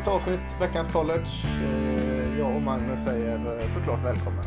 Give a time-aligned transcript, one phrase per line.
[0.00, 1.28] Nytt avsnitt, veckans college.
[1.44, 4.44] Eh, jag och Magnus säger eh, såklart välkommen.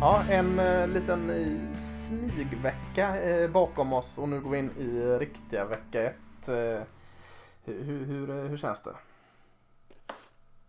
[0.00, 1.30] Ja, en eh, liten
[1.74, 3.14] smygvecka
[3.52, 6.16] bakom oss och nu går vi in i riktiga vecka ett.
[7.64, 8.94] Hur, hur, hur, känns det?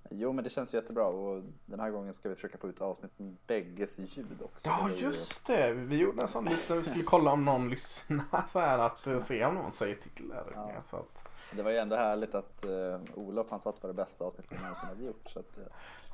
[0.10, 3.20] Jo, men det känns jättebra och den här gången ska vi försöka få ut avsnitt
[3.20, 4.70] med bägges ljud också.
[4.70, 5.74] Ja, just det.
[5.74, 9.46] Vi gjorde en sån lite, vi skulle kolla om någon lyssnar så här att se
[9.46, 10.30] om någon säger till.
[10.30, 10.52] Där.
[10.56, 10.72] Ja.
[10.90, 11.23] Så att,
[11.56, 14.26] Det var ju ändå härligt att uh, Olof han sa att det var det bästa
[14.26, 15.30] avsnittet vi någonsin hade gjort.
[15.30, 15.64] Så att, uh,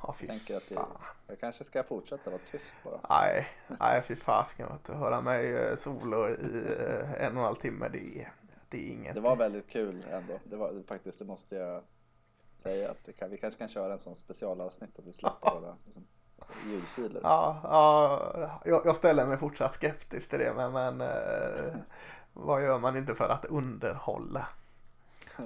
[0.02, 0.78] ja, fy jag tänker att det,
[1.26, 3.00] jag kanske ska fortsätta vara tyst bara.
[3.08, 3.48] Nej,
[3.80, 7.88] nej fy fasken att höra mig eh, solo i eh, en och en halv timme,
[7.88, 8.26] det
[8.70, 9.14] det är inget.
[9.14, 10.38] Det var väldigt kul ändå.
[10.44, 11.82] Det var faktiskt, det måste jag
[12.56, 16.06] säga att kan, vi kanske kan köra en sån specialavsnitt att vi släpper våra liksom,
[16.66, 17.20] ljudfiler.
[17.22, 21.76] Ja, ja jag, jag ställer mig fortsatt skeptisk till det, men, men eh,
[22.32, 24.48] vad gör man inte för att underhålla?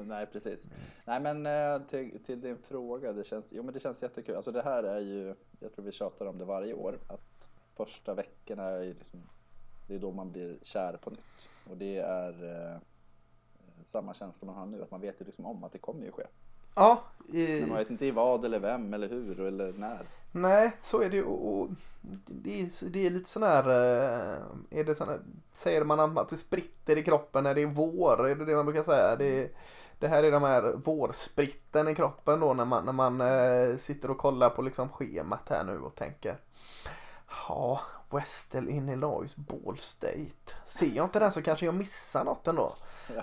[0.06, 0.69] Nej, precis.
[1.05, 3.12] Nej, men eh, till, till din fråga.
[3.12, 4.37] Det känns, jo, men det känns jättekul.
[4.37, 8.15] Alltså det här är ju, jag tror vi tjatar om det varje år, att första
[8.15, 9.22] veckorna är liksom,
[9.89, 11.48] det är då man blir kär på nytt.
[11.70, 12.77] Och det är eh,
[13.84, 16.12] samma känsla man har nu, att man vet ju liksom om att det kommer ju
[16.12, 16.22] ske.
[16.77, 20.00] Ja, i, Men man vet inte i vad eller vem eller hur eller när.
[20.33, 21.25] nej, så är det ju.
[21.25, 21.69] och- och
[22.27, 25.20] Det är, det är lite sån här, eh, är det sån här,
[25.53, 28.28] säger man att det spritter i kroppen när det är vår?
[28.28, 29.17] Är det det man brukar säga?
[29.17, 29.48] Det, är-
[30.05, 34.10] det här är de här vårspritten i kroppen då när man, när man eh, sitter
[34.10, 36.38] och kollar på liksom schemat här nu och tänker
[37.48, 40.55] Ja, Western Illinois Ball State.
[40.64, 42.77] Ser jag inte den så kanske jag missar något ändå.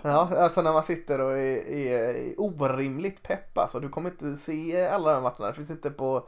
[0.03, 3.79] Ja, alltså när man sitter och är, är orimligt pepp alltså.
[3.79, 5.47] Du kommer inte se alla de matcherna.
[5.47, 6.27] Det finns inte på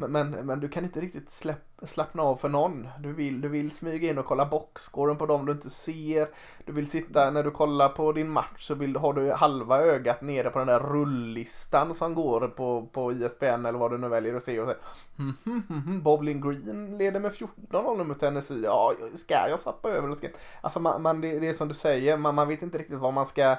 [0.00, 2.88] men, men, men du kan inte riktigt släpp, slappna av för någon.
[2.98, 6.28] Du vill, du vill smyga in och kolla boxscoren på dem du inte ser.
[6.64, 10.22] Du vill sitta, när du kollar på din match så vill, har du halva ögat
[10.22, 14.34] nere på den där rulllistan som går på, på ISBN eller vad du nu väljer
[14.34, 14.78] att se och säga
[15.16, 18.62] hm, hm, hm, hmm, Bowling Green leder med 14-0 nu mot Tennessee.
[18.64, 20.06] Ja, ska jag sappa över?
[20.06, 22.62] eller ska jag-" Alltså man, man, det, det är som du säger, man, man vet
[22.62, 23.56] inte riktigt vad man ska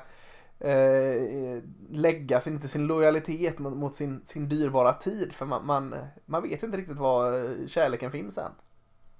[0.61, 5.33] eh, lägga sin, inte sin lojalitet mot, mot sin, sin dyrbara tid.
[5.33, 5.95] För man, man,
[6.25, 8.51] man vet inte riktigt var eh, kärleken finns än.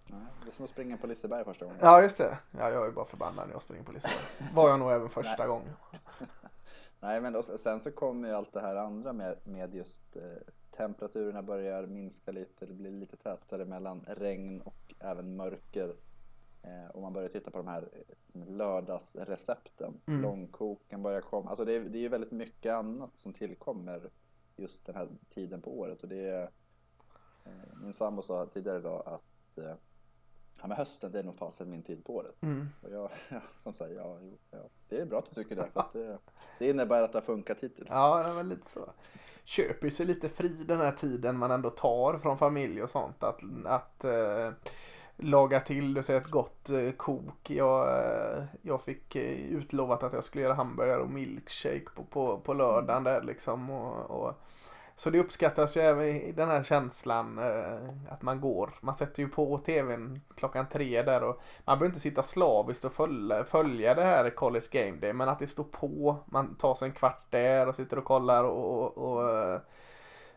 [0.07, 1.79] Det är som att springa på Liseberg första gången.
[1.81, 2.37] Ja, just det.
[2.51, 4.11] Ja, jag är bara förbannad när jag springer på listan.
[4.53, 5.73] Var jag nog även första gången.
[6.99, 10.21] Nej, men och sen så kommer ju allt det här andra med, med just eh,
[10.77, 15.95] temperaturerna börjar minska lite, det blir lite tätare mellan regn och även mörker.
[16.63, 20.01] Eh, och man börjar titta på de här eh, lördagsrecepten.
[20.05, 20.21] Mm.
[20.21, 21.49] Långkoken börjar komma.
[21.49, 24.09] Alltså det är, det är ju väldigt mycket annat som tillkommer
[24.55, 26.03] just den här tiden på året.
[26.03, 26.43] Och det är,
[27.45, 29.57] eh, min sambo sa tidigare idag att
[30.61, 32.43] ja, men hösten det är nog fasen min tid på året.
[32.43, 32.69] Mm.
[32.81, 34.19] Och jag, ja, som säger, ja,
[34.51, 35.69] ja, det är bra att du tycker det.
[35.93, 36.17] Det,
[36.59, 37.89] det innebär att det har funkat hittills.
[37.89, 38.89] Ja, det var lite så.
[39.43, 43.23] Köper ju sig lite fri den här tiden man ändå tar från familj och sånt.
[43.23, 44.05] Att, att
[45.17, 47.49] laga till och säga ett gott eh, kok.
[47.49, 52.37] Jag, eh, jag fick eh, utlovat att jag skulle göra hamburgare och milkshake på, på,
[52.37, 53.69] på lördagen där liksom.
[53.69, 54.41] Och, och,
[54.95, 58.73] så det uppskattas ju även i den här känslan eh, att man går.
[58.81, 62.93] Man sätter ju på tvn klockan tre där och man behöver inte sitta slaviskt och
[62.93, 65.13] följa, följa det här College Game Day.
[65.13, 68.43] Men att det står på, man tar sig en kvart där och sitter och kollar
[68.43, 69.59] och, och, och eh,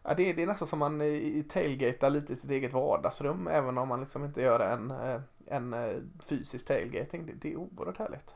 [0.07, 1.03] Ja, det, är- det är nästan som man
[1.49, 5.73] tailgatar lite i sitt eget vardagsrum även om man liksom inte gör en, eh, en
[5.75, 7.27] eh, fysisk tailgating.
[7.27, 8.35] Det, det är oerhört härligt.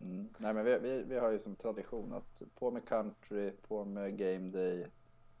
[0.00, 0.28] Mm.
[0.38, 4.18] Nej, men vi, vi, vi har ju som tradition att på med country, på med
[4.18, 4.86] game day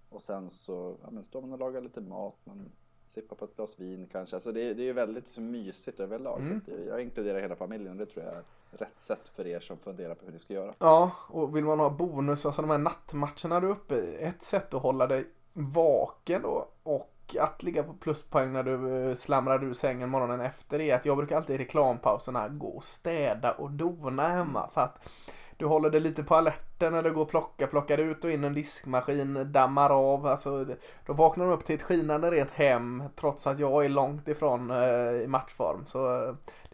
[0.08, 2.68] och sen så ja, men står man och lagar lite mat, man
[3.04, 4.36] sippar på ett glas vin kanske.
[4.36, 6.40] Alltså det, är- det är ju väldigt liksom, mysigt överlag.
[6.40, 6.60] Mm.
[6.66, 9.78] Så jag inkluderar hela familjen och det tror jag är rätt sätt för er som
[9.78, 10.74] funderar på hur ni ska göra.
[10.78, 14.16] Ja, och vill man ha bonus, alltså de här nattmatcherna du är uppe i.
[14.22, 15.24] Ett sätt att hålla dig
[15.60, 17.06] vaken då och
[17.40, 21.16] att ligga på pluspoäng när du eh, slamrar ur sängen morgonen efter är att jag
[21.16, 25.08] brukar alltid i reklampauserna gå och städa och dona hemma för att
[25.56, 28.44] du håller dig lite på alerten när du går och plockar, plockar ut och in
[28.44, 30.26] en diskmaskin, dammar av.
[30.26, 30.76] Alltså, det-
[31.06, 34.70] då vaknar de upp till ett skinande rent hem trots att jag är långt ifrån
[34.70, 35.86] eh, i matchform.
[35.86, 36.28] Så eh,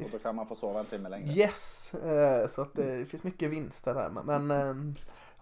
[0.05, 1.33] Och då kan man få sova en timme längre.
[1.33, 4.11] yes, eh, så att eh, det finns mycket vinster där.
[4.25, 4.75] Men eh,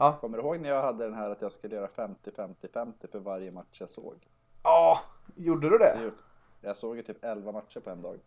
[0.05, 3.19] ja, Kommer du ihåg när jag hade den här att jag skulle göra 50-50-50 för
[3.19, 4.29] varje match jag såg?
[4.62, 4.99] ja,
[5.37, 6.03] gjorde du Så det?
[6.03, 6.12] jag,
[6.61, 8.19] jag såg ju typ 11 matcher på en dag.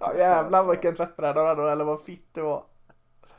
[0.00, 2.64] Ja, jävlar vilken tvättbräda du hade eller vad fitt det var.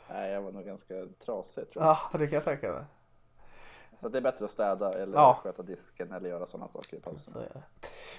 [0.09, 0.93] Nej, jag var nog ganska
[1.25, 1.97] trasig tror jag.
[2.13, 2.83] Ja, det kan jag tänka mig.
[4.01, 5.39] Så det är bättre att städa eller Ja.
[5.43, 7.33] sköta disken eller göra sådana saker i pausen.
[7.33, 7.39] Så.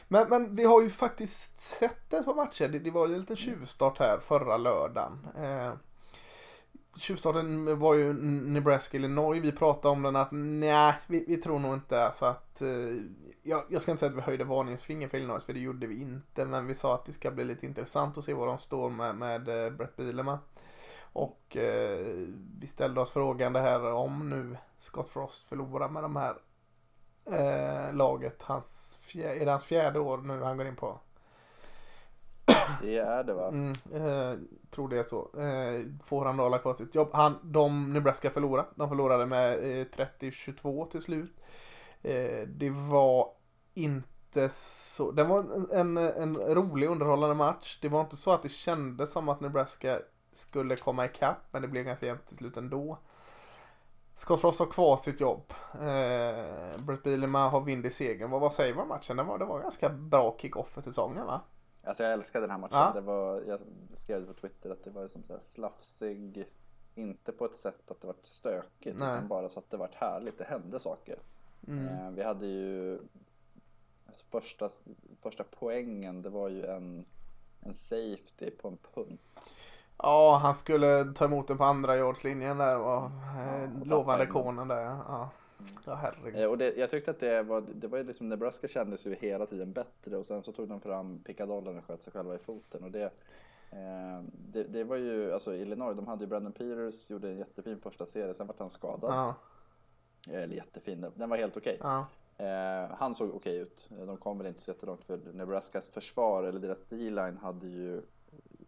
[0.09, 2.69] Men, men vi har ju faktiskt sett ett par matcher.
[2.69, 5.27] Det, det var ju en liten tjuvstart här förra lördagen.
[5.37, 5.73] Eh,
[6.97, 9.43] tjuvstarten var ju Nebraska Illinois.
[9.43, 12.69] Vi pratade om den att nej, vi, vi tror nog inte så att eh,
[13.43, 16.01] jag, jag ska inte säga att vi höjde varningsfinger för Illinois för det gjorde vi
[16.01, 16.45] inte.
[16.45, 19.15] Men vi sa att det ska bli lite intressant att se var de står med,
[19.15, 20.39] med eh, Brett Bielema.
[21.13, 22.27] Och eh,
[22.59, 26.37] vi ställde oss frågan det här om nu Scott Frost förlorar med de här
[27.27, 28.43] eh, laget.
[28.43, 31.01] Hans fjär, är det hans fjärde år nu han går in på?
[32.83, 33.49] Det är det va?
[33.49, 34.39] Mm, eh,
[34.73, 35.31] tror det är så.
[35.37, 37.09] Eh, får han då hålla kvar sitt jobb.
[37.13, 38.69] Han, de Nebraska förlorade.
[38.75, 39.87] De förlorade med eh,
[40.21, 41.33] 30-22 till slut.
[42.03, 43.29] Eh, det var
[43.75, 45.11] inte så.
[45.11, 47.79] Det var en, en, en, rolig underhållande match.
[47.83, 49.99] Det var inte så att det kändes som att Nebraska
[50.33, 51.39] skulle komma ikapp.
[51.51, 52.99] Men det blev ganska jämnt till slut ändå.
[54.15, 55.53] Scott Frost har kvar sitt jobb.
[55.75, 58.31] Eh, Brett Bielema har vind i segern.
[58.31, 59.17] Vad, vad säger man om matchen?
[59.17, 61.41] Det var, det var ganska bra kick-off för säsongen va?
[61.85, 62.79] Alltså jag älskade den här matchen.
[62.79, 62.93] Ja.
[62.95, 63.61] Det var, jag
[63.95, 66.49] skrev på Twitter att det var som så här slafsig.
[66.95, 68.99] Inte på ett sätt att det var stökigt.
[68.99, 69.15] Nej.
[69.15, 70.39] Utan bara så att det var härligt.
[70.39, 71.19] Det hände saker.
[71.69, 71.89] Mm.
[71.89, 73.01] Eh, vi hade ju
[74.07, 74.69] alltså första,
[75.21, 76.23] första poängen.
[76.23, 77.05] Det var ju en,
[77.61, 79.21] en safety på en punt.
[79.99, 83.05] Ja, han skulle ta emot den på andra yardslinjen där och
[83.41, 84.83] eh, lovande konen där.
[84.85, 85.31] Ja.
[85.87, 86.41] Ja, herregud.
[86.41, 89.15] Eh, och det, jag tyckte att det var, det var ju liksom, Nebraska kändes ju
[89.15, 92.39] hela tiden bättre och sen så tog de fram pickadollen och sköt sig själva i
[92.39, 92.85] foten.
[92.85, 93.05] Och det,
[93.71, 97.81] eh, det, det, var ju, alltså Illinois, de hade ju Brandon Peters, gjorde en jättefin
[97.81, 99.11] första serie, sen vart han skadad.
[99.11, 99.35] Ja.
[100.31, 101.77] Eller jättefin, den var helt okej.
[101.81, 101.91] Okay.
[101.91, 102.07] Ja.
[102.45, 103.89] Eh, han såg okej ut.
[103.89, 108.03] De kom väl inte så jättelångt för Nebraskas försvar, eller deras D-line hade ju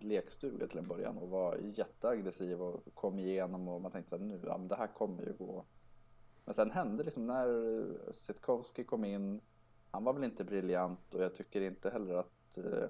[0.05, 4.25] lekstuga till en början och var jätteaggressiv och kom igenom och man tänkte så här,
[4.25, 5.65] nu, ja men det här kommer ju gå.
[6.45, 9.41] Men sen hände liksom när Sitkowski kom in,
[9.91, 12.89] han var väl inte briljant och jag tycker inte heller att eh,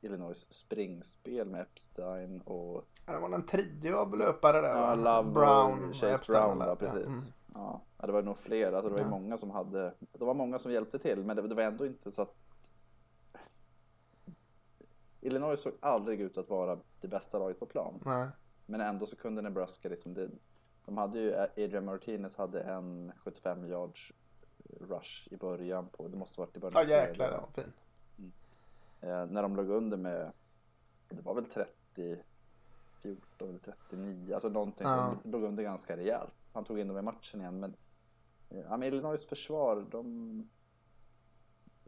[0.00, 2.84] Illinois springspel med Epstein och...
[3.06, 6.76] Ja, det var en trio av löpare där Ja, Love Brown, Chase Epstein Brown, ja,
[6.76, 7.06] precis.
[7.06, 7.32] Mm.
[7.54, 9.10] Ja, det var nog fler, alltså det var ju ja.
[9.10, 12.10] många som hade, det var många som hjälpte till men det, det var ändå inte
[12.10, 12.34] så att
[15.20, 18.00] Illinois såg aldrig ut att vara det bästa laget på plan.
[18.04, 18.28] Nej.
[18.66, 20.30] Men ändå så kunde Nebraska liksom, det,
[20.86, 24.12] de hade ju, Adrian Martinez hade en 75 yards
[24.80, 26.86] rush i början på, det måste varit i början.
[26.88, 27.72] Ja jäklar, det var fin.
[28.18, 28.32] Mm.
[29.00, 30.32] Eh, när de låg under med,
[31.08, 32.18] det var väl 30,
[33.02, 35.16] 14 eller 39, alltså någonting, ja.
[35.22, 36.48] de låg under ganska rejält.
[36.52, 37.76] Han tog in dem i matchen igen men,
[38.50, 40.48] eh, ja, men Illinois försvar, de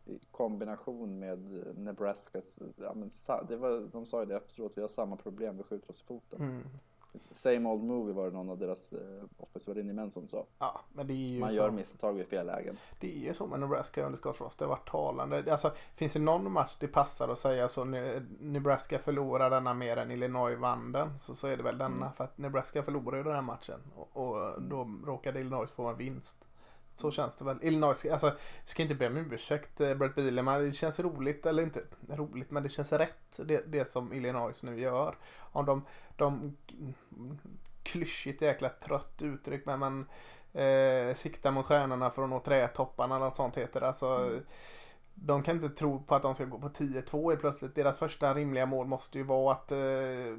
[0.05, 3.11] i kombination med Nebraskas, ja, men,
[3.49, 6.05] det var, de sa ju det efteråt, vi har samma problem, vi skjuter oss i
[6.05, 6.43] foten.
[6.43, 6.63] Mm.
[7.19, 8.99] Same old movie var det någon av deras eh,
[9.37, 10.47] officevärdinnemän som sa.
[10.59, 11.55] Ja, men det är ju Man så.
[11.55, 12.77] gör misstag vid fel lägen.
[13.01, 14.59] Det är ju så med Nebraska under Scott Frost.
[14.59, 15.53] Det har varit talande.
[15.53, 17.85] Alltså, finns det någon match det passar att säga så
[18.41, 21.19] Nebraska förlorar denna mer än Illinois vann den.
[21.19, 21.97] Så, så är det väl denna.
[21.97, 22.13] Mm.
[22.13, 23.81] För att Nebraska förlorar ju den här matchen.
[23.97, 26.48] Och, och då råkade Illinois få en vinst.
[26.99, 27.59] Så känns det väl.
[27.63, 30.59] Illinois, alltså, ska inte be om ursäkt, eh, Brett Bielema.
[30.59, 34.81] Det känns roligt, eller inte roligt, men det känns rätt det, det som Illinois nu
[34.81, 35.15] gör.
[35.53, 35.85] Om de,
[36.17, 36.57] de
[37.83, 40.07] klyschigt jäkla trött uttryck, men man
[40.53, 43.87] eh, siktar mot stjärnorna för att nå trädtopparna eller något sånt heter det.
[43.87, 44.43] Alltså, mm.
[45.15, 47.75] De kan inte tro på att de ska gå på 10-2 plötsligt.
[47.75, 49.79] Deras första rimliga mål måste ju vara att eh,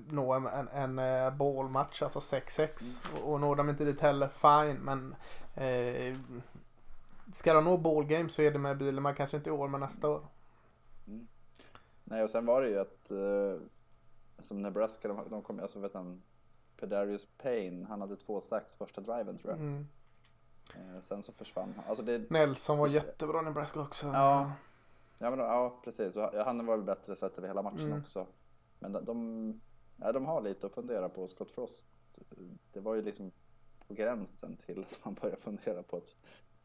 [0.07, 2.59] nå en, en, en eh, ballmatch, alltså 6-6.
[2.59, 3.23] Mm.
[3.23, 4.77] Och, och når de inte dit heller, fine.
[4.77, 5.15] Men
[5.59, 6.17] eh,
[7.33, 9.03] ska de nå ballgame så är det med bilen.
[9.03, 10.21] Man kanske inte i år, men nästa år.
[11.07, 11.27] Mm.
[12.03, 13.61] Nej, och sen var det ju att eh,
[14.39, 16.21] som Nebraska, de, de kom, alltså vet han,
[16.79, 19.59] Pedarius Payne, han hade två sax första driven tror jag.
[19.59, 19.87] Mm.
[20.75, 21.85] Eh, sen så försvann han.
[21.87, 24.07] Alltså det, Nelson var jättebra i Nebraska också.
[24.07, 24.51] Ja,
[25.17, 26.15] ja, men, ja precis.
[26.45, 27.99] Han var väl bättre sett över hela matchen mm.
[27.99, 28.27] också.
[28.79, 29.61] Men de, de,
[29.97, 31.27] ja, de har lite att fundera på.
[31.27, 31.85] Scott Frost,
[32.73, 33.31] det var ju liksom
[33.89, 36.15] på gränsen till att man börjar fundera på att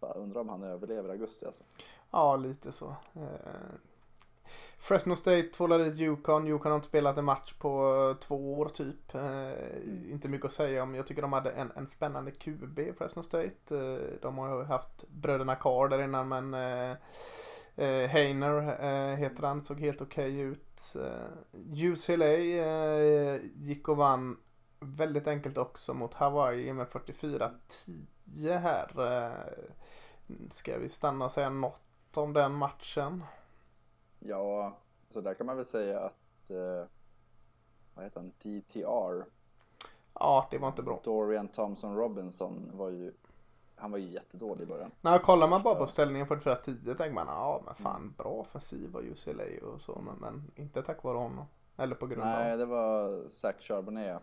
[0.01, 1.63] fan, undrar om han överlever augusti alltså.
[2.11, 2.97] Ja, lite så.
[3.15, 3.75] Eh,
[4.79, 6.47] Fresno State tvålar dit Yukon.
[6.47, 9.15] Yukon har inte spelat en match på två år typ.
[9.15, 10.95] Eh, inte mycket att säga om.
[10.95, 13.77] Jag tycker de hade en, en spännande QB Fresno State.
[13.77, 16.97] Eh, de har ju haft bröderna Carr där innan men eh,
[17.77, 19.65] eh Heiner eh, heter han.
[19.65, 20.97] Såg helt okej okay ut.
[20.97, 24.37] Eh, UCLA eh, gick och vann
[24.85, 29.17] väldigt enkelt också mot Hawaii med 44-10 här.
[29.17, 29.65] Eh,
[30.51, 31.83] ska vi stanna och säga något
[32.15, 33.25] om den matchen?
[34.19, 34.77] Ja,
[35.11, 36.89] så där kan man väl säga att eh,
[37.95, 38.33] vad heter han?
[38.39, 39.25] DTR.
[40.15, 41.01] Ja, det var inte bra.
[41.05, 43.13] Dorian Thompson Robinson var ju
[43.77, 44.91] han var ju jättedålig i början.
[45.01, 48.15] Nej, kollar man bara på ställningen 44-10 tänker man ja men fan mm.
[48.19, 51.47] bra offensiv var UCLA och så men, men inte tack vare honom.
[51.77, 52.43] Eller på grund Nej, av.
[52.49, 54.23] Nej, det var Zach Charbonnet,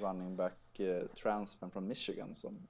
[0.00, 2.66] running back eh, transfern från Michigan som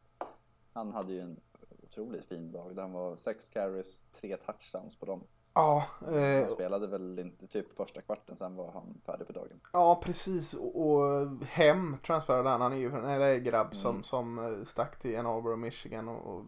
[0.72, 1.40] han hade ju en
[1.82, 2.76] otroligt fin dag.
[2.76, 5.24] Den var sex carries, tre touchdowns på dem.
[5.54, 9.60] Ja, Han eh, spelade väl inte typ första kvarten, sen var han färdig för dagen.
[9.72, 10.54] ja precis.
[10.54, 12.60] Och, och hem transferade han.
[12.60, 14.02] Han är ju en LA-grabb som, Mm.
[14.02, 16.44] som eh, stack till Ann Arbor och Michigan och, och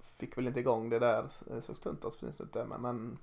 [0.00, 1.28] fick väl inte igång det där.
[1.60, 3.18] Såg stundtals fint ut där men, men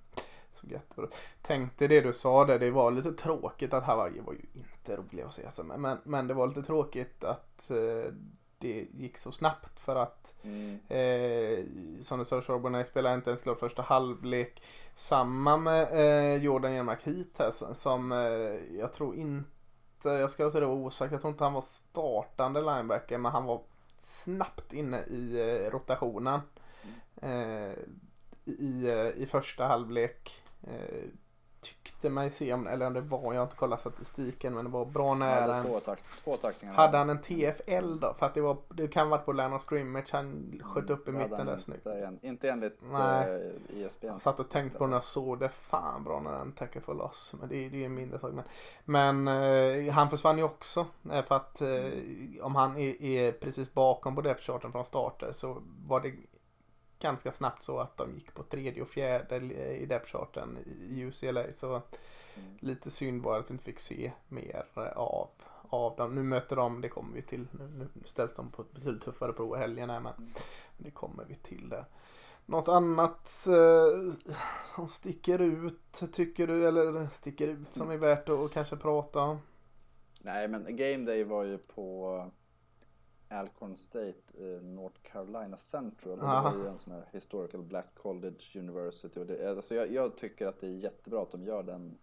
[0.58, 1.08] såg jättebra.
[1.42, 5.22] Tänkte det du sa där, det var lite tråkigt att Hawaii var ju inte rolig
[5.24, 5.46] att se.
[5.46, 8.14] Alltså, men- men, det var lite tråkigt att eh,
[8.60, 10.80] det gick så snabbt för att Mm.
[10.88, 11.66] Eh,
[12.02, 14.64] som du sa, Charbonnet spelade inte ens klart första halvlek.
[14.96, 20.60] Samma med eh, Jordan Jermark hit här som- eh, jag tror inte, jag ska låta
[20.60, 23.62] det vara osagt, jag tror inte han var startande linebacker men han var
[24.00, 26.40] snabbt inne i eh, rotationen.
[27.22, 27.72] Eh,
[28.46, 28.88] i,
[29.18, 30.44] I första halvlek.
[30.68, 31.04] Eh,
[31.62, 34.86] tyckte mig se, eller om det var, jag har inte kollat statistiken men det var
[34.86, 35.56] bra Han nära.
[35.58, 36.76] en- två, tack, två tacklingar.
[36.76, 38.14] hade han en TFL då?
[38.14, 41.12] För att det var, det kan varit på line of scrimmage han sköt upp i
[41.12, 41.86] hade mitten där snyggt.
[41.86, 43.52] Inte, en- inte enligt Nej.
[43.76, 44.08] eh, ESPN.
[44.08, 45.50] Jag satt och tänkte på när jag såg det.
[45.50, 47.34] Fan bra när den tackar för loss.
[47.40, 48.32] Men det, är- det är en mindre sak.
[48.34, 48.46] Men,
[48.86, 49.44] men
[49.88, 50.86] eh, han försvann ju också.
[51.12, 55.32] eh, För att eh, om han är, är precis bakom på depth charten från starter
[55.32, 56.14] så var det
[57.00, 59.36] ganska snabbt så att de gick på tredje och fjärde
[59.78, 60.58] i depth charten
[60.90, 61.44] i UCLA.
[61.52, 61.82] Så
[62.38, 62.50] Mm.
[62.60, 65.30] lite synd var att vi inte fick se mer av,
[65.70, 66.16] av dem.
[66.16, 67.48] Nu möter de, det kommer vi till.
[67.52, 70.30] Nu, nu ställs de på ett betydligt tuffare prov i helgen här men Mm.
[70.78, 71.86] det kommer vi till där.
[72.46, 74.14] Något annat eh,
[74.76, 79.40] som sticker ut tycker du eller sticker ut som är värt att kanske prata om?
[80.22, 82.32] Nej, men Game Day var ju på
[83.30, 86.12] Alcorn State, eh, North Carolina Central.
[86.14, 89.20] Och det var ju en sån här Historical Black College University.
[89.20, 91.98] Och det, alltså jag, jag tycker att det är jättebra att de gör den.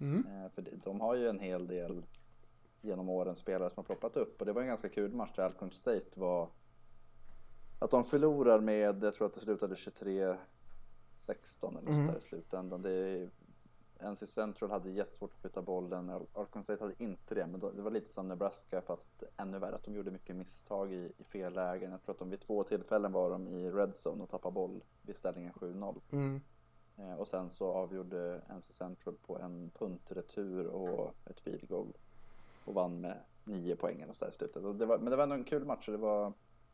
[0.00, 0.26] Mm.
[0.26, 2.06] Eh, för de har ju en hel del
[2.80, 4.40] genom åren spelare som har ploppat upp.
[4.40, 6.48] Och det var en ganska kul match där Alcorn State var
[7.78, 10.38] att de förlorar med, jag tror att det slutade 23-16
[11.78, 11.94] eller Mm.
[11.94, 12.82] sånt där i slutändan.
[12.82, 13.30] Det är,
[14.00, 16.10] NC Central hade jättesvårt att flytta bollen.
[16.10, 19.84] Arkansas State hade inte det, men det var lite som Nebraska fast ännu värre att
[19.84, 21.90] de gjorde mycket misstag i, i fel lägen.
[21.90, 24.84] Jag tror att de vid två tillfällen var de i red zone och tappade boll
[25.02, 26.00] vid ställningen 7-0.
[26.10, 26.40] Mm.
[26.96, 31.92] Eh, och sen så avgjorde NC Central på en puntretur och ett field goal
[32.64, 34.78] och vann med nio poäng eller där i slutet.
[34.78, 36.26] Det var, men det var ändå en kul match det var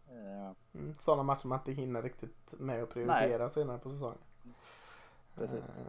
[0.09, 0.95] eh, Mm.
[0.95, 4.19] Sådana matcher man inte hinner riktigt med att prioritera senare på säsongen.
[5.35, 5.79] precis.
[5.79, 5.85] Eh,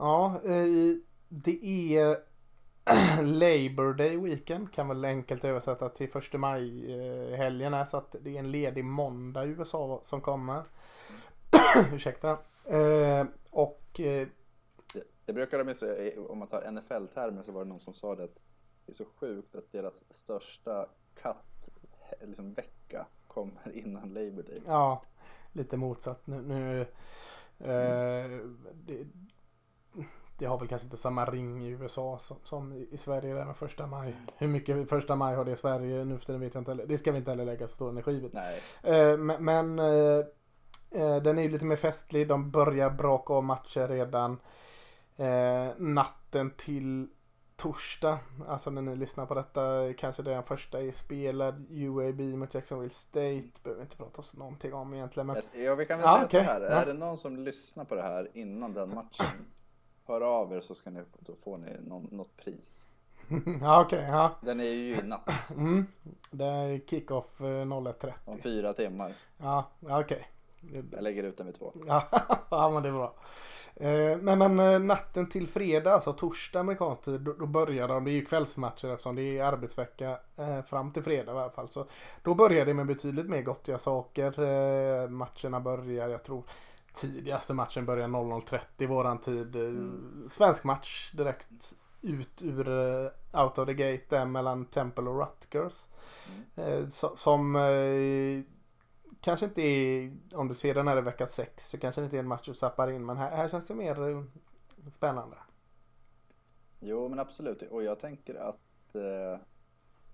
[0.00, 0.96] Ja, eh,
[1.28, 1.64] det
[1.96, 2.16] är
[3.22, 8.16] Labor Day weekend kan väl enkelt översätta till första maj eh, helgen är så att
[8.20, 10.62] det är en ledig måndag i USA som kommer.
[11.92, 12.30] Ursäkta.
[12.64, 14.00] Eh, och
[15.24, 18.14] Det, brukar de ju säga, om man tar NFL-termer så var det någon som sa
[18.14, 18.38] det att
[18.86, 20.86] det är så sjukt att deras största
[21.22, 21.70] katt
[22.20, 24.62] liksom vecka kommer innan Labor Day.
[24.66, 25.02] ja,
[25.52, 26.42] lite motsatt nu.
[26.42, 26.80] nu
[27.58, 28.40] eh,
[28.74, 29.06] det,
[30.38, 33.56] det har väl kanske inte samma ring i USA som, som i Sverige där med
[33.56, 34.16] första maj.
[34.36, 36.86] Hur mycket första maj har det i Sverige nu för tiden vet jag inte heller.
[36.86, 38.34] Det ska vi inte heller lägga så stor energi vid.
[38.34, 40.18] Nej, Eh, Men, men eh,
[40.90, 42.28] eh, den är ju lite mer festlig.
[42.28, 44.38] De börjar braka av matcher redan
[45.16, 47.08] eh, natten till
[47.56, 48.18] torsdag.
[48.48, 51.66] Alltså när ni lyssnar på detta kanske det är den första är spelad.
[51.70, 53.50] UAB mot Jacksonville State.
[53.62, 55.26] Behöver inte prata så någonting om egentligen.
[55.26, 56.44] Men, ja, vi kan väl säga okej.
[56.44, 56.60] så här.
[56.60, 56.68] Ja.
[56.68, 59.26] Är det någon som lyssnar på det här innan den matchen,
[60.10, 62.86] hör av er så ska ni, då får ni någon, något pris.
[63.60, 64.30] ja okej, ja.
[64.40, 65.86] Den är ju i natt, Mm.
[66.30, 68.12] Det är kick-off eh, 01.30.
[68.24, 69.12] om fyra timmar.
[69.38, 70.28] Ja, okej.
[70.60, 71.72] Det- Jag lägger ut den vid två.
[71.86, 72.08] Ja,
[72.50, 73.14] ja men det är bra.
[73.76, 78.04] Eh, Men, men eh, natten till fredag, alltså torsdag amerikansk tid, då, då börjar de.
[78.04, 81.68] Det är ju kvällsmatcher eftersom det är arbetsvecka eh, fram till fredag i alla fall.
[81.68, 81.86] Så
[82.22, 84.40] då börjar det med betydligt mer gottiga saker.
[84.42, 86.42] Eh, matcherna börjar, jag tror
[87.00, 89.56] tidigaste matchen börjar 00.30 våran tid.
[89.56, 95.18] Eh, Svensk match direkt ut ur eh, out of the gate där mellan Temple och
[95.20, 95.88] Rutgers.
[96.54, 98.42] Eh, so- som eh,
[99.20, 102.16] kanske inte är, om du ser den här i vecka 6 så kanske det inte
[102.16, 104.22] är en match du zappar in men här, här känns det mer eh,
[104.92, 105.36] spännande.
[106.80, 107.62] Jo, men absolut.
[107.62, 109.40] Och jag tänker att eh,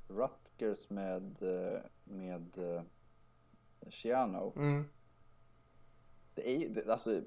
[0.09, 2.83] Rutgers med, eh, med eh,
[3.91, 4.85] Shiano, Mm.
[6.37, 7.21] Det är det, alltså,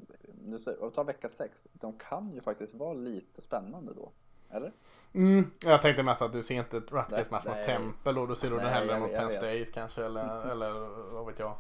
[0.46, 4.12] nu säger, och ta vecka sex, de kan ju faktiskt vara lite spännande då.
[4.52, 4.72] Eller?
[5.14, 5.52] Mm.
[5.66, 7.64] Jag tänkte mest att du ser inte Rutgers match mot.
[7.66, 9.38] Temple och då ser du det Nej, hellre jag- mot jag Penn vet.
[9.38, 10.72] State kanske eller, eller
[11.14, 11.56] vad vet jag.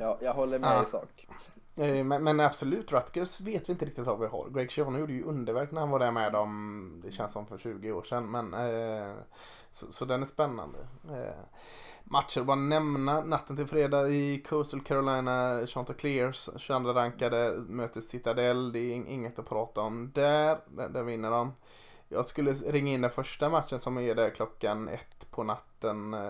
[0.00, 0.82] Ja, jag håller med Ja.
[0.82, 1.26] i sak.
[1.76, 4.48] Eh, Men, men absolut, Rutgers vet vi inte riktigt vad vi har.
[4.50, 7.58] Greg Schiano gjorde ju underverk när han var där med dem, det känns som för
[7.58, 8.30] 20 år sedan.
[8.30, 9.14] Men, eh,
[9.70, 10.78] så, så den är spännande.
[11.10, 11.42] Eh,
[12.10, 18.72] matcher, bara nämna natten till fredag i Coastal Carolina, Chanticleers 22 rankade möter Citadel.
[18.72, 21.52] Det är ing- inget att prata om där, där, där vinner de.
[22.08, 26.14] Jag skulle ringa in den första matchen som är där klockan ett på natten.
[26.14, 26.20] Eh,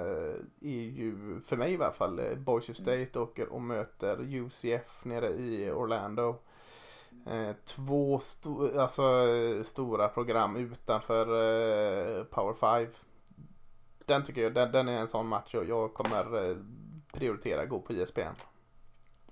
[0.60, 5.28] är ju, för mig i alla fall, eh, Boise State åker och möter UCF nere
[5.28, 6.36] i Orlando.
[7.26, 9.04] Eh, två sto- alltså,
[9.64, 12.86] stora program utanför Power 5.
[14.08, 16.56] Den tycker jag, den, den är en sån match jag, jag kommer eh,
[17.12, 18.20] prioritera gå på ISBN.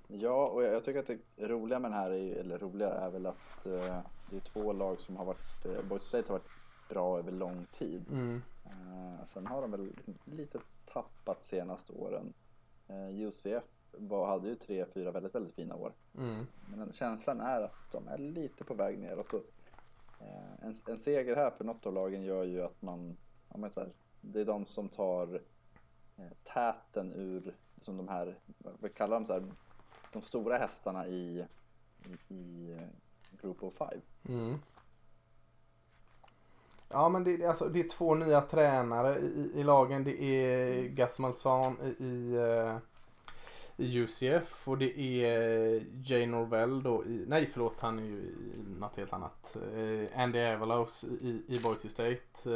[0.07, 3.09] Ja, och jag, jag tycker att det roliga med den här, är, eller roliga är
[3.09, 6.49] väl att eh, det är två lag som har varit, eh, Boise State har varit
[6.89, 8.05] bra över lång tid.
[8.11, 8.41] Mm.
[8.65, 12.33] Eh, sen har de väl liksom lite tappat senaste åren.
[12.87, 15.93] Eh, UCF var, hade ju tre, fyra väldigt, väldigt fina år.
[16.17, 16.47] Mm.
[16.75, 19.33] Men känslan är att de är lite på väg neråt.
[19.33, 19.43] Och,
[20.19, 23.17] eh, en, en seger här för något av lagen gör ju att man,
[23.49, 23.89] ja, men så här,
[24.21, 25.41] det är de som tar
[26.17, 29.43] eh, täten ur liksom de här, vad kallar de så här,
[30.13, 31.45] de stora hästarna i,
[32.27, 32.77] i, i
[33.41, 34.01] Group of Five.
[34.29, 34.59] Mm.
[36.89, 40.03] Ja men det, alltså, det är två nya tränare i, i lagen.
[40.03, 42.77] Det är Gus Malzahn i, i, eh,
[43.77, 48.65] i UCF och det är Jay Norvell då i, nej förlåt han är ju i
[48.79, 49.55] något helt annat.
[49.55, 52.49] Eh, Andy Avalos i, i Boise State.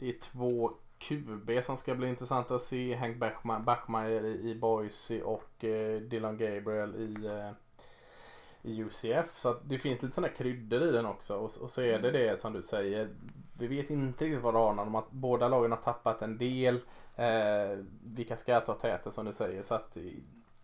[0.00, 2.94] Det är två QB som ska bli intressanta att se.
[2.94, 7.50] Hank Bachma- Bachmeier i, i Boise och eh, Dylan Gabriel i eh,
[8.62, 9.38] i UCF.
[9.38, 11.36] Så det finns lite sådana kryddor i den också.
[11.36, 13.08] Och, och så är det det som du säger.
[13.58, 16.80] Vi vet inte riktigt vad det anar om att båda lagen har tappat en del.
[17.16, 19.62] Eh, vilka ska ta täten som du säger.
[19.62, 20.02] Så att eh,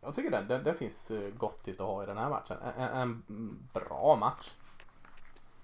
[0.01, 2.57] jag tycker det, det, det finns eh, gott att ha i den här matchen.
[2.77, 4.53] En, en, en bra match.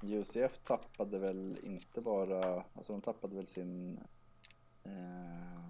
[0.02, 4.00] UCF tappade väl inte bara, alltså de tappade väl sin
[4.84, 5.64] eh,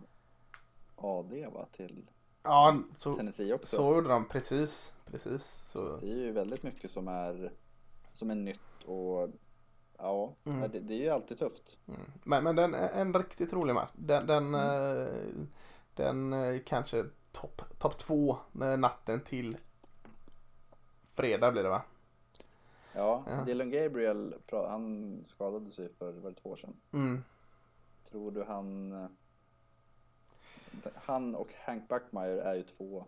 [0.96, 2.10] AD va, till
[2.42, 3.76] Ja, så, Tennessee också.
[3.76, 4.92] så gjorde de precis.
[5.06, 5.44] Precis.
[5.44, 5.96] Så Så.
[5.96, 7.52] det är ju väldigt mycket som är,
[8.12, 9.30] som är nytt och
[9.98, 10.70] ja, Mm.
[10.72, 11.76] det, det är ju alltid tufft.
[11.88, 12.00] Mm.
[12.24, 13.90] Men, men den är en riktigt rolig match.
[13.94, 15.06] Den, den, eh,
[15.94, 18.36] den eh, kanske topp top två
[18.78, 19.56] natten till
[21.12, 21.82] fredag blir det va?
[22.94, 23.44] Ja, Ja.
[23.44, 26.76] Dylan Gabriel, han skadade sig för var det två år sedan.
[26.92, 27.22] Mm.
[28.10, 28.92] Tror du han,
[30.94, 33.04] han och Hank Backmeyer är ju två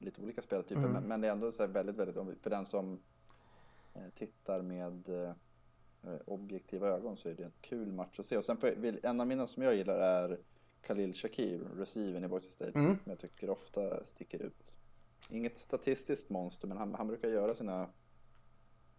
[0.00, 0.92] lite olika spelartyper, Mm.
[0.92, 3.00] men, men det är ändå så väldigt, väldigt, för den som
[3.94, 5.32] eh, tittar med eh,
[6.26, 8.36] objektiva ögon så är det en kul match att se.
[8.38, 10.38] Och sen vill, en av mina som jag gillar är
[10.82, 12.86] Khalil Shakir, receiven i Boise State, Mm.
[12.90, 14.72] som jag tycker ofta sticker ut.
[15.30, 17.88] Inget statistiskt monster, men han, han brukar göra sina,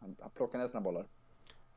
[0.01, 1.07] han, han plockar ner sina bollar.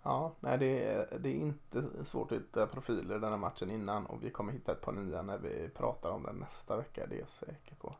[0.02, 4.06] Ja, nej det är, det är inte svårt att hitta profiler den här matchen innan
[4.06, 7.14] och vi kommer hitta ett par nya när vi pratar om den nästa vecka, det
[7.14, 7.94] är jag säker på.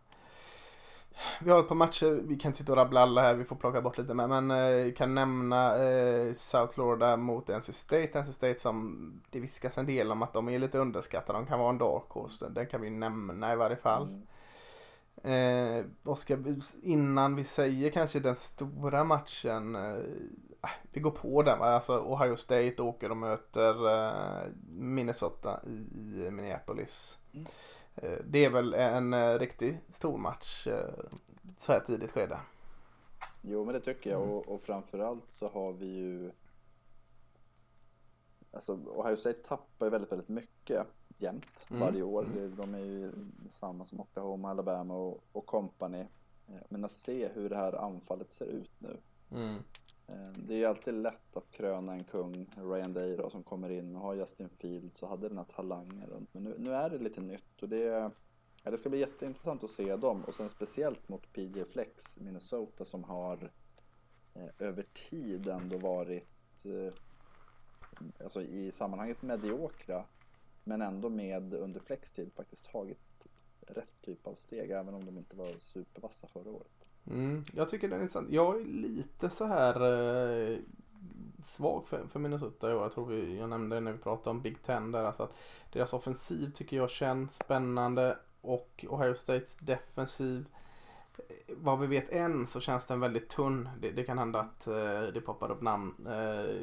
[1.41, 3.57] Vi har ett par matcher, vi kan inte sitta och rabbla alla här, vi får
[3.57, 8.21] plocka bort lite men, men eh, kan nämna eh, South Florida mot NC State.
[8.21, 11.59] NC State som det viskas en del om att de är lite underskattade, de kan
[11.59, 14.03] vara en dark horse, den kan vi nämna i varje fall.
[14.03, 14.27] Mm.
[15.23, 16.45] Eh, Oskar,
[16.83, 19.75] innan vi säger kanske den stora matchen.
[19.75, 19.97] Eh,
[20.93, 21.67] vi går på den va?
[21.67, 25.77] Alltså Ohio State åker och möter eh, Minnesota i,
[26.23, 27.19] i Minneapolis.
[27.33, 27.47] Mm.
[27.95, 30.95] Eh, det är väl en eh, riktigt stor match eh,
[31.57, 32.39] så här tidigt skede.
[33.43, 34.23] Jo, men det tycker jag.
[34.23, 34.35] Mm.
[34.35, 36.33] Och, och framförallt så har vi ju...
[38.53, 40.87] Alltså, Ohio State tappar ju väldigt, väldigt mycket
[41.19, 41.81] jämt Mm.
[41.83, 42.25] varje år.
[42.25, 42.57] Mm.
[42.57, 43.13] De är ju
[43.49, 46.01] samma som Oklahoma, Alabama och, och company.
[46.49, 48.97] Eh, Men att se hur det här anfallet ser ut nu.
[49.31, 49.55] Mm.
[50.07, 53.71] Eh, Det är ju alltid lätt att kröna en kung, Ryan Day då, som kommer
[53.71, 56.29] in och har Justin Fields och hade den här talangen runt.
[56.35, 58.11] Men nu, nu är det lite nytt och det,
[58.63, 60.25] ja, det ska bli jätteintressant att se dem.
[60.25, 63.51] Och sen speciellt mot PJ Flex, Minnesota, som har
[64.35, 66.93] eh, över tid ändå varit eh,
[68.25, 70.05] alltså i sammanhanget mediokra.
[70.65, 73.27] Men ändå med under flextid faktiskt tagit
[73.67, 76.89] rätt typ av steg, även om de inte var supervassa förra året.
[77.07, 78.31] Mm, jag tycker den är intressant.
[78.31, 79.75] Jag är lite så här
[80.53, 80.59] eh,
[81.45, 82.83] svag för, för Minnesota i år.
[82.83, 85.05] Jag tror vi, jag nämnde det när vi pratade om Big Ten där.
[85.05, 85.35] Alltså att
[85.73, 90.47] deras offensiv tycker jag känns spännande och Ohio States defensiv
[91.57, 93.69] vad vi vet än så känns den väldigt tunn.
[93.81, 96.57] Det, det kan hända att eh, det poppar upp namn, eh,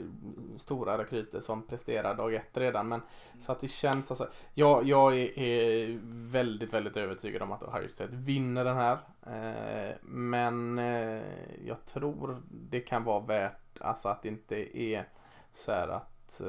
[0.58, 2.88] stora rekryter som presterar dag ett redan.
[2.88, 3.02] Men
[3.40, 4.28] så att det känns alltså.
[4.54, 6.00] Jag, jag är, är
[6.32, 8.98] väldigt, väldigt övertygad om att Ohio State vinner den här.
[9.26, 11.22] Eh, men eh,
[11.66, 15.08] jag tror det kan vara värt alltså att det inte är
[15.54, 16.48] så här att eh,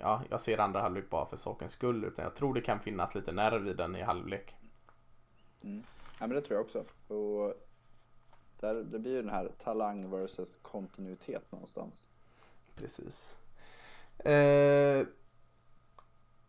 [0.00, 2.04] ja, jag ser andra halvlek bara för sakens skull.
[2.04, 4.54] Utan jag tror det kan finnas lite nerv i den i halvlek.
[5.62, 5.82] Mm.
[6.22, 6.84] Ja, men det tror jag också.
[7.14, 7.54] Och
[8.60, 12.08] där, det blir ju den här talang versus kontinuitet någonstans.
[12.74, 13.38] Precis.
[14.18, 15.06] Eh,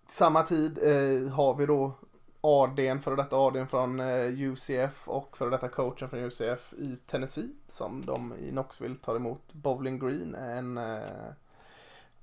[0.10, 1.94] samma tid eh, har vi då
[2.42, 7.50] ADn, före detta ADn från eh, UCF och före detta coachen från UCF i Tennessee
[7.68, 10.36] som de i Knoxville tar emot Bowling Green.
[10.36, 11.32] En, eh,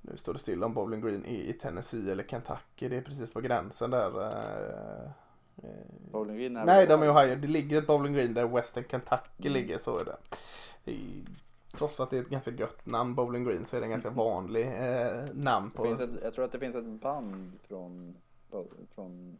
[0.01, 2.89] nu står det still om Bowling Green i, i Tennessee eller Kentucky.
[2.89, 4.27] Det är precis på gränsen där.
[4.27, 5.11] Eh,
[5.63, 5.69] Eh,
[6.11, 7.35] Bowling Green är Nej, de är i Ohio.
[7.35, 9.53] Det ligger ett Bowling Green där Western Kentucky Mm.
[9.53, 10.17] ligger, så är det.
[10.91, 11.23] I,
[11.73, 14.09] trots att det är ett ganska gött namn, Bowling Green, så är det en ganska
[14.09, 15.83] vanlig eh, namn Det på...
[15.83, 18.15] finns ett, jag tror att det finns ett band från,
[18.95, 19.37] från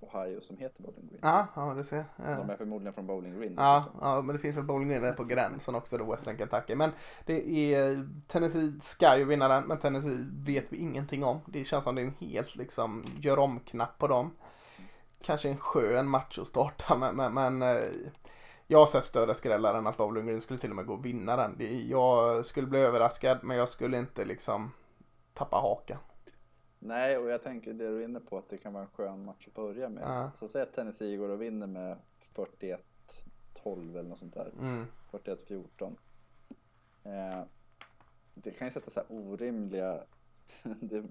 [0.00, 1.18] Ohio som heter Bowling Green.
[1.22, 1.96] Ja, ja, du ser.
[2.16, 2.52] De Ja.
[2.52, 3.54] är förmodligen från Bowling Green.
[3.56, 6.74] Ja, ja, men det finns ett Bowling Green där på gränsen också, då Western Kentucky.
[6.74, 6.90] Men
[7.26, 11.40] det är, Tennessee ska ju vinna den, men Tennessee vet vi ingenting om.
[11.46, 14.30] Det känns som det är en helt liksom, gör om-knapp på dem.
[15.22, 17.90] Kanske en skön match att starta med, men, men eh,
[18.66, 21.06] jag har sett större skrällar än att Bowling Green skulle till och med gå och
[21.06, 21.56] vinna den.
[21.88, 24.72] Jag skulle bli överraskad, men jag skulle inte liksom
[25.34, 25.98] tappa hakan.
[26.78, 29.24] Nej, och jag tänker det du är inne på att det kan vara en skön
[29.24, 30.02] match att börja med.
[30.06, 30.30] Ja.
[30.34, 31.96] Så säg att Tennessee går och vinner med
[32.34, 32.78] 41-12
[33.64, 34.52] eller något sånt där.
[34.58, 34.86] Mm.
[35.10, 35.96] 41-14.
[37.04, 37.44] Eh,
[38.34, 40.04] det kan ju sätta så här orimliga...
[40.62, 41.04] det,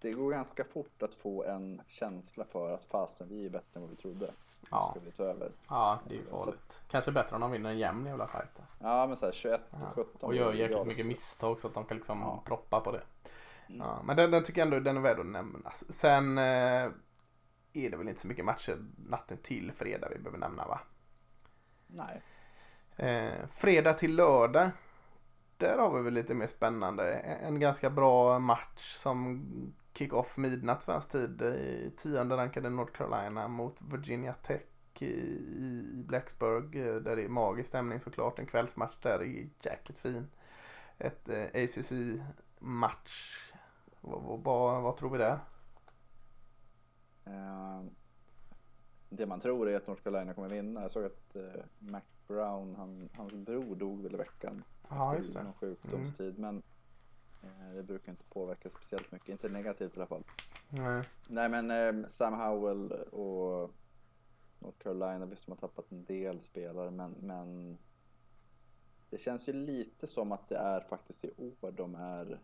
[0.00, 3.80] det går ganska fort att få en känsla för att fasen vi är bättre än
[3.80, 4.26] vad vi trodde.
[4.60, 4.90] Nu Ja.
[4.90, 5.52] ska vi ta över.
[5.68, 6.80] Ja, det är ju farligt.
[6.90, 8.62] Kanske bättre om de vinner en jämn jävla fight.
[8.78, 9.58] Ja, men så här 21-17.
[10.20, 10.26] Ja.
[10.26, 12.42] Och gör jäkligt mycket misstag så att de kan liksom Ja.
[12.44, 13.02] proppa på det.
[13.66, 15.70] Ja, men den, den tycker jag ändå den är värd att nämna.
[15.88, 16.44] Sen eh,
[17.72, 20.80] är det väl inte så mycket matcher natten till fredag vi behöver nämna va?
[21.86, 22.22] Nej.
[22.96, 24.70] Eh, fredag till lördag.
[25.56, 27.12] Där har vi väl lite mer spännande.
[27.18, 29.46] En ganska bra match som
[29.92, 31.42] kick-off midnatt svensk tid.
[31.42, 34.62] i Tionde rankade North Carolina mot Virginia Tech
[35.02, 36.76] i, Blacksburg.
[36.76, 38.38] eh, Där det är magisk stämning såklart.
[38.38, 40.26] En kvällsmatch där är jäkligt fin.
[40.98, 43.36] Ett eh, ACC-match.
[44.00, 45.38] Vad, vad, vad, tror vi där?
[47.24, 47.82] Eh,
[49.08, 50.82] det man tror är att North Carolina kommer vinna.
[50.82, 54.64] Jag såg att eh, Mac Brown, han, hans bror dog väl i veckan.
[54.88, 55.38] Ja, just det.
[55.38, 55.44] Mm.
[55.50, 56.38] Någon sjukdomstid.
[56.38, 56.62] Men eh,
[57.74, 59.28] det brukar inte påverka speciellt mycket.
[59.28, 60.24] Inte negativt i alla fall.
[60.68, 61.04] Nej.
[61.28, 61.70] Nej men
[62.02, 63.70] eh, Sam Howell och
[64.58, 67.78] North Carolina, visst de har tappat en del spelare men, men
[69.10, 71.30] det känns ju lite som att det är faktiskt i
[71.62, 72.38] år de är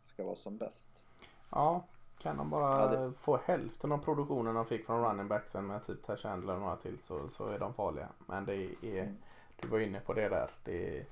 [0.00, 1.04] ska vara som bäst.
[1.50, 1.84] Ja,
[2.18, 5.84] kan de bara Ja, det- få hälften av produktionen de fick från running backsen med
[5.84, 8.08] typ Ty Chandler och några till så, så är de farliga.
[8.26, 9.16] Men det är, Mm.
[9.56, 10.50] du var inne på det där.
[10.64, 11.04] Det är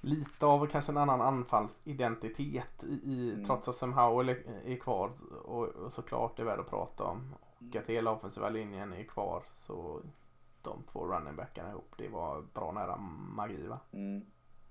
[0.00, 3.44] lite av kanske en annan anfallsidentitet i, i Mm.
[3.44, 5.10] trots att Sam Howell är, är kvar
[5.44, 7.34] och, och såklart det är värd att prata om.
[7.58, 10.00] Och att hela offensiva linjen är kvar så
[10.62, 12.96] de två running backarna ihop det var bra nära
[13.36, 13.80] magi va?
[13.92, 14.26] Mm,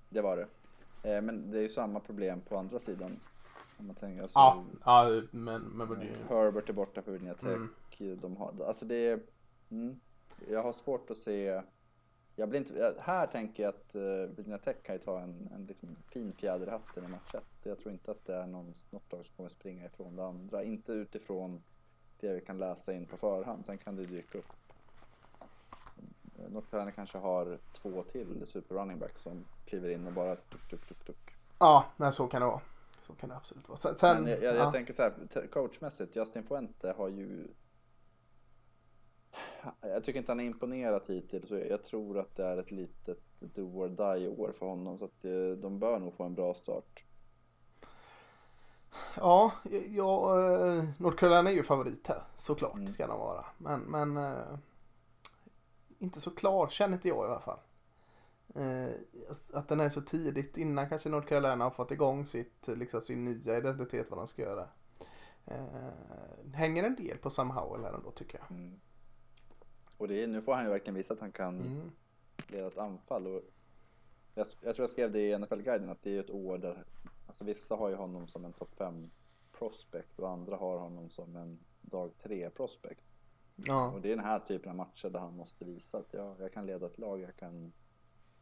[0.09, 0.47] det var det.
[1.15, 3.19] Eh, men det är ju samma problem på andra sidan.
[3.77, 7.57] Om man tänker alltså, Ja, ja men, men det Herbert är borta för Virginia Tech.
[7.99, 8.19] Mm.
[8.21, 9.19] De har, alltså det är,
[9.71, 9.99] mm,
[10.49, 11.61] jag har svårt att se.
[12.39, 14.01] Jag blir inte, här tänker jag att uh,
[14.35, 17.43] Virginia Tech kan ju ta en, en liksom fin fjäder i match ett.
[17.63, 20.63] Jag tror inte att det är någon, något lag som kommer springa ifrån det andra.
[20.63, 21.63] Inte utifrån
[22.19, 23.65] det vi kan läsa in på förhand.
[23.65, 24.53] Sen kan det dyka upp.
[26.49, 30.69] North Carolina kanske har två till super running back som kliver in och bara tuk,
[30.69, 31.35] tuk, tuk, tuk.
[31.59, 32.61] Ja, nej, så kan det vara.
[33.01, 33.77] Så kan det absolut vara.
[33.77, 34.57] Sen, Men jag, jag, ja.
[34.57, 37.47] jag tänker så här, coachmässigt, Justin Fuente har ju...
[39.81, 41.49] Jag tycker inte han har imponerat hittills.
[41.49, 44.97] Så jag, tror att det är ett litet do or die år för honom.
[44.97, 47.03] Så att eh, de bör nog få en bra start.
[49.17, 49.51] Ja,
[49.89, 52.23] ja eh, North Carolina är ju favorit här.
[52.35, 52.87] Såklart Mm.
[52.87, 53.45] ska de vara.
[53.57, 54.57] Men, men eh,
[55.99, 57.59] inte så klar känner inte jag i alla fall.
[59.53, 63.25] Att den är så tidigt innan kanske North Carolina har fått igång sitt, liksom, sin
[63.25, 64.67] nya identitet vad de ska göra.
[66.53, 68.57] Hänger en del på Sam Howell här ändå tycker jag.
[68.57, 68.79] Mm.
[69.99, 71.91] Och det är, nu får han ju verkligen visa att han kan Mm.
[72.47, 73.27] leda ett anfall.
[73.27, 73.41] Och
[74.33, 76.85] jag, jag tror jag skrev det i NFL-guiden att det är ett år där
[77.27, 79.09] alltså vissa har ju honom som en topp 5
[79.51, 83.03] prospect och andra har honom som en dag 3 prospect.
[83.55, 83.91] Ja.
[83.91, 86.53] Och det är den här typen av matcher där han måste visa att ja, jag
[86.53, 87.71] kan leda ett lag, jag kan,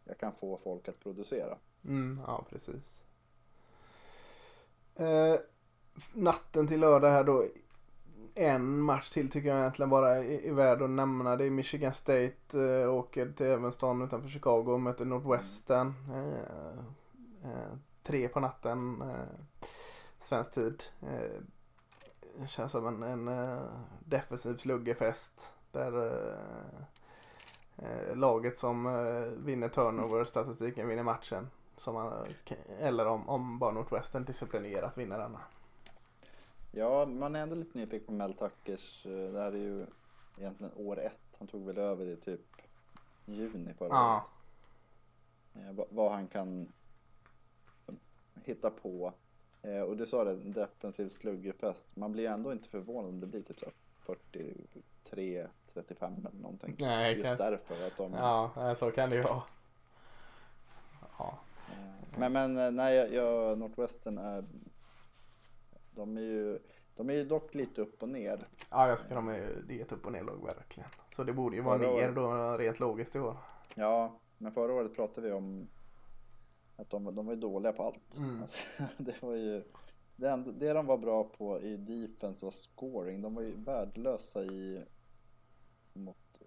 [0.03, 1.57] jag kan få folk att producera.
[1.83, 3.05] Mm, ja, precis.
[4.95, 5.35] Eh,
[6.13, 7.45] natten till lördag här då.
[8.39, 11.35] En match till tycker jag egentligen bara är, är värd att nämna.
[11.35, 15.93] Det är Michigan State eh, åker till Evanston utanför Chicago och möter Northwestern.
[16.13, 16.79] Eh,
[17.51, 17.73] eh,
[18.03, 19.39] tre på natten eh,
[20.19, 20.83] svensk tid.
[21.01, 23.61] Eh, känns som en, en eh,
[24.05, 25.55] defensiv sluggefest.
[25.71, 26.39] Där eh,
[27.77, 31.49] eh, laget som eh, vinner turnover-statistiken vinner matchen.
[31.75, 32.25] Som man,
[32.79, 35.39] eller om, om bara Northwestern disciplinerat vinner denna.
[36.77, 39.05] Ja, man är ändå lite nyfiken på Mel Tuckers.
[39.05, 39.85] eh, Det här är ju
[40.37, 41.35] egentligen år ett.
[41.39, 42.41] Han tog väl över i typ
[43.25, 44.27] juni förra Ja.
[45.55, 45.67] året.
[45.79, 46.73] Eh, vad- han kan
[48.43, 49.13] hitta på.
[49.61, 51.95] Eh, Och du sa det, en defensiv sluggerfest.
[51.95, 56.75] Man blir ändå inte förvånad om det blir typ så här 43, 35 eller någonting.
[56.79, 58.13] Nej, Just kan- därför att de...
[58.13, 59.41] Ja, så kan det ju vara.
[61.17, 61.37] Ja.
[62.17, 64.43] Men, men nej, jag, jag, Northwestern är...
[65.97, 66.59] De är ju...
[66.95, 68.39] De är ju dock lite upp och ner.
[68.69, 70.89] ja, jag tycker de är, det är ett upp och nerlag verkligen.
[71.11, 73.37] Så det borde ju vara Förra ner då rent logiskt i år.
[73.75, 75.67] Ja, men förra året pratade vi om
[76.75, 78.17] att de, de var ju dåliga på allt.
[78.17, 78.41] Mm.
[78.41, 79.63] Alltså, det var ju...
[80.15, 83.21] Det, enda, det de var bra på i defense var scoring.
[83.21, 84.83] De var ju värdelösa i...
[85.93, 86.41] Mot,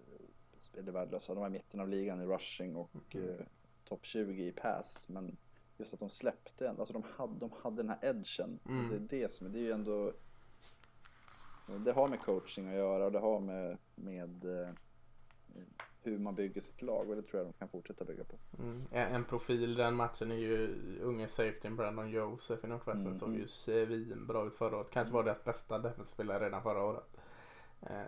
[0.77, 3.29] eller värdelösa, de var i mitten av ligan i rushing och Mm.
[3.29, 3.45] eh,
[3.83, 5.09] topp 20 i pass.
[5.09, 5.37] Men
[5.81, 8.59] just att de släppte en, alltså de hade, de hade den här edgen.
[8.65, 8.89] Mm.
[8.89, 10.13] Det är det som, det är ju ändå...
[11.85, 14.69] Det har med coaching att göra och det har med, med eh,
[16.03, 18.35] hur man bygger sitt lag och det tror jag de kan fortsätta bygga på.
[18.59, 18.81] Mm.
[18.91, 23.07] En profil den matchen är ju unge safetyn Brandon Joseph i Northwestern.
[23.07, 23.19] Mm.
[23.19, 24.89] Såg ju svinbra ut förra året.
[24.91, 27.17] Kanske var deras bästa defensivspelare redan förra året.
[27.81, 28.01] Eh,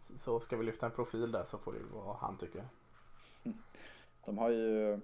[0.00, 2.68] Så ska vi lyfta en profil där så får det ju vara han tycker jag.
[4.24, 5.00] De har ju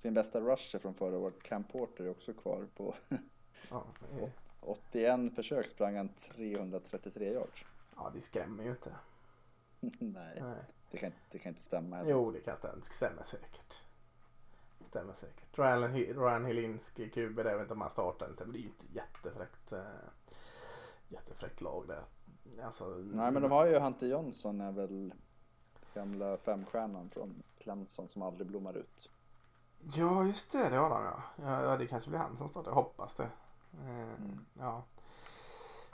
[0.00, 2.94] sin bästa rusher från förra året, Cam Porter, är också kvar på
[3.70, 3.84] Ja,
[4.20, 7.64] är- 81 försök sprang han 333 yards.
[7.96, 8.94] ja det skrämmer ju inte.
[9.80, 10.56] Nej, Nej.
[10.90, 11.96] det kan, det kan inte stämma.
[11.96, 12.10] heller.
[12.10, 13.82] Jo, det kan stämma, stämmer säkert.
[14.88, 15.58] Stämmer säkert.
[15.58, 18.66] Ryan, Ryan Helinski, QB, jag vet inte om han startar inte, men det är ju
[18.68, 19.72] inte jättefräckt.
[19.72, 19.84] Eh,
[21.08, 22.04] jättefräckt lag där.
[22.64, 25.14] Alltså, Nej, men de har ju Hunter Johnson, är väl
[25.94, 29.10] gamla femstjärnan från Clemson som aldrig blommar ut.
[29.94, 31.22] Ja, just det, det har de ja.
[31.62, 31.76] ja.
[31.76, 33.22] Det kanske blir han som startar, jag hoppas det.
[33.22, 33.28] Eh,
[34.18, 34.44] Mm.
[34.58, 34.84] Ja.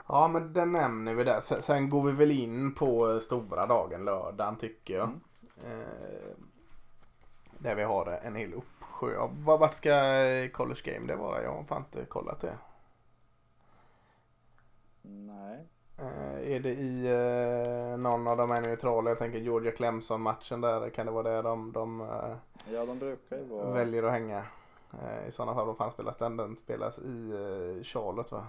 [0.07, 1.39] Ja, men den nämner vi där.
[1.39, 5.09] Sen, sen går vi väl in på stora dagen, lördagen tycker jag.
[5.09, 5.21] Mm.
[5.81, 6.35] Eh,
[7.59, 9.89] där vi har en hel uppsjö vart ska
[10.53, 11.43] College Game det vara?
[11.43, 12.57] Jag har fan inte kollat det.
[15.01, 15.65] Nej, Eh,
[15.97, 19.09] är det i eh, någon av de här neutrala?
[19.09, 20.89] Jag tänker Georgia Clemson-matchen där.
[20.89, 22.35] Kan det vara där de, de eh,
[22.73, 23.71] ja de brukar ju vara...
[23.71, 24.45] väljer att hänga?
[24.93, 26.37] Eh, I sådana fall, vad fan spelas den?
[26.37, 28.47] Den spelas i eh, Charlotte va?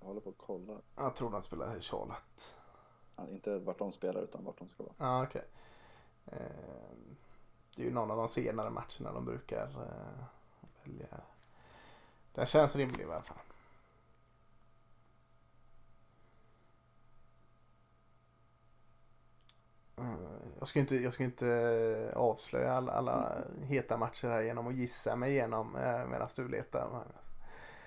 [0.00, 0.72] Jag håller på att kolla.
[0.96, 2.56] Jag tror den spelas i Charlotte.
[3.16, 4.94] Ja, inte vart de spelar utan vart de ska vara.
[4.98, 5.44] Ja, okej.
[6.26, 6.38] Eh,
[7.76, 10.24] det är ju någon av de senare matcherna de brukar eh,
[10.84, 11.06] välja.
[12.34, 13.38] Den känns rimlig i alla fall.
[20.58, 21.48] Jag ska inte, jag ska inte
[22.12, 26.48] eh, avslöja alla, alla heta matcher här genom att gissa mig igenom eh, medan du
[26.48, 27.04] letar.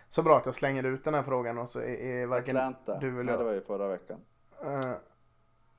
[0.10, 1.84] Så bra att jag slänger ut den här frågan och så är,
[2.22, 4.20] är varken Atlanta, du eller nej jag- det var ju förra veckan.
[4.64, 4.92] Eh,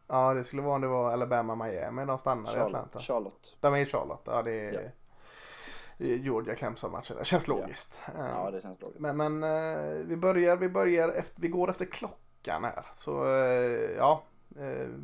[0.07, 2.05] ja, det skulle vara om det var Alabama Miami.
[2.05, 2.99] De stannar i Atlanta.
[2.99, 3.57] Charlotte.
[3.61, 4.23] De är i Charlotte.
[4.27, 6.07] Ja, det är, Ja.
[6.07, 7.17] Georgia Clemson-matchen.
[7.19, 7.55] Det känns Ja.
[7.55, 8.03] logiskt.
[8.19, 9.01] Eh, Ja, det känns logiskt.
[9.01, 12.87] Men, men vi börjar, vi börjar efter, vi går efter klockan här.
[12.95, 13.25] Så
[13.97, 14.23] ja,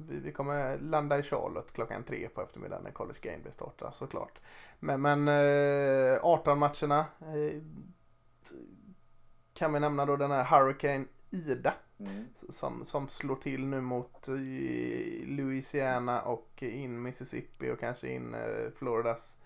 [0.09, 3.91] vi, vi kommer landa i Charlotte klockan tre på eftermiddagen när College Game Day startar
[3.93, 4.39] såklart.
[4.81, 7.61] Men, men eh, 18 matcherna eh,
[8.43, 8.55] t-
[9.55, 12.25] kan vi nämna då den här Hurricane Ida Mm.
[12.49, 14.35] som, som slår till nu mot eh,
[15.27, 19.37] Louisiana och in Mississippi och kanske in eh, Floridas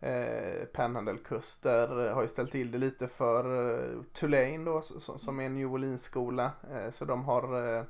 [0.00, 1.62] eh, Panhandle-kust.
[1.62, 3.44] Där eh, har ju ställt till det lite för
[3.96, 6.50] eh, Tulane då som, som är en New Orleans-skola.
[6.72, 7.84] Eh, så de har eh,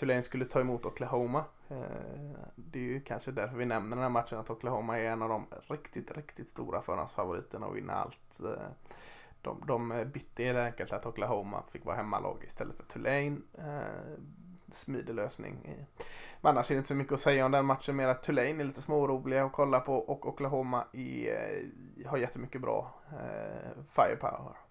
[0.00, 1.44] Tulane skulle ta emot Oklahoma.
[1.68, 1.76] Eh,
[2.54, 5.28] det är ju kanske därför vi nämner den här matchen att Oklahoma är en av
[5.28, 8.40] de riktigt, riktigt stora förhandsfavoriterna och vinna allt.
[8.40, 8.70] Eh,
[9.42, 13.36] de, de bytte helt enkelt att Oklahoma fick vara hemmalag istället för Tulane.
[13.58, 14.20] Eh,
[14.70, 15.86] smidig lösning.
[16.40, 17.96] Men annars är det inte så mycket att säga om den matchen.
[17.96, 21.62] Mer att Tulane är lite småroliga att kolla på och Oklahoma är,
[22.06, 22.94] har jättemycket bra
[23.92, 24.69] firepower.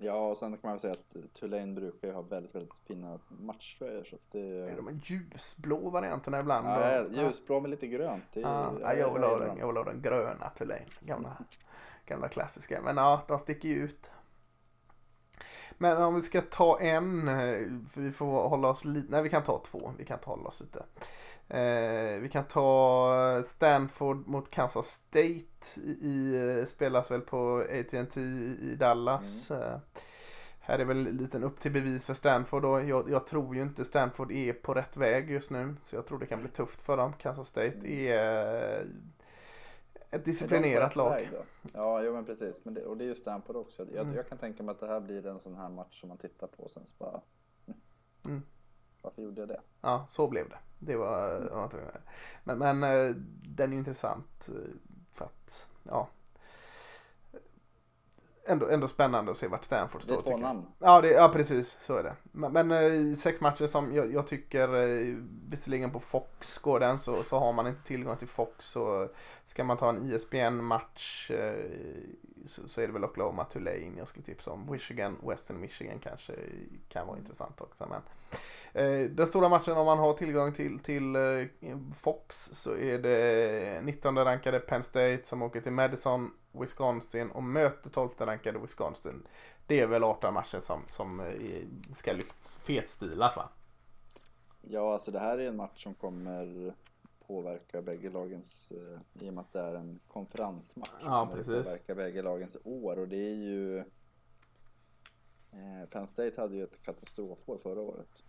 [0.00, 3.18] Ja, och sen kan man väl säga att Tulane brukar ju ha väldigt, väldigt fina
[3.28, 4.04] matchtröjor.
[4.04, 4.40] Så att det...
[4.70, 6.66] Är de här ljusblå varianterna ibland?
[6.66, 8.24] Ja, Och- ljusblå med lite grönt.
[8.32, 10.84] Det Ja, ja, jag, vill ha den, jag vill ha den gröna Tulane.
[11.00, 11.36] Gamla,
[12.06, 12.80] gamla klassiska.
[12.82, 14.10] Men ja, de sticker ju ut.
[15.78, 17.58] Men om vi ska ta en, eh,
[17.92, 20.48] för vi får hålla oss lite, nej vi kan ta två, vi kan inte hålla
[20.48, 20.84] oss ute.
[21.48, 28.76] Eh, vi kan ta Stanford mot Kansas State i, i spelas väl på AT&T i
[28.78, 29.50] Dallas.
[29.50, 29.78] Eh,
[30.60, 32.80] här är väl en liten upp till bevis för Stanford då.
[32.80, 35.74] Jag, jag tror ju inte Stanford är på rätt väg just nu.
[35.84, 37.12] Så jag tror det kan bli tufft för dem.
[37.18, 38.86] Kansas State är eh,
[40.10, 41.28] ett disciplinerat lag.
[41.72, 42.64] Ja, jo men precis.
[42.64, 43.86] Men det, och det är ju Stanford också.
[43.92, 44.16] Jag, Mm.
[44.16, 46.46] jag kan tänka mig att det här blir en sån här match som man tittar
[46.46, 47.20] på och sen så bara...
[48.26, 48.42] Mm.
[49.02, 49.60] Varför gjorde jag det?
[49.80, 50.58] Ja, så blev det.
[50.78, 52.00] Det var, inte-
[52.44, 53.14] men, men eh,
[53.56, 54.54] den är ju intressant eh,
[55.12, 56.08] för att, ja.
[58.48, 60.16] Ändå, ändå spännande att se vart Stanford Det står.
[60.16, 60.66] är två namn.
[60.78, 61.76] Ja, det, ja, precis.
[61.80, 62.16] Så är det.
[62.22, 65.16] Men, men eh, sex matcher som jag, jag tycker, eh,
[65.48, 69.08] visserligen på Fox går den, så, så har man inte tillgång till Fox så
[69.44, 71.54] ska man ta en ISBN-match eh,
[72.46, 74.70] så, så är det väl Oklahoma Tulane jag skulle tipsa om.
[74.70, 76.32] Michigan, Western Michigan kanske
[76.88, 77.86] kan vara intressant också.
[77.90, 78.02] Men,
[79.10, 81.46] den stora matchen om man har tillgång till, till eh,
[81.96, 87.90] Fox så är det 19 rankade Penn State som åker till Madison, Wisconsin och möter
[87.90, 89.26] 12 rankade Wisconsin.
[89.66, 91.26] Det är väl 18 matcher som, som eh,
[91.94, 93.48] ska lyfts fetstilas va?
[94.62, 96.74] Ja, alltså det här är en match som kommer
[97.28, 101.02] påverka bägge lagens, eh, i och med att det är en konferensmatch.
[101.04, 101.64] Ja, precis.
[101.64, 103.78] Påverka bägge lagens år och det är ju...
[105.52, 108.24] Eh, Penn State hade ju ett katastrofår förra året.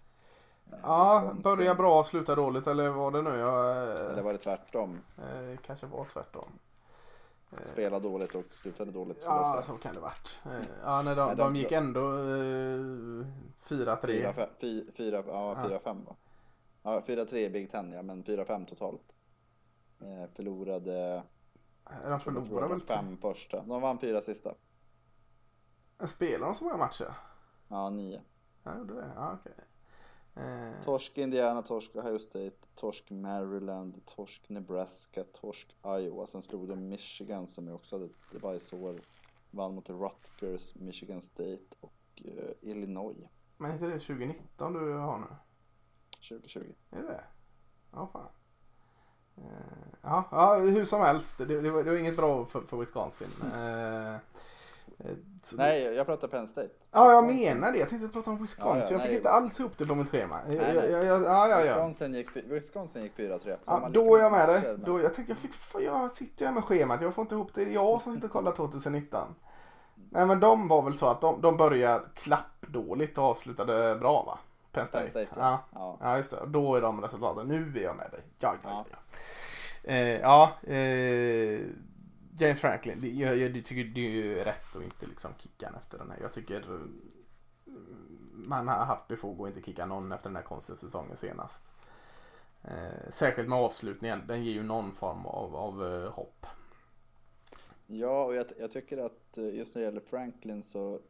[0.71, 3.29] Eh, Ja, börja bra och sluta dåligt eller var det nu?
[3.29, 3.75] Jag,
[4.12, 5.01] Eller var det tvärtom?
[5.17, 6.49] eh, kanske var tvärtom.
[7.51, 10.39] Eh, Spela dåligt och slutade dåligt Ja, så kan det varit.
[10.45, 10.51] Eh,
[10.84, 13.25] Ja, när de, Men de de- gick ändå eh,
[13.62, 14.08] 4-3.
[14.08, 15.79] Fyra, fem, fy, fyra, ja, Ja.
[15.93, 16.15] va?
[16.84, 19.15] Ja, fyra, tre i Big Ten ja, men fyra, fem totalt.
[20.01, 21.23] Eh, förlorade,
[22.03, 23.62] De förlorade väl fem första.
[23.63, 24.53] De vann fyra sista.
[26.08, 27.13] Spelade de så många matcher?
[27.67, 28.21] Ja, nio.
[28.63, 29.12] Ja, gjorde det?
[29.15, 29.53] Ja, okej.
[30.39, 36.25] Eh, Torsk Indiana, torsk Ohio State, torsk Maryland, torsk Nebraska, torsk Iowa.
[36.25, 39.02] Sen slog de Michigan som ju också hade ett device-år.
[39.52, 43.17] Vann mot Rutgers, Michigan State och eh, Illinois
[43.58, 45.25] Men är inte det 2019 du har nu?
[46.30, 46.73] 2020.
[46.91, 47.23] Är det?
[47.91, 48.28] Ja, fan.
[49.38, 49.43] Eh,
[50.02, 51.38] ja, ja, hur som helst.
[51.38, 53.28] Det, det, var, det var inget bra för, för Wisconsin.
[53.54, 54.15] Eh,
[55.43, 56.69] så- Nej, jag pratar Penn State.
[56.91, 57.54] Ja, jag Wisconsin.
[57.60, 57.78] menar det.
[57.78, 58.80] Jag tänkte prata om Wisconsin.
[58.82, 59.17] Ja, ja, jag fick nej.
[59.17, 60.39] inte alls ihop det på mitt schema.
[60.47, 60.58] nej.
[60.58, 61.62] Jag, jag, jag, ja, ja, ja.
[61.62, 63.39] Wisconsin gick, Wisconsin gick 4-3.
[63.39, 64.62] Så de Ja, då är jag med dig.
[64.63, 65.52] men- Då, jag tänkte, jag, fick,
[65.86, 67.02] jag sitter ju med schemat.
[67.02, 67.65] Jag får inte ihop det.
[67.65, 69.36] Det är jag som sitter och kollar 2019.
[70.12, 74.39] Nej men de var väl så att de, de började klappdåligt och avslutade bra va?
[74.71, 75.10] Penn State.
[75.13, 75.60] Penn State, ja.
[75.73, 75.97] ja.
[76.02, 76.17] ja.
[76.17, 76.38] just det.
[76.47, 77.47] Då är de resultaten.
[77.47, 78.21] Nu är jag med dig.
[78.39, 78.86] Ja, ja, Ja.
[79.84, 79.91] ja.
[79.91, 81.60] Eh, ja eh,
[82.39, 83.02] James Franklin.
[83.02, 86.17] Det, jag, jag tycker det är ju rätt att inte liksom kicka efter den här.
[86.21, 87.12] Jag tycker mm,
[88.32, 91.71] man har haft befog att inte kicka någon efter den här konstiga säsongen senast.
[92.63, 94.23] Eh, särskilt med avslutningen.
[94.28, 96.45] Den ger ju någon form av, av eh, hopp.
[97.88, 101.02] Ja, och jag, jag tycker att eh, just när det gäller Franklin så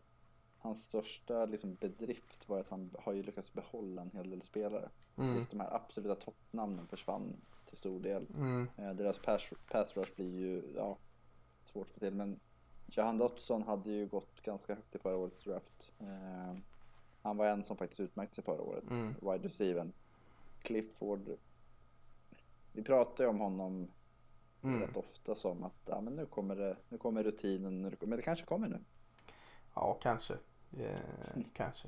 [0.57, 4.89] hans största liksom, bedrift var att han har ju lyckats behålla en hel del spelare.
[5.17, 5.35] Mm.
[5.35, 8.27] Visst, de här absoluta toppnamnen försvann till stor del.
[8.35, 8.67] Mm.
[8.77, 10.97] Eh, deras pass, pass rush blir ju ja,
[11.69, 12.13] svårt att få till.
[12.13, 12.39] Men
[12.87, 15.91] Jahan Dotson hade ju gått ganska högt i förra årets draft.
[15.99, 16.57] Eh,
[17.21, 18.83] han var en som faktiskt utmärkte sig förra året.
[18.89, 19.15] Mm.
[19.21, 19.91] Wide receiver.
[20.61, 21.29] Clifford.
[22.71, 23.87] Vi pratar ju om honom
[24.61, 24.81] Mm.
[24.81, 27.81] rätt ofta som att ja, men nu, kommer det, nu kommer rutinen.
[27.81, 28.79] Nu, men det kanske kommer nu.
[29.75, 30.33] Ja, kanske.
[30.77, 30.99] Eh,
[31.53, 31.87] kanske.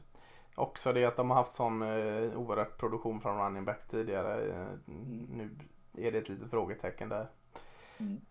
[0.56, 4.52] Också det att de har haft sån eh, oerhört produktion från running backs tidigare.
[4.52, 4.68] Eh,
[5.36, 5.50] Nu
[5.98, 7.28] är det ett litet frågetecken där.
[8.02, 8.22] Mm.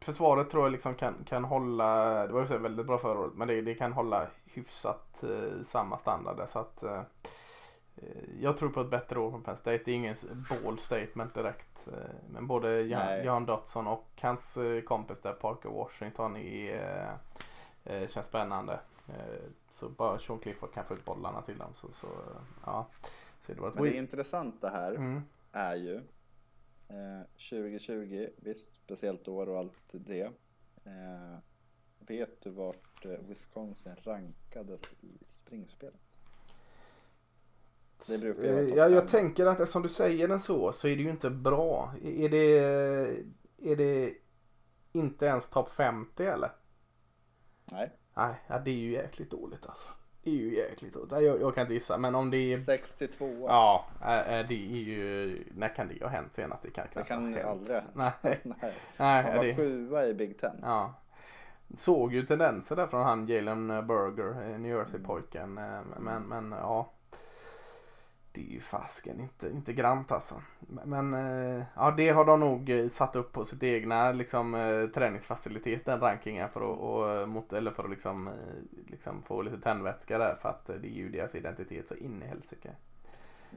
[0.00, 3.34] Försvaret tror jag liksom kan, kan hålla, det var ju så väldigt bra förra året,
[3.34, 7.02] men det, det kan hålla hyfsat eh, samma standard så att eh,
[7.96, 9.82] eh, jag tror på ett bättre år från Penn State.
[9.84, 10.16] Det är ingen
[10.64, 11.88] ball statement direkt.
[11.88, 13.24] eh, Men både Jan.
[13.24, 17.16] Jan Dotson och hans eh, kompis där, Parker Washington, är,
[17.84, 18.80] känns spännande.
[19.70, 22.06] Så bara Sean Clifford kan få ut bollarna till dem så, så
[22.64, 22.86] ja.
[23.40, 25.22] Så det var ett Men det intressanta här mm.
[25.52, 26.00] är ju
[26.94, 30.22] eh, 2020, visst speciellt år och allt det.
[30.84, 31.38] Eh,
[31.98, 36.18] vet du vart eh, Wisconsin rankades i springspelet?
[38.06, 39.08] Det brukar ju vara Eh, jag fem.
[39.10, 41.94] tänker att eftersom du säger den så så är det ju inte bra.
[42.02, 42.58] Är det,
[43.58, 44.14] är det
[44.92, 46.50] inte ens topp 50 eller?
[47.64, 49.88] Nej, Nej, ja, det är ju jäkligt dåligt alltså.
[50.24, 51.12] Det är ju jäkligt dåligt.
[51.12, 52.58] Jag, jag kan inte gissa men om det är...
[52.58, 53.46] 62.
[53.48, 55.44] Ja, äh, äh, det är ju...
[55.54, 56.62] När kan det ha hänt senast?
[56.62, 58.14] Det kan Det kan ha aldrig ha hänt.
[58.22, 58.40] Nej.
[58.44, 58.72] Nej.
[58.96, 59.56] Nej, Han var det...
[59.56, 60.56] sjua i Big Ten.
[60.62, 60.94] Ja.
[61.74, 65.58] Såg ju tendenser där från han Jalen Burger, eh, New Jersey-pojken.
[65.58, 66.90] eh, Men, men ja.
[68.34, 70.42] Det är ju fasken inte, inte grant alltså.
[70.84, 74.86] Men eh, ja, det har de nog eh, satt upp på sitt egna liksom, eh,
[74.86, 76.48] träningsfacilitet, den rankingen.
[76.48, 78.30] För att, och, mot, eller för att liksom,
[78.86, 80.36] liksom få lite tändvätska där.
[80.42, 82.70] För att det är ju deras identitet så in i helsike.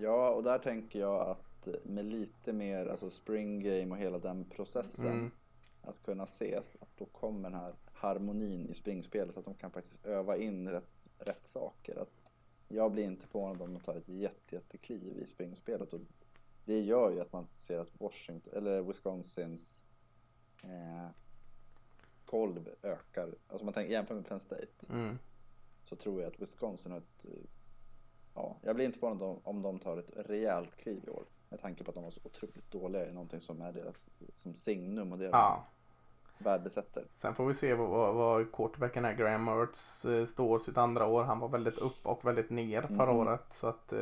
[0.02, 4.46] Ja, och där tänker jag att med lite mer alltså spring game och hela den
[4.46, 5.32] processen Mm.
[5.84, 10.06] att kunna ses, att då kommer den här harmonin i springspelet, att de kan faktiskt
[10.06, 12.02] öva in rätt, rätt saker.
[12.02, 12.12] Att
[12.68, 16.02] jag blir inte förvånad om de tar ett jätte, jättekliv i springspelet och
[16.66, 19.84] det gör ju att man ser att Washington, eller Wisconsins
[20.64, 21.10] eh,
[22.26, 23.36] kolv ökar.
[23.48, 25.18] Alltså man tänker, jämför med Penn State Mm.
[25.84, 27.26] så tror jag att Wisconsin har ett...
[28.36, 31.26] Ja, jag blir inte förvånad om, om de tar ett rejält kliv i år.
[31.50, 34.54] Med tanke på att de var så otroligt dåliga i någonting som är deras som
[34.54, 35.68] signum och det Ja.
[36.38, 37.04] De värdesätter.
[37.16, 39.14] Sen får vi se vad, quarterbacken är.
[39.14, 41.24] Graham Mertz eh, står sitt andra år.
[41.24, 43.18] Han var väldigt upp och väldigt ner förra Mhm.
[43.28, 43.46] året.
[43.52, 44.00] Så att eh,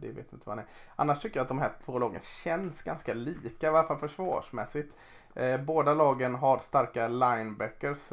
[0.00, 0.66] det vet inte vad han är.
[0.96, 3.66] Annars tycker jag att de här två lagen känns ganska lika.
[3.66, 4.92] I alla fall försvarsmässigt.
[5.34, 8.12] Eh, båda lagen har starka linebackers.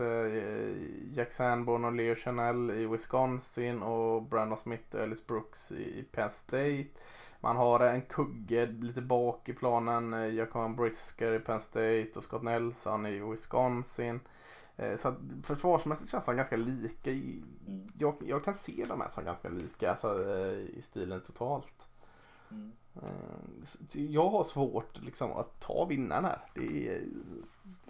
[1.13, 6.29] Jack Sanborn och Leo Chanel i Wisconsin och Brandon Smith och Ellis Brooks i Penn
[6.31, 6.85] State.
[7.43, 10.13] Man har en kugge lite bak i planen.
[10.13, 14.19] eh, Jacob Brisker i Penn State och Scott Nelson i Wisconsin.
[14.75, 17.11] Eh, Så att försvarsmässigt känns de ganska lika.
[17.99, 21.87] Jag, jag kan se dem här som ganska lika alltså, eh, i stilen totalt.
[22.51, 22.71] Mm.
[23.93, 26.41] Jag har svårt liksom, att ta vinnaren här.
[26.53, 27.01] Det är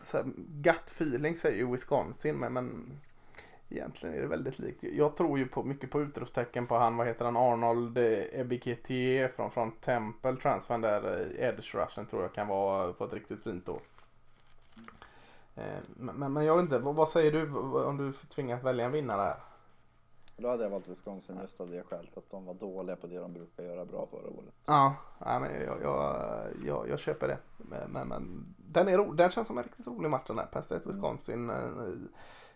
[0.03, 2.99] så här, gut feeling säger ju Wisconsin men, men
[3.69, 4.83] egentligen är det väldigt likt.
[4.83, 9.27] Jag tror ju på, mycket på utropstecken på han, vad heter han, Arnold eh, Ebiketie
[9.27, 13.43] från, från Temple, transfern där, eh, edge rushen tror jag kan vara på ett riktigt
[13.43, 13.81] fint år.
[15.55, 15.63] Eh,
[15.95, 17.51] Men, men, men jag vet inte, vad, vad säger du
[17.83, 19.37] om du tvingas välja en vinnare här?
[20.37, 23.19] Då hade jag valt Wisconsin just av det skälet att de var dåliga på det
[23.19, 24.53] de brukar göra bra förra året.
[24.67, 24.95] Ja,
[25.25, 26.15] nej, men jag, jag,
[26.65, 27.37] jag, jag köper det.
[27.87, 30.45] Men, men, den, är ro, den känns som en riktigt rolig match den här.
[30.45, 31.55] Penn State Wisconsin eh,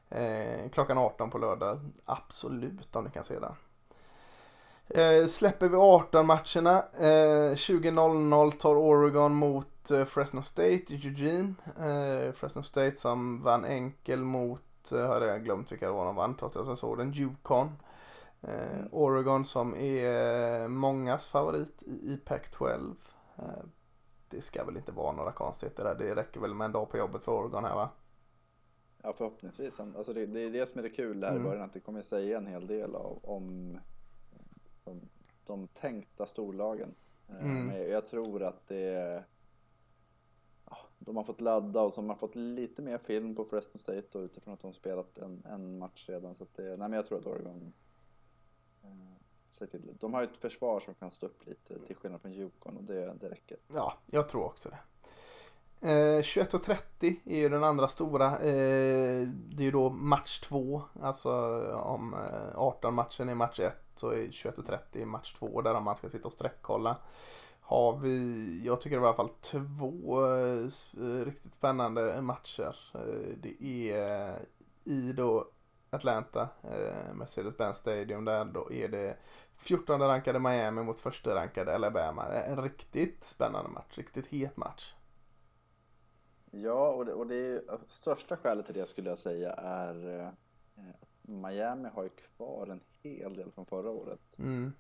[0.10, 1.80] eh, klockan 18 på lördag.
[2.06, 3.54] Absolut om ni kan se den.
[4.90, 6.84] Eh, släpper vi 18 matcherna.
[7.00, 11.54] Eh, 20.00 tar Oregon mot eh, Fresno State i Eugene.
[11.80, 16.16] Eh, Fresno State som vann enkel mot, eh, har jag glömt vilka det var de
[16.16, 17.68] vann trots att jag såg den, Yukon.
[18.42, 18.88] Eh, Mm.
[18.92, 22.96] Oregon som är mångas favorit i, i Pac-12.
[23.38, 23.44] Eh,
[24.30, 25.96] det ska väl inte vara några konstigheter där.
[25.96, 27.90] Det räcker väl med en dag på jobbet för Oregon här va?
[29.08, 29.80] Ja, förhoppningsvis.
[29.80, 31.44] Alltså det, det är det som är det kul där i Mm.
[31.44, 33.78] början, att det kommer säga en hel del av, om
[34.84, 35.02] de,
[35.46, 36.96] de tänkta storlagen.
[37.30, 37.68] Eh, Mm.
[37.68, 39.24] Men jag tror att det
[41.00, 44.18] de har fått ladda och så har man fått lite mer film på Fresno State
[44.18, 46.36] och utifrån att de spelat en, en match redan.
[46.36, 47.74] Så det, nej men jag tror att Oregon
[48.84, 48.90] eh,
[49.50, 49.98] ser till.
[50.00, 52.84] De har ju ett försvar som kan stå upp lite till skillnad från Yukon och
[52.84, 53.58] det, det räcker.
[53.68, 54.80] Ja, jag tror också det.
[55.82, 58.26] Eh, 21.30 är ju den andra stora.
[58.26, 60.82] Eh, det är ju då match två.
[61.02, 61.32] Alltså
[61.74, 66.10] om eh, 18 matchen är match 1 så är 21.30 match 2 där man ska
[66.10, 66.98] sitta och sträckkolla.
[67.62, 70.64] Har vi, jag tycker det var i alla fall två eh,
[70.98, 72.76] eh, riktigt spännande matcher.
[72.94, 74.36] Eh, det är eh,
[74.84, 75.46] i då
[75.90, 79.18] Atlanta, eh, Mercedes-Benz Stadium där då är det
[79.58, 82.24] 14 rankade Miami mot första rankade Alabama.
[82.28, 84.94] En riktigt spännande match, riktigt het match.
[86.64, 90.28] Ja, och det, och det är, största skälet till det skulle jag säga är eh,
[91.02, 94.40] att Miami har ju kvar en hel del från förra året.
[94.40, 94.74] Mm.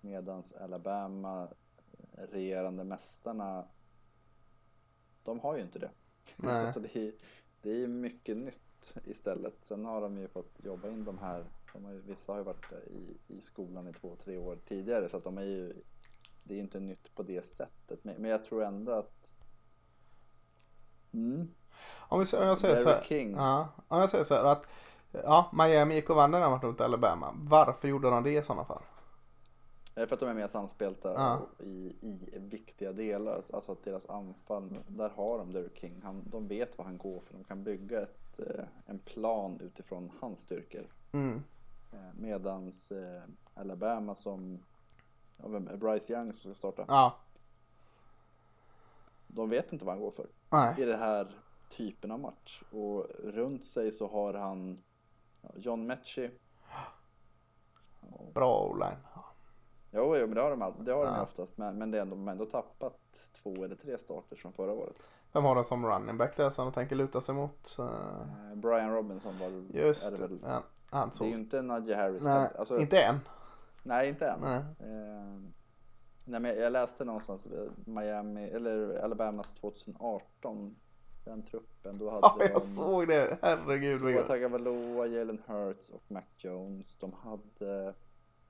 [0.00, 1.48] Medans Alabama,
[1.92, 3.64] eh, regerande mästarna,
[5.22, 5.90] de har ju inte det.
[6.36, 6.72] Nej.
[6.72, 7.12] så det är,
[7.62, 9.56] det är mycket nytt istället.
[9.60, 12.44] Sen har de ju fått jobba in de här, de har ju, vissa har ju
[12.44, 15.72] varit i, i skolan i två, tre år tidigare så att de är ju,
[16.42, 18.04] det är ju inte nytt på det sättet.
[18.04, 19.34] Men, men jag tror ändå att
[21.14, 21.48] Mm.
[22.08, 23.34] Om, vi, om jag säger så här, King.
[23.36, 24.62] ja, om jag säger så här att
[25.12, 27.34] ja, Miami gick och vann den här matchen mot Alabama.
[27.36, 28.82] Varför gjorde de det i sådana fall?
[29.94, 31.40] För att de är mer samspelta Ja.
[31.64, 33.42] i, i viktiga delar.
[33.52, 36.00] Alltså att deras anfall, där har de Derrick King.
[36.04, 37.34] Han, de vet vad han går för.
[37.34, 40.86] De kan bygga ett, eh, en plan utifrån hans styrkor.
[41.12, 41.42] Mm.
[41.92, 43.22] Eh, Medans eh,
[43.54, 44.58] Alabama som,
[45.36, 46.84] ja, Bryce Young som ska starta.
[46.88, 47.16] Ja,
[49.34, 50.74] De vet inte vad han går för nej.
[50.78, 51.34] i den här
[51.70, 52.62] typen av match.
[52.70, 54.78] Och runt sig så har han
[55.54, 56.30] John Mechie.
[58.34, 58.96] Bra o-line.
[59.90, 61.16] Jo, jo, men det har de, all- det har de Ja.
[61.16, 61.58] ju oftast.
[61.58, 64.72] Men, men det är ändå, de har ändå tappat två eller tre starter från förra
[64.72, 65.00] året.
[65.32, 67.78] Vem har de som running back där som de tänker luta sig mot?
[67.78, 67.84] Eh,
[68.50, 69.48] Eh, Brian Robinson var
[69.80, 70.38] Just är det väl.
[70.42, 71.40] Ja, han Det är ju såg.
[71.40, 72.22] inte Najee Harris.
[72.22, 73.18] Nej, alltså, inte än.
[73.82, 74.40] nej, inte än.
[74.40, 74.56] Nej.
[74.80, 75.40] Eh,
[76.24, 77.48] nej, men jag läste någonstans
[77.84, 80.76] Miami, eller Alabamas 2018.
[81.24, 83.38] Den truppen, då hade Ja, de jag såg det.
[83.42, 84.26] Herregud vad gött.
[84.26, 86.96] Tagovailoa, Jalen Hurts och Mac Jones.
[86.96, 87.94] De hade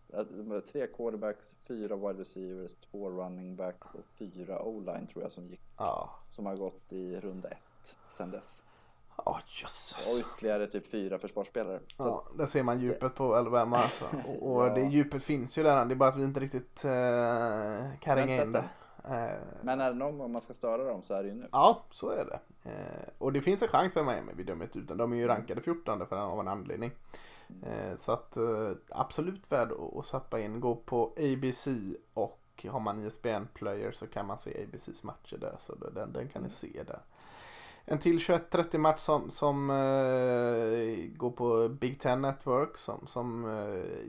[0.09, 5.23] eh, de hade tre quarterbacks, fyra wide receivers, två running backs och fyra o-line tror
[5.23, 8.65] jag som gick, Ja, som har gått i runda ett sen dess.
[9.17, 10.21] Ja Och jösses.
[10.21, 11.79] ytterligare typ fyra försvarsspelare.
[11.97, 14.05] Så Ja, där ser man djupet på Alabama alltså.
[14.29, 14.75] Och, och Ja.
[14.75, 15.85] det djupet finns ju där.
[15.85, 18.59] Det är bara att vi inte riktigt uh, kan ringa in det.
[18.59, 18.69] det.
[19.15, 21.49] Eh, Men är det någon gång man ska störa dem så är det ju nu.
[21.53, 22.41] Ja, så är det.
[22.71, 24.89] Eh, och det finns en chans för Miami, vi dömer inte ut.
[24.99, 26.91] De är ju rankade 14 för av en anledning.
[27.63, 30.61] Eh, så att eh, absolut värd att, sappa in.
[30.61, 31.69] Gå på ABC
[32.15, 35.57] och har man ISBN player så kan man se ABCs matcher där.
[35.59, 37.01] Så det- den, den kan ni se där.
[37.87, 44.09] En till 21-30 match som, som eh, går på Big Ten Network som, som eh,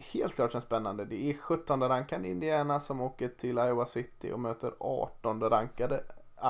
[0.00, 1.04] helt klart känns spännande.
[1.04, 6.04] Det är 17 rankade Indiana som åker till Iowa City och möter 18 rankade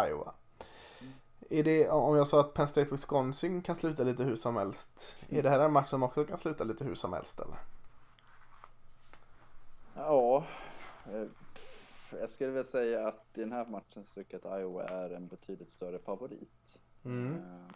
[0.09, 0.35] Iowa.
[1.51, 5.19] Är det, om jag sa att Penn State Wisconsin kan sluta lite hur som helst.
[5.29, 7.59] Är det här en match som också kan sluta lite hur som helst eller?
[9.95, 10.45] Ja,
[11.07, 11.27] eh,
[12.19, 15.11] jag skulle väl säga att i den här matchen så tycker jag att Iowa är
[15.11, 16.81] en betydligt större favorit.
[17.05, 17.35] Mm.
[17.35, 17.75] Eh,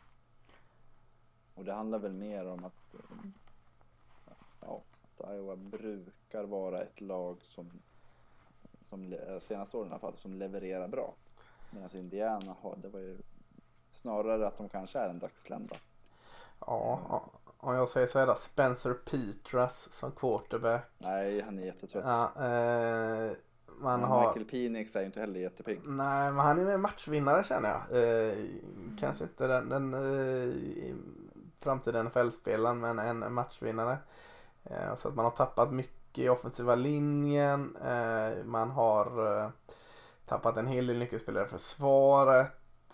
[1.54, 4.82] Och det handlar väl mer om att, eh, ja,
[5.18, 7.70] att Iowa brukar vara ett lag som,
[8.80, 11.14] som eh, senaste åren i alla fall, som levererar bra.
[11.70, 13.18] Medan Indiana har, det var ju
[13.90, 15.76] snarare att de kanske är en dagslända.
[16.60, 18.34] Ja, ja, om jag säger så här då.
[18.34, 20.90] Spencer Petras som quarterback.
[20.98, 22.04] Nej, han är jättetrött.
[22.04, 23.32] Ja, eh,
[23.78, 24.26] man Men har...
[24.26, 25.80] Michael Penix är ju inte heller jättepigg.
[25.84, 28.02] Nej, men han är med matchvinnare känner jag.
[28.02, 28.44] Eh,
[29.00, 30.94] kanske inte den, den eh,
[31.56, 33.98] framtida NFL-spelaren, men en matchvinnare.
[34.64, 37.76] Eh, så att man har tappat mycket i offensiva linjen.
[37.76, 39.48] Eh, man har eh,
[40.26, 42.46] tappat en hel del nyckelspelare i försvaret.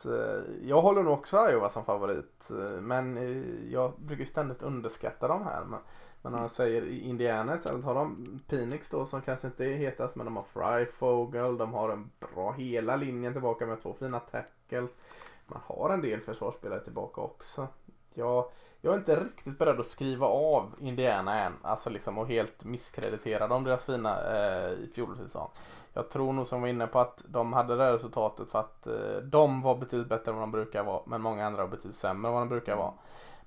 [0.04, 2.50] Eh, jag håller nog också Iowa som favorit.
[2.50, 5.64] Eh, men eh, jag brukar ju ständigt underskatta de här.
[5.64, 5.80] Men,
[6.22, 10.16] men om jag säger Indiana istället har de Phoenix då som kanske inte är hetast
[10.16, 14.98] men de har Fryfogel, de har en bra hela linjen tillbaka med två fina tackles.
[15.46, 17.68] Man har en del försvarsspelare tillbaka också.
[18.14, 22.64] Jag, jag är inte riktigt beredd att skriva av Indiana än, alltså liksom och helt
[22.64, 25.50] misskreditera dem deras fina eh, i.
[25.92, 28.60] Jag tror nog som vi var inne på att de hade det här resultatet för
[28.60, 31.70] att eh, de var betydligt bättre än vad de brukar vara, men många andra var
[31.70, 32.92] betydligt sämre än vad de brukar vara.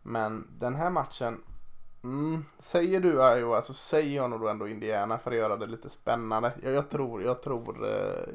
[0.01, 1.43] Men den här matchen
[2.03, 5.57] Mm, säger du Iowa så alltså säger jag nog då ändå Indiana för att göra
[5.57, 6.51] det lite spännande.
[6.63, 8.33] Jag, jag tror, jag tror eh,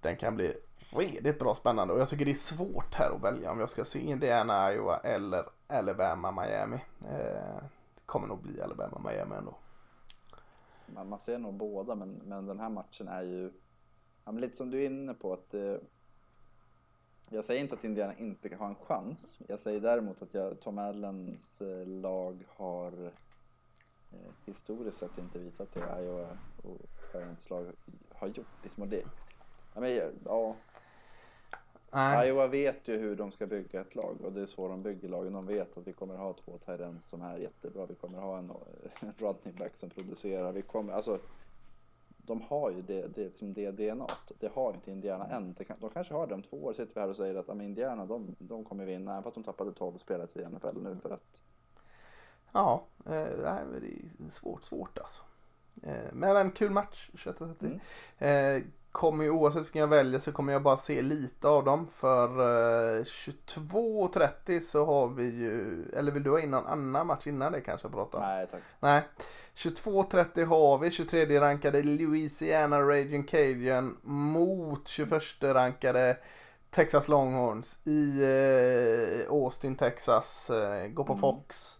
[0.00, 0.54] den kan bli
[0.90, 3.84] redigt bra spännande och jag tycker det är svårt här att välja om jag ska
[3.84, 6.76] se Indiana, Iowa eller Alabama, Miami.
[7.02, 7.62] Eh,
[7.94, 9.54] det kommer nog bli Alabama, Miami ändå.
[10.86, 13.50] Man, man ser nog båda, men, men den här matchen är ju
[14.24, 15.32] ja, men lite som du är inne på.
[15.32, 15.76] att eh,
[17.30, 19.38] Jag säger inte att Indiana inte har en chans.
[19.48, 23.04] Jag säger däremot att jag, Tom Allens eh, lag har
[24.12, 26.78] eh, historiskt sett inte visat det Iowa och
[27.12, 27.72] Parents lag
[28.14, 28.62] har gjort.
[28.62, 29.02] Liksom, och det,
[29.74, 30.56] ja, men, ja,
[31.96, 32.28] Nej.
[32.28, 35.08] Iowa vet ju hur de ska bygga ett lag och det är så de bygger
[35.08, 35.32] lagen.
[35.32, 37.86] De vet att vi kommer ha två tight som är jättebra.
[37.86, 38.52] Vi kommer ha en,
[39.00, 40.52] en running back som producerar.
[40.52, 41.18] Vi kommer, alltså,
[42.16, 44.06] de har ju det, det, som det DNA.
[44.38, 45.54] Det har inte Indiana än.
[45.58, 46.72] Det kan, de kanske har det om två år.
[46.72, 49.12] Sitter vi här och säger att men Indiana de, de kommer vinna.
[49.12, 51.42] Även fast de tappade 12 spelare till NFL nu för att
[52.52, 53.48] Ja, eh, det
[54.26, 55.22] är svårt, svårt alltså.
[55.82, 57.80] Eh, men en kul match, 21-30.
[58.18, 58.62] Eh,
[58.96, 61.86] kommer ju oavsett vilken jag väljer så kommer jag bara se lite av dem.
[61.86, 62.28] För
[62.98, 67.52] eh, 22.30 så har vi ju, eller vill du ha in någon annan match innan
[67.52, 68.22] det kanske prata om?
[68.24, 68.60] nej tack.
[68.80, 69.02] Nej.
[69.56, 76.16] 22.30 har vi 23 rankade Louisiana Raging Cajun mot 21 rankade
[76.70, 80.50] Texas Longhorns i eh, Austin, Texas.
[80.50, 81.20] Eh, går på Mm.
[81.20, 81.78] Fox.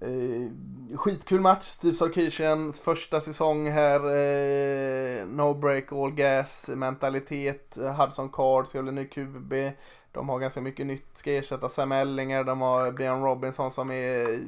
[0.00, 1.64] Eh, skitkul match.
[1.64, 4.00] Steve Sarkisians första säsong här.
[4.00, 7.76] Eh, no break all gas mentalitet.
[7.98, 9.72] Hudson Card ska bli ny QB.
[10.12, 11.16] De har ganska mycket nytt.
[11.16, 12.44] Ska ersätta Sam Ellinger.
[12.44, 14.38] De har Björn Robinson som är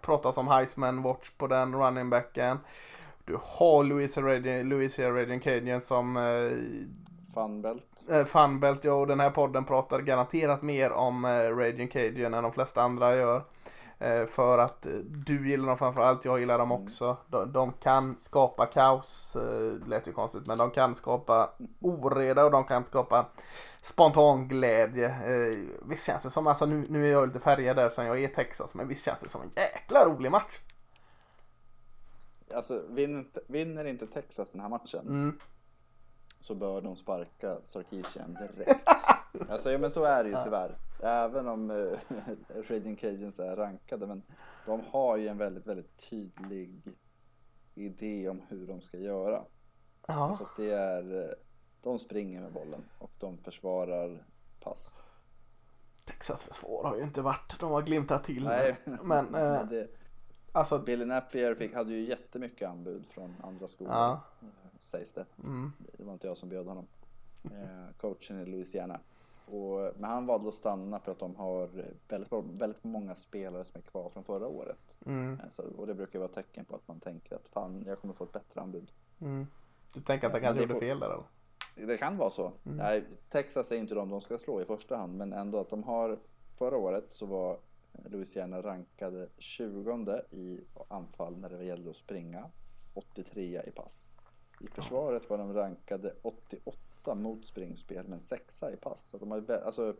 [0.00, 2.58] pratas om Heisman watch på den running backen.
[3.24, 8.10] Du har Louisa Radian, Louisa Radian Cajun som eh, Funbelt.
[8.10, 12.42] eh, Funbelt, ja och den här podden pratar garanterat mer om eh, Radiant Cajun än
[12.42, 13.42] de flesta andra gör.
[14.00, 17.16] Eh, för att eh, du gillar dem framförallt, jag gillar dem också.
[17.28, 22.50] De, de kan skapa kaos, eh, lät ju konstigt, men de kan skapa oreda och
[22.50, 23.26] de kan skapa
[23.82, 25.14] spontan glädje.
[25.82, 28.28] Visst känns det som, alltså nu, nu är jag lite färgad där som jag är
[28.28, 30.58] i Texas, men visst känns det som en jäkla rolig match.
[32.54, 35.38] Alltså vinner, vinner inte Texas den här matchen Mm.
[36.40, 38.88] så bör de sparka Sarkisian direkt.
[39.48, 40.78] Alltså ja, men så är det ju tyvärr.
[41.02, 41.98] Även om uh,
[42.68, 44.06] Raging Cajuns är rankade.
[44.06, 44.22] Men
[44.66, 46.82] de har ju en väldigt, väldigt tydlig
[47.74, 49.42] idé om hur de ska göra.
[50.06, 50.32] Ja.
[50.38, 51.30] Så att det är, eh,
[51.82, 54.24] de springer med bollen och de försvarar
[54.60, 55.02] pass.
[56.04, 58.44] Texas försvar har ju inte varit, de har glimtat till.
[58.44, 59.88] Nej, Men eh, det,
[60.52, 63.92] alltså, Billy Napier fick, hade ju jättemycket anbud från andra skolor.
[63.92, 64.20] ja.
[64.80, 65.26] Sägs det.
[65.44, 65.72] Mm.
[65.92, 66.86] Det var inte jag som bjöd honom.
[67.44, 69.00] Eh, coachen i Louisiana.
[69.50, 71.70] Och, men han valde att stanna för att de har
[72.08, 74.96] väldigt, väldigt många spelare som är kvar från förra året.
[75.06, 75.40] Mm.
[75.40, 77.98] Eh, så, och det brukar vara ett tecken på att man tänker att fan, jag
[78.00, 78.92] kommer få ett bättre anbud.
[79.20, 79.46] Mm.
[79.94, 81.24] Du tänker att han kanske gjorde får- fel där eller?
[81.86, 82.52] Det kan vara så.
[82.64, 82.76] Mm.
[82.76, 85.82] Nej, Texas är inte de de ska slå i första hand, men ändå att de
[85.82, 86.18] har
[86.58, 87.58] förra året så var
[87.92, 92.50] Louisiana rankade 20 i anfall när det gällde att springa,
[92.94, 94.12] 83 i pass.
[94.60, 99.08] I försvaret var de rankade 88 mot springspel, men sexa i pass.
[99.08, 99.96] Så de har, alltså,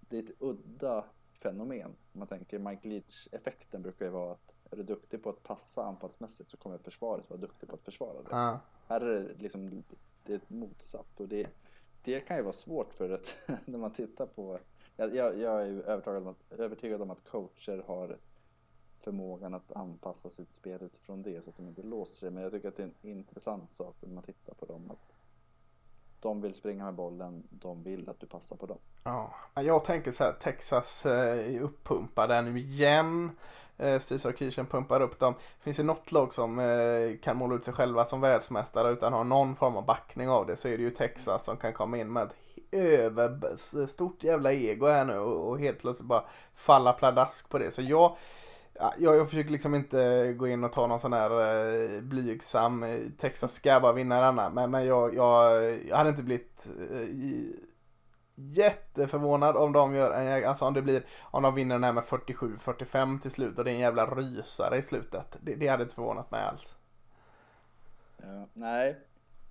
[0.00, 1.96] det är ett udda fenomen.
[2.12, 5.84] Om man tänker Mike Leach-effekten brukar ju vara att är du duktig på att passa
[5.84, 8.28] anfallsmässigt så kommer försvaret vara duktig på att försvara det.
[8.30, 8.60] Ja.
[8.86, 9.84] Här är det liksom
[10.24, 11.46] det är motsatt och det,
[12.02, 14.58] det kan ju vara svårt för att när man tittar på
[14.96, 18.18] jag, jag, är övertygad om, att, övertygad om att coacher har
[18.98, 22.30] förmågan att anpassa sitt spel utifrån det så att de inte låser sig.
[22.30, 24.90] Men jag tycker att det är en intressant sak när man tittar på dem.
[24.90, 25.12] Att
[26.20, 28.78] de vill springa med bollen, de vill att du passar på dem.
[29.04, 33.30] Ja, jag tänker så här, Texas eh, är uppumpade nu igen.
[33.76, 35.34] Eh, Steve Sarkisian pumpar upp dem.
[35.60, 39.22] Finns det något lag som eh, kan måla ut sig själva som världsmästare utan ha
[39.22, 42.12] någon form av backning av det så är det ju Texas som kan komma in
[42.12, 42.36] med ett
[42.72, 43.56] över
[43.86, 47.70] stort jävla ego här nu och, helt plötsligt bara falla pladask på det.
[47.70, 48.16] Så jag,
[48.80, 53.00] jag, jag försöker liksom inte gå in och ta någon sån här eh, blygsam eh,
[53.18, 54.50] Texas ska bara vinna denna.
[54.50, 57.08] Men, men jag, jag, jag hade inte blivit eh,
[58.34, 62.04] jätteförvånad om de gör en, alltså om det blir, om de vinner den här med
[62.04, 65.36] 47-45 till slut och det är en jävla rysare i slutet.
[65.40, 66.74] Det, det hade inte förvånat mig alls.
[68.16, 69.00] Ja, nej,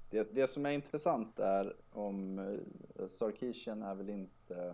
[0.10, 2.60] det, det som är intressant är om
[3.08, 4.74] Sarkisian är väl inte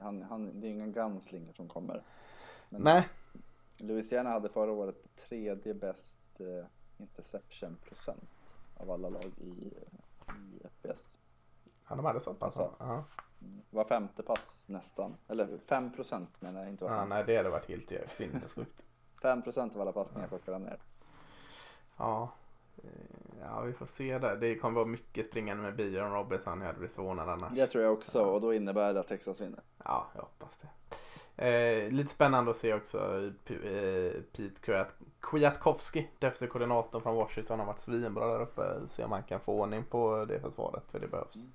[0.00, 2.02] han, han, det är inga gunslinger som kommer.
[2.68, 3.08] Men Nej,
[3.76, 6.66] Louisiana hade förra året tredje bäst eh,
[6.96, 9.72] interception procent av alla lag i,
[10.30, 11.18] i FBS.
[11.88, 12.58] ja, de hade så pass.
[12.58, 12.74] Alltså.
[12.78, 13.04] Ja.
[13.70, 17.50] Var femte pass nästan, eller 5 procent menar jag, inte var Ja, nej, det hade
[17.50, 18.82] varit helt sinnessjukt.
[19.22, 20.78] 5 procent av alla passningar plockade han ner.
[21.96, 22.32] Ja.
[22.76, 22.90] Eh,
[23.40, 24.36] ja, vi får se där.
[24.36, 26.58] Det kommer vara mycket springande med Byron Robinson.
[26.60, 27.52] Jag hade blivit förvånad annars.
[27.54, 29.60] Det tror jag också och då innebär det att Texas vinner.
[29.84, 30.68] Ja, jag hoppas det.
[31.36, 34.86] Eh, lite spännande att se också P- eh, Pete
[35.20, 38.62] Kwiatkowski, defensive koordinatorn från Washington, har varit svinbra där uppe.
[38.90, 41.46] Se om han kan få ordning på det försvaret, för det behövs.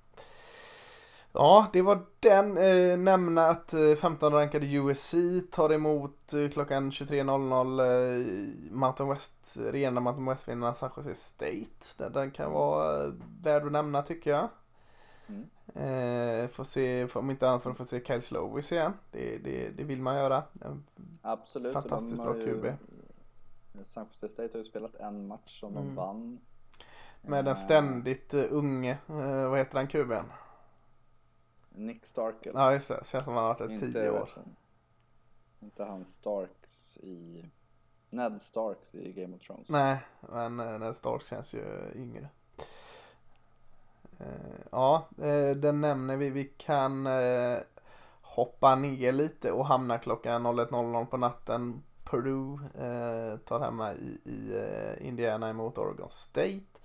[1.32, 2.56] Ja, det var den.
[2.58, 5.14] Eh, nämna att eh, 15 rankade USC
[5.50, 8.26] tar emot eh, klockan 23.00 eh,
[8.70, 11.86] Mountain West, rena Mountain West-vinnarna San Jose State.
[11.98, 13.12] Den, den kan vara eh,
[13.42, 14.48] värd att nämna tycker jag.
[15.30, 16.42] Mm.
[16.42, 18.92] Eh, får se, om inte annat för att få se Kyle Slovis igen.
[19.10, 20.42] Det, det, det vill man göra.
[21.22, 21.72] Absolut.
[21.72, 22.66] Fantastiskt de bra QB.
[23.82, 25.94] San Jose State har ju spelat en match som de Mm.
[25.94, 26.40] vann.
[27.22, 30.24] Med den Eh, ständigt uh, unge, eh, vad heter han, kuben?
[31.70, 32.52] Nick Starkel.
[32.54, 34.28] Ja just det, känns som han har varit ett tio år.
[35.60, 37.44] Inte han Starks i...
[38.10, 39.68] Ned Starks i Game of Thrones.
[39.68, 42.28] Nej, men Ned Stark känns ju yngre.
[44.20, 46.30] Eh, ja, eh, den nämner vi.
[46.30, 47.58] Vi kan eh,
[48.22, 51.82] hoppa ner lite och hamna klockan 01.00 på natten.
[52.04, 52.58] Peru
[53.44, 54.64] tar hemma i, i
[55.00, 56.80] Indiana emot Oregon State.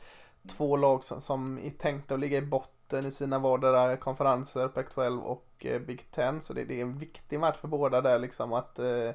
[0.58, 5.20] Två lag som, som är tänkta att ligga i botten i sina vardera konferenser, Pac-12
[5.20, 6.42] och Big Ten.
[6.42, 9.12] Så det, det är en viktig match för båda där liksom att eh,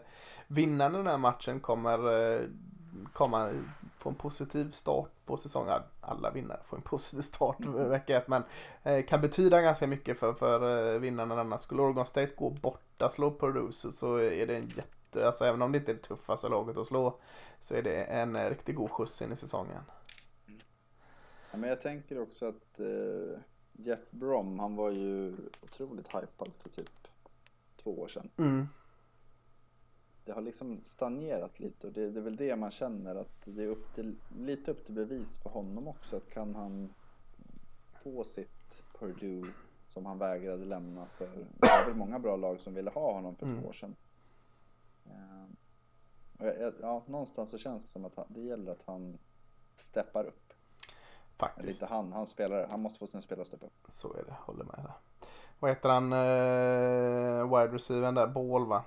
[0.47, 2.41] vinnaren den här matchen kommer eh,
[3.13, 3.49] komma
[3.99, 5.83] få en positiv start på säsongen.
[6.01, 8.43] Alla vinnare får en positiv start vecka ett men
[8.83, 11.59] eh, kan betyda ganska mycket för, för eh, vinnarna denna.
[11.59, 15.73] Skulle Oregon State gå borta, slå så, så är det en jätte, alltså även om
[15.73, 17.19] det inte är det tuffaste laget att slå
[17.61, 19.83] så är det en eh, riktigt god skjuts in i säsongen.
[21.51, 23.39] Ja, men jag tänker också att eh,
[23.73, 27.09] Jeff Brom, han var ju otroligt hypad för typ
[27.77, 28.31] två år sedan.
[28.37, 28.69] Mm.
[30.31, 33.63] Det har liksom stagnerat lite och det, det är väl det man känner att det
[33.63, 36.17] är upp till, lite upp till bevis för honom också.
[36.17, 36.93] Att kan han
[38.03, 39.53] få sitt Purdue
[39.89, 43.37] som han vägrade lämna för, det var väl många bra lag som ville ha honom
[43.37, 43.61] för Mm.
[43.63, 43.97] två år sedan.
[45.11, 45.57] Ehm,
[46.39, 49.19] jag- ja, någonstans så känns det som att han, det gäller att han
[49.77, 50.53] steppar upp.
[51.37, 51.83] Faktiskt.
[51.83, 53.87] inte han, han spelar, han måste få sina spelare att steppa upp.
[53.89, 54.93] Så är det, håller med där.
[55.59, 58.85] Vad heter han, eh, wide receivern där, Ball va?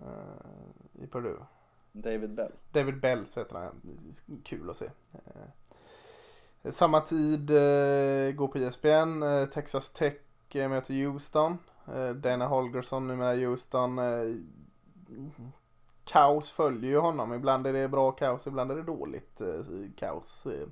[0.00, 1.46] Eh, I Purdue.
[1.92, 2.52] David Bell.
[2.72, 3.80] David Bell så heter han.
[4.44, 4.90] Kul att se.
[6.62, 9.22] Eh, samma tid eh, går på ESPN.
[9.52, 10.14] Texas Tech
[10.52, 11.58] möter Houston.
[12.16, 14.00] Dana Holgerson numera Houston.
[16.04, 17.32] Kaos följer ju honom.
[17.34, 19.40] Ibland är det bra kaos, ibland är det dåligt
[19.96, 20.46] kaos.
[20.46, 20.68] Eh,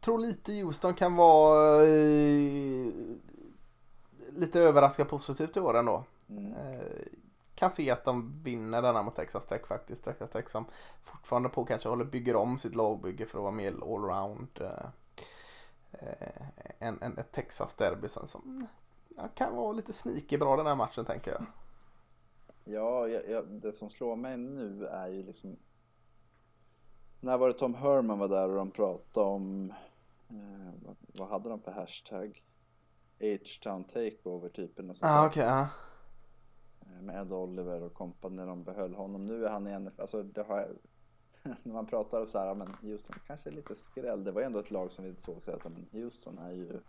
[0.00, 1.80] tror lite Houston kan vara
[4.36, 6.04] lite överraska positivt i år ändå.
[6.28, 6.54] Mm.
[7.56, 10.04] Kan se att de vinner denna mot Texas Tech faktiskt.
[10.04, 10.64] Texas Tech som
[11.02, 14.48] fortfarande på kanske håller bygger om sitt lagbygge för att vara mer allround.
[14.60, 14.86] Eh,
[15.92, 16.46] eh,
[16.78, 18.66] en, en, ett Texas derby som, som
[19.16, 21.46] ja, kan vara lite sneaky bra den här matchen tänker jag.
[22.64, 25.56] Ja, jag, jag, det som slår mig nu är ju liksom
[27.20, 29.72] När var det Tom Herman var där och de pratade om
[30.28, 32.42] eh, vad, vad hade de för hashtag?
[33.20, 35.26] H-Town Takeover typ eller något sånt där.
[35.26, 35.42] okej.
[35.42, 35.68] ja.
[37.02, 39.26] Med Ed Oliver och kompani när de behöll honom.
[39.26, 40.00] Nu är han i NFL.
[40.00, 40.68] Alltså det har
[41.62, 44.24] när man pratar om så här, men Houston kanske är lite skräll.
[44.24, 46.80] Det var ju ändå ett lag som vi såg så att men Houston är ju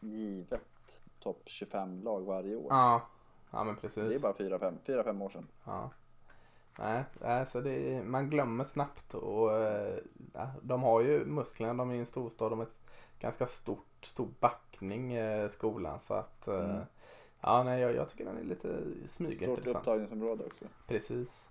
[0.00, 2.66] givet topp 25 lag varje år.
[2.70, 3.02] Ja.
[3.50, 4.16] ja men Det precis.
[4.16, 5.48] är bara 4-5 4-5 år sedan.
[5.64, 5.90] Ja.
[6.78, 9.98] Nej, alltså det man glömmer snabbt och eh,
[10.34, 12.80] ja, de har ju musklerna, de är i en storstad, de har ett
[13.18, 16.80] ganska stort, stor backning eh, skolan så att eh, Mm.
[17.40, 19.76] Ja nej jag, jag tycker den är lite Stort smygintressant.
[19.76, 20.64] upptagningsområde också.
[20.86, 21.50] Precis.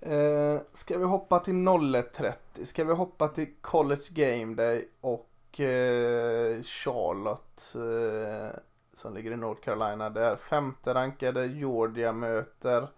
[0.00, 2.64] Eh, ska vi hoppa till 01.30?
[2.64, 8.60] Ska vi hoppa till College Game Day och eh, Charlotte eh,
[8.94, 12.88] som ligger i North Carolina där femte rankade Georgia möter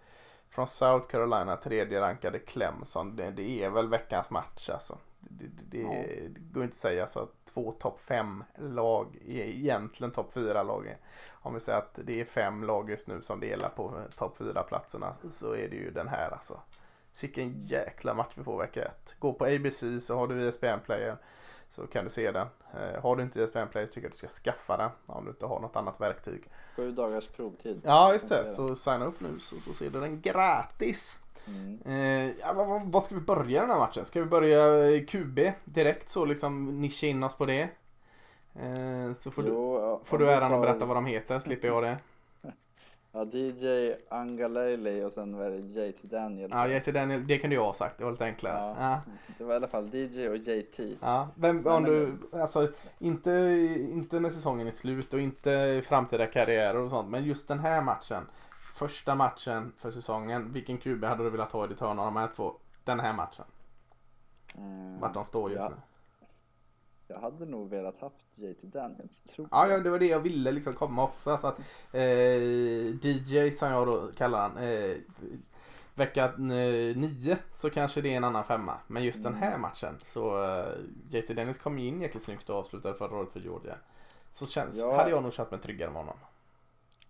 [0.49, 3.15] från South Carolina tredje rankade Clemson.
[3.15, 4.97] Det, det är väl veckans match alltså.
[5.29, 5.89] Det, det, Ja.
[6.29, 7.27] det går inte att säga så.
[7.53, 10.97] Två topp fem lag, är egentligen topp fyra lag.
[11.31, 14.63] Om vi säger att det är fem lag just nu som delar på topp fyra
[14.63, 16.59] platserna så är det ju den här alltså.
[17.21, 19.15] Vilken jäkla match vi får vecka ett.
[19.19, 21.17] Gå på ABC så har du ESPN player
[21.69, 22.47] så kan du se den.
[22.73, 25.25] Eh, har du inte ESPN player så tycker jag att du ska skaffa den om
[25.25, 26.49] du inte har något annat verktyg.
[26.75, 27.81] Sju dagars provtid.
[27.85, 31.19] Ja just det, så signa upp nu så, så ser du den gratis.
[31.47, 32.29] Mm.
[32.31, 34.05] Eh, vad, vad, ska vi börja den här matchen?
[34.05, 37.61] Ska vi börja i QB direkt så liksom nischa in oss på det?
[38.55, 41.39] Eh, så får du, Jo, ja, får du äran att tar- berätta vad de heter,
[41.39, 41.97] slipper jag det.
[43.15, 46.53] Ja, DJ Angalele och sen var det JT Daniels.
[46.53, 48.57] Ja, JT Daniel, det kan du ju ha sagt, det var lite enklare.
[48.59, 48.75] Ja.
[48.79, 49.01] Ja.
[49.37, 50.79] Det var i alla fall DJ och JT.
[51.01, 53.31] Ja, vem, om du, alltså inte,
[53.91, 57.81] inte när säsongen är slut och inte framtida karriärer och sånt, men just den här
[57.81, 58.23] matchen.
[58.73, 62.15] Första matchen för säsongen, vilken QB hade du velat ha i ditt hörn av de
[62.15, 62.53] här två?
[62.83, 63.45] Den här matchen,
[64.55, 65.75] Eh, vart de står just ja, nu.
[67.07, 69.79] Jag hade nog velat haft JT Daniels, tror Ja, jag.
[69.79, 71.37] ja, det var det jag ville liksom komma också.
[71.37, 71.59] Så att,
[71.91, 72.01] eh,
[73.05, 74.57] DJ som jag då kallar han.
[74.57, 74.95] Eh,
[75.95, 78.73] vecka eh, nio så kanske det är en annan femma.
[78.87, 80.73] Men just den här matchen så eh,
[81.09, 83.75] JT Dennis kom ju in jäkligt snyggt och avslutade förra året för Georgia.
[84.33, 84.95] Så känns, Ja.
[84.97, 86.17] hade jag nog känt mig tryggare med honom.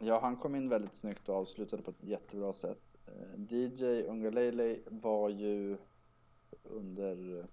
[0.04, 2.98] Ja, han kom in väldigt snyggt och avslutade på ett jättebra sätt.
[3.06, 5.78] Eh, DJ Ungalele var ju
[6.64, 7.46] under eh,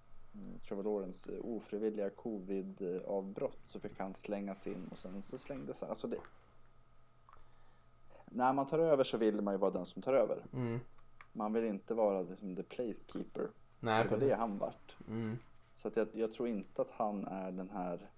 [0.68, 5.90] Trevor Lawrence eh, ofrivilliga covid-avbrott så fick han slängas in och sen så slängdes han.
[5.90, 6.16] Alltså det...
[8.26, 10.44] När man tar över så vill man ju vara den som tar över.
[10.52, 10.80] Mm.
[11.32, 13.48] Man vill inte vara liksom the placekeeper.
[13.80, 14.96] Nej, det var det han vart.
[15.08, 15.38] Mm.
[15.74, 18.10] Så att jag, jag tror inte att han är den här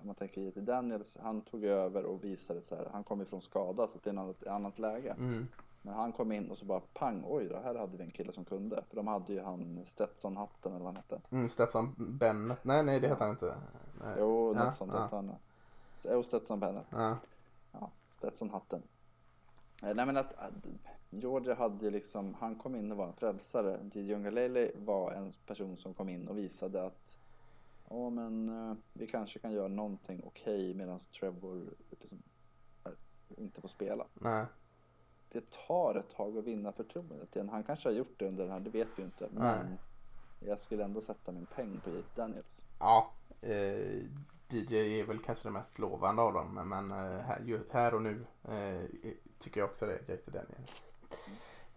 [0.00, 3.40] om man tänker JT Daniels, han tog över och visade så här, han kom ifrån
[3.40, 5.10] skada så det är ett annat, läge.
[5.10, 5.48] Mm.
[5.82, 8.32] Men han kom in och så bara pang, oj då, här hade vi en kille
[8.32, 8.84] som kunde.
[8.88, 11.20] För de hade ju han Stetson-hatten eller vad han hette.
[11.30, 12.64] Mm, Stetson Bennett.
[12.64, 13.54] Nej, nej det heter han inte.
[14.04, 14.14] Nej.
[14.18, 15.02] Jo, Ja, något sånt ja.
[15.02, 15.32] hette han.
[16.04, 16.86] Jo, Stetson Bennett.
[16.90, 17.16] Ja.
[17.72, 18.82] Ja, Stetson-hatten.
[19.82, 20.52] Eh, Nej men att, att
[21.10, 23.76] Georgia hade ju liksom, han kom in och var en frälsare.
[23.92, 27.18] DJ Ungalele var en person som kom in och visade att
[27.92, 32.22] Ja men eh, vi kanske kan göra någonting okej medan Trevor liksom,
[32.84, 32.92] eh,
[33.36, 34.06] inte får spela.
[34.14, 34.46] Nej.
[35.28, 37.48] Det tar ett tag att vinna förtroendet igen.
[37.48, 39.28] Han kanske har gjort det under den här, det vet vi ju inte.
[39.30, 39.78] Men Nej.
[40.40, 42.64] jag skulle ändå sätta min peng på JT Daniels.
[42.78, 44.02] Ja, eh,
[44.48, 46.54] DJ är väl kanske det mest lovande av dem.
[46.54, 48.82] Men, men eh, här, här och nu eh,
[49.38, 50.91] tycker jag också det, JT Daniels.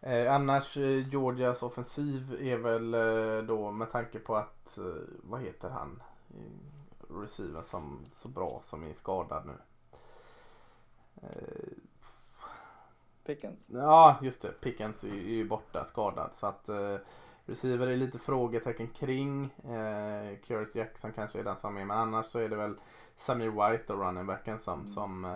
[0.06, 4.84] Eh, annars eh, Georgias offensiv är väl eh, då med tanke på att, eh,
[5.24, 6.04] vad heter han?
[6.30, 9.54] Eh, Receiver som så bra som är skadad nu.
[11.22, 11.68] Eh,
[13.26, 13.70] Pickens.
[13.74, 14.62] Ja, just det.
[14.62, 16.34] Pickens är, är ju borta skadad.
[16.34, 16.98] Så att eh,
[17.46, 19.44] receiver är lite frågetecken kring.
[19.64, 21.86] Eh, Curtis Jackson kanske är den som är.
[21.86, 22.76] Men annars så är det väl
[23.16, 24.88] Samir White och running backen som, Mm.
[24.92, 25.32] som eh,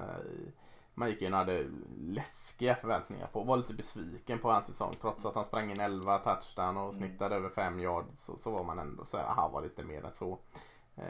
[0.99, 1.65] man gick in och hade
[1.99, 3.43] läskiga förväntningar på.
[3.43, 4.93] Var lite besviken på hans säsong.
[5.01, 6.95] Trots att han sprang in 11 touchdown och Mm.
[7.07, 8.21] snittade över 5 yards.
[8.23, 10.37] Så, så var man ändå så här, aha, var lite mer än så.
[10.95, 11.03] Eh,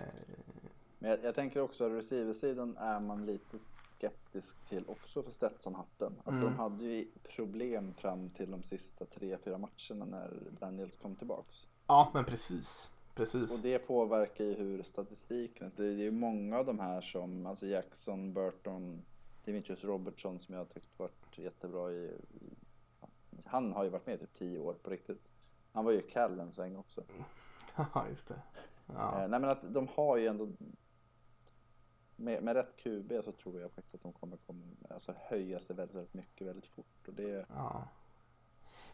[1.02, 6.14] Men jag, jag tänker också att receiversidan är man lite skeptisk till också för Stetson-hatten.
[6.24, 6.44] Att Mm.
[6.44, 11.68] de hade ju problem fram till de sista tre, fyra matcherna när Daniels kom tillbaks.
[11.88, 12.90] ja, men precis.
[13.16, 13.52] Precis.
[13.52, 17.68] Och det påverkar ju hur statistiken, det är ju många av de här som, alltså
[17.68, 19.02] Jackson, Burton,
[19.50, 22.58] Dimitrius Robertson som jag har tyckt varit jättebra i, i
[23.46, 25.54] han har ju varit med i typ tio år på riktigt.
[25.72, 27.04] Han var ju Cal en sväng också.
[27.94, 28.42] Ja, just det.
[28.86, 29.24] Ja.
[29.24, 30.48] Eh, nej men att de har ju ändå
[32.16, 35.76] med, med rätt QB så tror jag faktiskt att de kommer, kommer alltså, höja sig
[35.76, 37.08] väldigt, väldigt mycket väldigt fort.
[37.08, 37.88] Och det, Ja.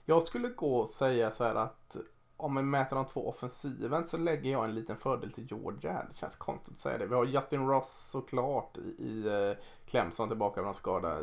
[0.06, 1.98] Jag skulle gå och säga så här att
[2.38, 6.06] om vi mäter de två offensiven så lägger jag en liten fördel till Georgia.
[6.10, 7.06] Det känns konstigt att säga det.
[7.06, 11.18] Vi har Justin Ross såklart i, i eh, Clemson tillbaka från skada.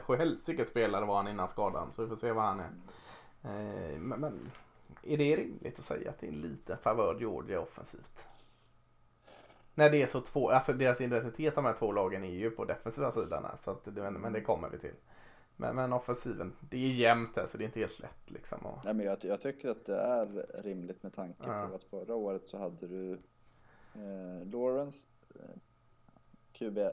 [0.00, 2.70] Sjuhelsike spelare var han innan skadan så vi får se vad han är.
[3.42, 4.50] Eh, men, men
[5.02, 8.26] är det rimligt att säga att det är en liten favör Georgia offensivt?
[9.74, 12.64] När det är så två, alltså deras identitet de här två lagen är ju på
[12.64, 14.94] defensiva sidan så att men det kommer vi till.
[15.60, 18.66] Men, men offensiven, det är jämnt här så det är inte helt lätt liksom.
[18.66, 21.66] Och, nej men jag, jag tycker att det är rimligt med tanke Ja.
[21.68, 23.12] på att förra året så hade du
[23.94, 25.56] eh, Lawrence eh,
[26.52, 26.92] QB1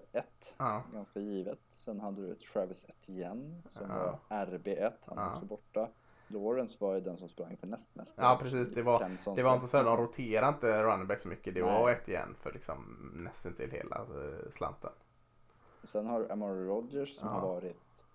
[0.57, 1.59] ja, ganska givet.
[1.67, 4.19] Sen hade du Travis Etienne som Ja.
[4.29, 5.31] var RB1, han Ja.
[5.31, 5.89] också borta.
[6.27, 8.15] Lawrence var ju den som sprang för näst mest.
[8.17, 8.99] ja precis, det var,
[9.35, 11.53] det var inte så att de roterade inte running back så mycket.
[11.55, 14.91] Det var ett igen för liksom nästan till hela eh, slanten.
[15.83, 18.05] Sen har du Amari Rogers som har varit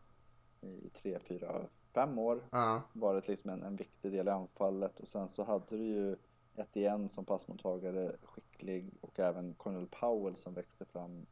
[0.63, 1.63] i tre, fyra,
[1.95, 2.41] fem år.
[2.51, 5.01] Ja, Varit liksom en, en viktig del i anfallet.
[5.01, 6.17] Och sen så hade du ju
[6.57, 8.91] Etienne som passmottagare, skicklig.
[9.01, 11.27] Och även Cornel Powell som växte fram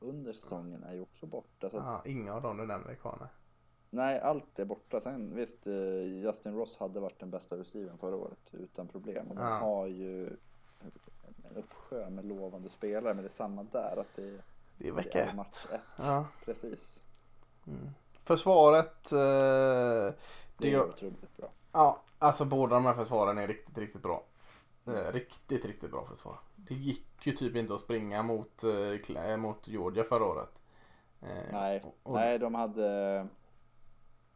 [0.00, 1.70] under säsongen är ju också borta.
[1.70, 3.26] Så att, ja, inga av dem du nämner är kvar nu.
[3.90, 5.00] Nej, allt är borta.
[5.00, 9.26] Sen visst, eh, Justin Ross hade varit den bästa receivern förra året utan problem.
[9.30, 9.42] Och Ja.
[9.58, 10.26] har ju
[11.48, 13.14] en uppsjö med lovande spelare.
[13.14, 14.42] Men det är samma där, att det, Det är
[14.78, 15.36] det vecka är ett.
[15.36, 15.80] match ett.
[15.98, 16.26] Ja.
[16.44, 17.04] Precis.
[17.66, 17.88] Mm.
[18.26, 19.12] Försvaret.
[19.12, 20.14] Eh,
[20.58, 21.48] Det är otroligt bra.
[21.72, 24.24] ja, alltså båda de här försvaren är riktigt, riktigt bra.
[24.86, 26.38] Eh, riktigt, riktigt bra försvar.
[26.56, 28.62] Det gick ju typ inte att springa mot,
[29.04, 30.60] Cla- mot Georgia förra året.
[31.22, 33.18] Eh, Nej, och- nej de hade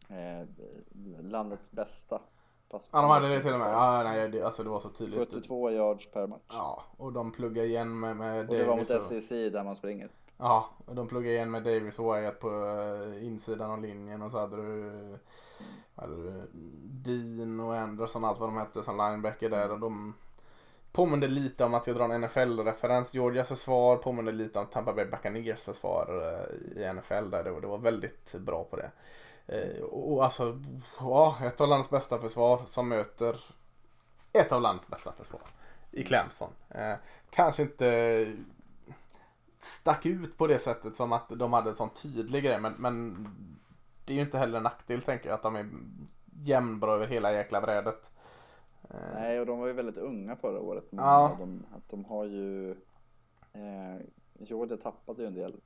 [0.08, 0.46] eh,
[1.22, 2.20] landets bästa
[2.68, 2.88] pass.
[2.92, 3.72] Ja, de hade det till och med.
[3.72, 5.18] Ja, nej, det, alltså det var så tydligt.
[5.18, 6.40] 72 yards per match.
[6.48, 10.08] Ja, och de pluggade igen med, med och det var mot SEC där man springer.
[10.42, 14.30] Ja, och de pluggade igen med Davis och Wyatt på eh, insidan av linjen och
[14.30, 14.92] så hade du,
[15.94, 16.48] hade du
[16.84, 20.14] Dean och Anderson allt vad de hette som linebacker där och de
[20.92, 23.14] påminner lite om att jag drar en NFL-referens.
[23.14, 27.60] Georgias försvar påminner lite om Tampa Bay Buccaneers försvar eh, i NFL där det var,
[27.60, 28.90] det var väldigt bra på det.
[29.46, 30.60] Eh, och alltså,
[31.00, 33.44] ja, ett av landets bästa försvar som möter
[34.32, 35.42] ett av landets bästa försvar
[35.90, 36.50] i Clemson.
[37.30, 38.26] Kanske inte
[39.62, 43.26] stack ut på det sättet som att de hade en sån tydlig grej men, men
[44.04, 45.68] det är ju inte heller en nackdel tänker jag att de är
[46.44, 48.10] jämnbra över hela jäkla brädet.
[48.90, 50.92] Eh, Nej, och de var ju väldigt unga förra året.
[50.92, 51.36] Men Ja.
[51.38, 52.70] de, att de har ju...
[53.52, 53.96] Eh,
[54.38, 55.60] Georgia tappade ju en del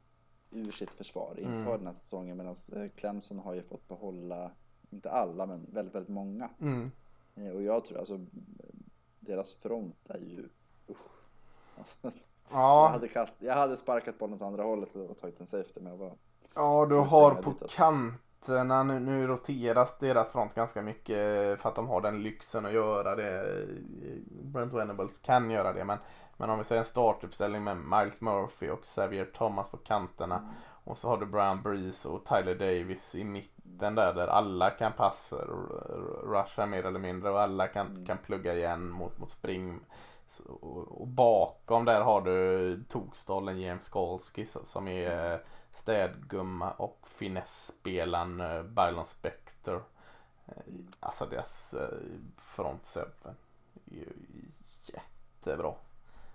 [0.50, 1.72] ur sitt försvar inför Mm.
[1.78, 2.36] den här säsongen.
[2.36, 4.50] Medan eh, Clemson har ju fått behålla,
[4.90, 6.50] inte alla, men väldigt, väldigt många.
[6.60, 6.90] Mm.
[7.34, 8.26] Eh, och jag tror alltså,
[9.20, 10.48] deras front är ju...
[10.90, 10.98] Usch.
[11.78, 12.10] Alltså,
[12.50, 15.80] jag, Ja, hade kast, jag hade sparkat bollen åt andra hållet och tagit en safety.
[15.80, 16.12] Men jag var,
[16.54, 17.74] ja, du har på ditåt?
[17.74, 21.16] kanterna nu, nu roteras deras front ganska mycket
[21.60, 23.66] för att de har den lyxen att göra det.
[24.42, 25.98] Brent Venables kan göra det men,
[26.36, 30.98] men om vi säger en startuppställning med Miles Murphy och Xavier Thomas på kanterna Och
[30.98, 35.36] så har du Brian Breeze och Tyler Davis i mitten där, där alla kan passa,
[36.24, 38.06] rusha mer eller mindre och alla kan, Mm.
[38.06, 39.80] kan plugga igen mot, mot spring.
[40.60, 45.38] Och, bakom där har du Tokstollen, James Skolsky som är eh,
[45.72, 49.84] städgumma och finessspelaren eh, Bylon Spector.
[50.46, 50.62] Eh,
[51.00, 51.74] alltså deras
[52.36, 53.36] front seven
[53.90, 54.12] är ju
[54.86, 55.74] jättebra.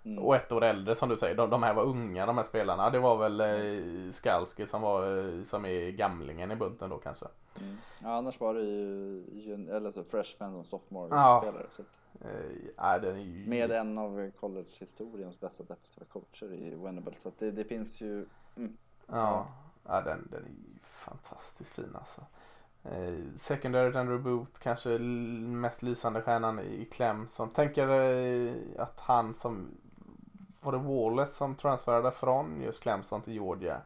[0.04, 0.24] Mm.
[0.24, 1.34] Och ett år äldre som du säger.
[1.34, 2.90] De, de här var unga de här spelarna.
[2.90, 7.26] Det var väl eh, Skalski som var eh, som är gamlingen i bunten då kanske.
[7.60, 7.76] Mm.
[8.02, 11.40] Ja, annars var det ju eller så freshman och sophomore Ja.
[11.42, 11.66] spelare.
[11.70, 13.46] Så att, Eh, ja, den är ju...
[13.46, 17.16] med en av college-historiens bästa defensiva coacher i Venable.
[17.16, 18.26] Så att det, det finns ju...
[18.56, 18.76] Mm.
[19.06, 19.46] Ja,
[19.86, 22.20] ja den, den är ju fantastiskt fin alltså.
[22.84, 27.50] Eh, secondary Andrew Boot, kanske mest lysande stjärnan i Clemson.
[27.50, 29.68] Tänker eh, att han som,
[30.60, 33.80] var det Wallace som transferade från just Clemson till Georgia?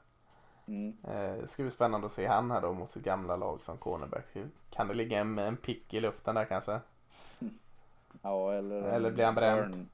[0.66, 0.97] Mm.
[1.05, 3.79] Eh, det ska bli spännande att se han här då mot sitt gamla lag som
[3.79, 4.25] cornerback.
[4.70, 6.81] Kan det ligga en, en pick i luften där kanske?
[8.22, 8.83] Ja, eller...
[8.83, 9.89] Eller blir han bränd?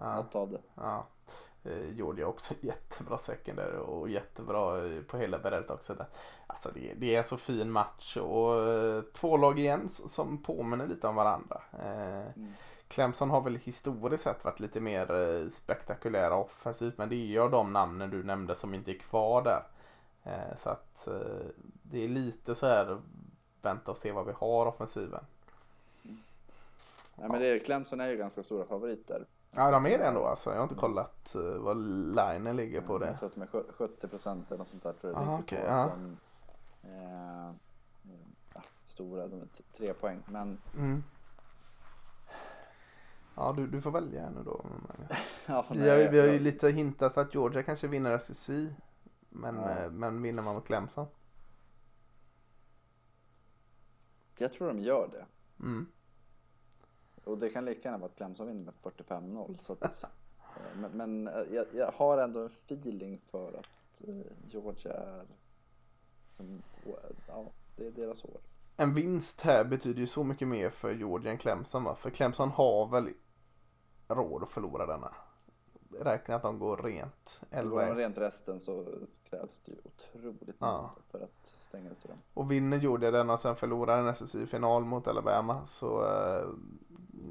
[0.00, 0.14] Ja.
[0.16, 0.60] Något av det.
[0.74, 1.06] Ja.
[1.64, 5.94] Eh, Georgia också jättebra secondary och jättebra eh, på hela bredden också.
[5.94, 6.06] Där.
[6.46, 8.54] Alltså det, det är en så fin match och
[9.12, 11.62] två lag igen som påminner lite om varandra.
[11.82, 12.54] Mm.
[12.88, 17.40] Clemson har väl historiskt sett varit lite mer eh, spektakulära offensivt men det är ju
[17.40, 19.62] av de namnen du nämnde som inte är kvar där.
[20.24, 21.46] Eh, så att eh,
[21.82, 23.00] det är lite så här
[23.62, 25.24] vänta och se vad vi har offensiven.
[27.14, 29.26] Nej, men det, Clemson är ju ganska stora favoriter.
[29.50, 30.50] Ja de är det ändå alltså.
[30.50, 33.06] Jag har inte kollat vad linen ligger på det.
[33.06, 34.92] Jag tror att de är sjö- 70 procent eller något sånt där.
[34.92, 35.54] Tror jag Ah, på.
[35.54, 35.90] ja.
[35.94, 36.16] De,
[36.90, 37.52] eh,
[38.54, 40.22] ja, stora, de är tre poäng.
[40.26, 41.04] Men Mm.
[43.40, 44.64] Ja, du, du får välja nu då.
[45.46, 48.50] Ja, Vi har, vi har ju lite hintat för att Georgia kanske vinner SEC.
[49.28, 49.70] Men, Ja.
[49.70, 51.06] eh, men vinner man mot Clemson?
[54.38, 55.26] jag tror de gör det.
[55.64, 55.86] Mm.
[57.24, 59.56] Och det kan lika gärna vara att Clemson vinner med 45-0.
[59.58, 60.08] Så att, eh,
[60.76, 64.02] men men eh, jag, jag har ändå en feeling för att
[64.48, 65.26] Georgia är...
[66.30, 66.62] Som,
[67.28, 68.40] ja, det är deras år.
[68.76, 71.94] En vinst här betyder ju så mycket mer för Georgia än Clemson va?
[71.96, 73.08] För Clemson har väl
[74.08, 75.14] råd att förlora denna.
[76.00, 78.84] Räkna att de går rent Går de 11 rent resten så
[79.30, 80.90] krävs det ju otroligt Ja.
[80.96, 82.16] mycket för att stänga ut dem.
[82.34, 86.48] Och vinner Georgia den och sen förlorar en SEC-final mot Alabama så eh,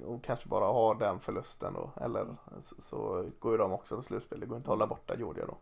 [0.05, 1.91] och kanske bara har den förlusten då.
[2.01, 4.39] Eller så- så går ju de också till slutspel.
[4.39, 5.57] Det går inte att hålla borta Georgia då.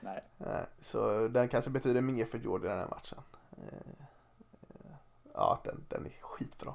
[0.00, 3.18] Nej, Eh, Så den kanske betyder mer för Georgia den här matchen.
[3.50, 4.04] Eh,
[5.38, 6.74] Ja, den, den är skitbra.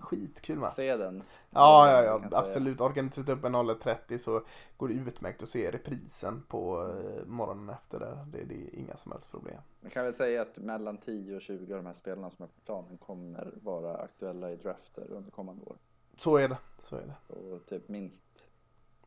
[0.00, 0.74] Skitkul match.
[0.74, 1.22] se den.
[1.52, 2.80] Ja, ja, Jag ja absolut.
[2.80, 4.42] Orkar inte sätta upp en 0.30 så
[4.76, 8.26] går det utmärkt att se reprisen på eh, morgonen efter där.
[8.32, 9.60] Det, det är inga som helst problem.
[9.80, 12.46] Man kan väl säga att mellan 10 och 20 av de här spelarna som är
[12.46, 15.76] på planen kommer vara aktuella i drafter under kommande år.
[16.16, 16.58] Så är det.
[16.82, 17.34] Så är det.
[17.34, 18.46] Och typ minst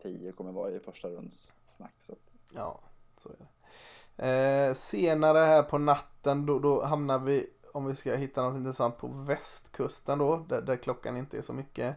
[0.02, 1.96] 10 kommer vara i första runds snack.
[2.00, 2.80] Så att, Ja,
[3.18, 3.48] så är det.
[4.18, 8.98] Eh, senare här på natten då, då hamnar vi, om vi ska hitta något intressant,
[8.98, 11.96] på västkusten då, där, där klockan inte är så mycket.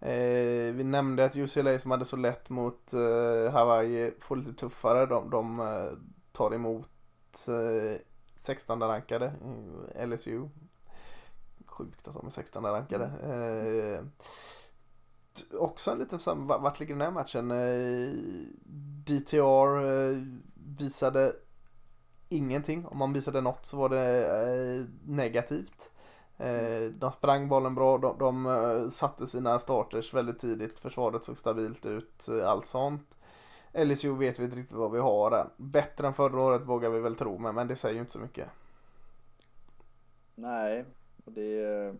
[0.00, 5.06] Eh, vi nämnde att UCLA som hade så lätt mot eh, Hawaii får lite tuffare.
[5.06, 5.98] De, de eh,
[6.32, 6.88] tar emot
[7.48, 8.00] eh,
[8.36, 9.32] 16 rankade
[9.94, 10.48] eh, LSU.
[11.66, 13.04] Sjukt att de är 16 rankade.
[13.04, 14.04] Eh,
[15.36, 17.50] t- också en liten vart ligger den här matchen?
[17.50, 18.12] Eh,
[19.06, 20.22] DTR eh,
[20.78, 21.32] visade
[22.34, 22.86] ingenting.
[22.86, 25.92] Om man visade något så var det eh, negativt.
[26.36, 31.38] Eh, de sprang bollen bra, de, de eh, satte sina starters väldigt tidigt, försvaret såg
[31.38, 33.16] stabilt ut, allt sånt.
[33.72, 35.50] LSU vet vi inte riktigt vad vi har än.
[35.56, 38.18] Bättre än förra året vågar vi väl tro, men, men det säger ju inte så
[38.18, 38.48] mycket.
[40.34, 40.84] nej,
[41.24, 41.94] och det.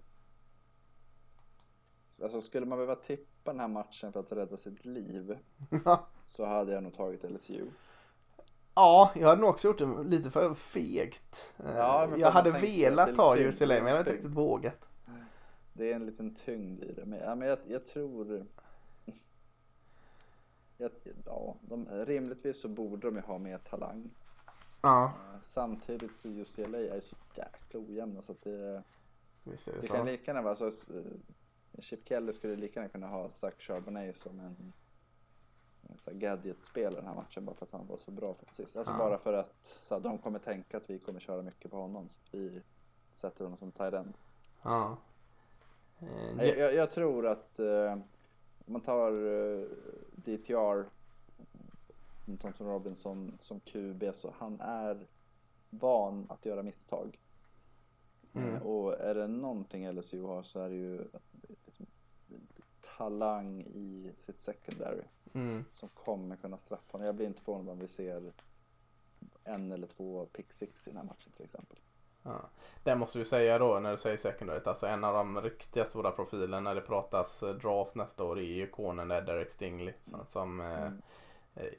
[2.23, 5.39] Alltså skulle man behöva tippa den här matchen för att rädda sitt liv
[6.25, 7.67] så hade jag nog tagit LSU.
[8.75, 11.55] Ja, jag hade nog också gjort det lite för fegt.
[11.65, 14.89] Eh, Ja, för jag hade velat ta UCLA, men jag hade inte riktigt vågat.
[15.73, 17.05] Det är en liten tyngd i det.
[17.07, 18.47] Men, ja, men jag, jag tror...
[20.77, 20.91] Jag,
[21.27, 24.11] ja, de, rimligtvis så borde de ju ha mer talang.
[24.83, 25.05] Ja,
[25.35, 28.83] Eh, Samtidigt så UCLA är så jäkla ojämna så att det,
[29.45, 29.93] visst är det det så.
[29.95, 30.67] kan lika gärna vara så.
[30.67, 30.73] eh,
[31.79, 34.73] Chip Kelly skulle lika gärna kunna ha Zach Charbonnet som en,
[36.07, 38.77] här gadget-spelare den här matchen bara för att han var så bra för sist.
[38.77, 38.99] Alltså Ja.
[38.99, 42.09] bara för att så här, de kommer tänka att vi kommer köra mycket på honom
[42.09, 42.63] så vi
[43.15, 44.19] sätter honom som tight end.
[44.63, 44.97] Ja.
[45.99, 47.93] Eh, Nej, Jag, jag, jag tror att eh,
[48.67, 49.65] om man tar eh,
[50.17, 50.85] DTR,
[52.41, 55.07] Thompson Robinson som QB så han är
[55.71, 57.19] van att göra misstag.
[58.35, 58.55] Mm.
[58.55, 61.05] Eh, och är det någonting LSU har så är det ju
[61.65, 61.87] liksom,
[62.97, 65.03] talang i sitt secondary
[65.35, 65.65] Mm.
[65.73, 67.07] som kommer kunna straffa honom.
[67.07, 68.33] Jag blir inte förvånad om vi ser
[69.45, 71.79] en eller två pick six i den här matchen till exempel.
[72.23, 72.41] Ja.
[72.83, 74.67] Det måste vi säga då när du säger secondaryt.
[74.67, 78.43] Alltså en av de riktiga stora profilerna när det pratas eh, draft nästa år är
[78.43, 79.95] ju ikonen där Derek Stingley.
[80.03, 81.03] Som, som eh, Mm.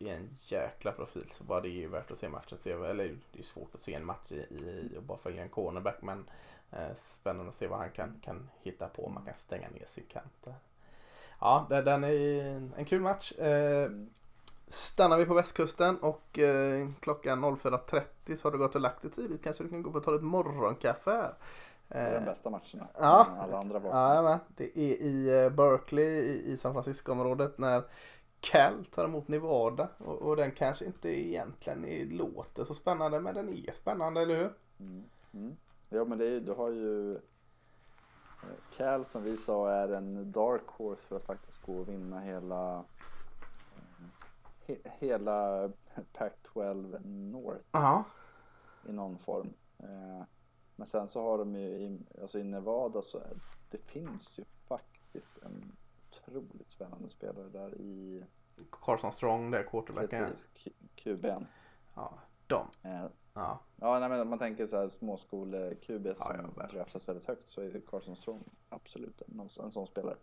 [0.01, 1.27] är en jäkla profil.
[1.31, 2.57] Så bara det är ju värt att se matchen.
[2.57, 5.49] Se, eller det är svårt att se en match i, i och bara följa en
[5.49, 6.01] cornerback.
[6.01, 6.29] Men
[6.71, 9.09] eh, spännande att se vad han kan, kan hitta på.
[9.09, 10.55] Man kan stänga ner sin kant där.
[11.39, 12.43] Ja, den är
[12.77, 13.31] en kul match.
[13.31, 13.89] Eh.
[14.67, 19.11] Stannar vi på västkusten och eh, klockan 04.30 så har du gått och lagt dig
[19.11, 19.43] tidigt.
[19.43, 21.33] Kanske du kan gå upp och ta ett morgonkaffe här.
[21.88, 22.88] Det är de Eh, bästa matcherna.
[22.99, 23.27] ja.
[23.39, 23.89] Alla andra var.
[23.89, 26.05] Ja, men det är i Berkeley
[26.51, 27.83] i, San Francisco-området när
[28.39, 29.88] Cal tar emot Nevada.
[29.97, 34.36] Och, och den kanske inte egentligen är, låter så spännande men den är spännande, eller
[34.38, 34.53] hur?
[34.79, 35.03] Mm.
[35.33, 35.55] Mm.
[35.89, 37.19] Ja men det är, du har ju
[38.77, 42.75] Cal som vi sa är en dark horse för att faktiskt gå och vinna hela
[43.75, 44.05] eh,
[44.65, 45.67] he, hela
[46.13, 48.03] Pac-12 North Ja.
[48.87, 49.53] i någon form.
[49.79, 50.23] Eh,
[50.75, 53.37] Men sen så har de ju i, alltså i Nevada så är,
[53.69, 55.71] det finns ju faktiskt en
[56.11, 58.23] otroligt spännande spelare där i
[58.71, 60.25] Carson Strong, det är quarterbacken.
[60.27, 61.45] precis QB'n.
[61.95, 62.13] Ja,
[62.47, 62.67] de.
[63.36, 63.59] Ja.
[63.75, 67.49] Ja, nej, men om man tänker så här småskole-QB som Ja, ja, draftas väldigt högt
[67.49, 70.15] så är det Carson Strong absolut en, en sån spelare.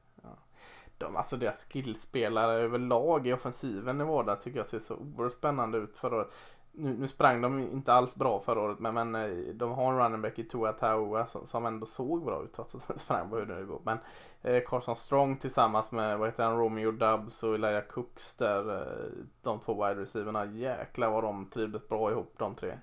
[0.99, 5.79] De, alltså deras skillspelare överlag i offensiven i Nevada tycker jag ser så oerhört spännande
[5.79, 6.35] ut förra året.
[6.73, 9.99] Nu, nu sprang de inte alls bra förra året men, men eh, de har en
[9.99, 13.05] running back i Tua Taua som, som ändå såg bra ut trots att de inte
[13.05, 13.81] sprang på hur det går.
[13.85, 13.99] Men
[14.43, 19.13] eh, Carson Strong tillsammans med vad heter han, Romeo Dubs och Elijah Cooks där eh,
[19.43, 22.79] de två wide receiverna jäklar vad de trivdes bra ihop de tre.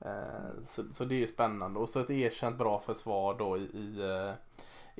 [0.00, 3.60] Eh, så, så det är ju spännande och så ett erkänt bra försvar då i,
[3.60, 4.34] i eh,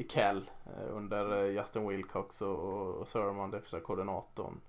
[0.00, 4.60] i Kell eh, under eh, Justin Wilcox och, och, och Sermon, defensiva koordinatorn.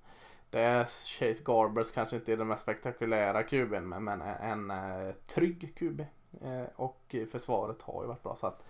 [0.49, 5.13] Det är Chase Garbers kanske inte är den mest spektakulära kuben men, men en, en
[5.27, 6.01] trygg QB.
[6.41, 8.65] Eh, och försvaret har ju varit bra så att eh,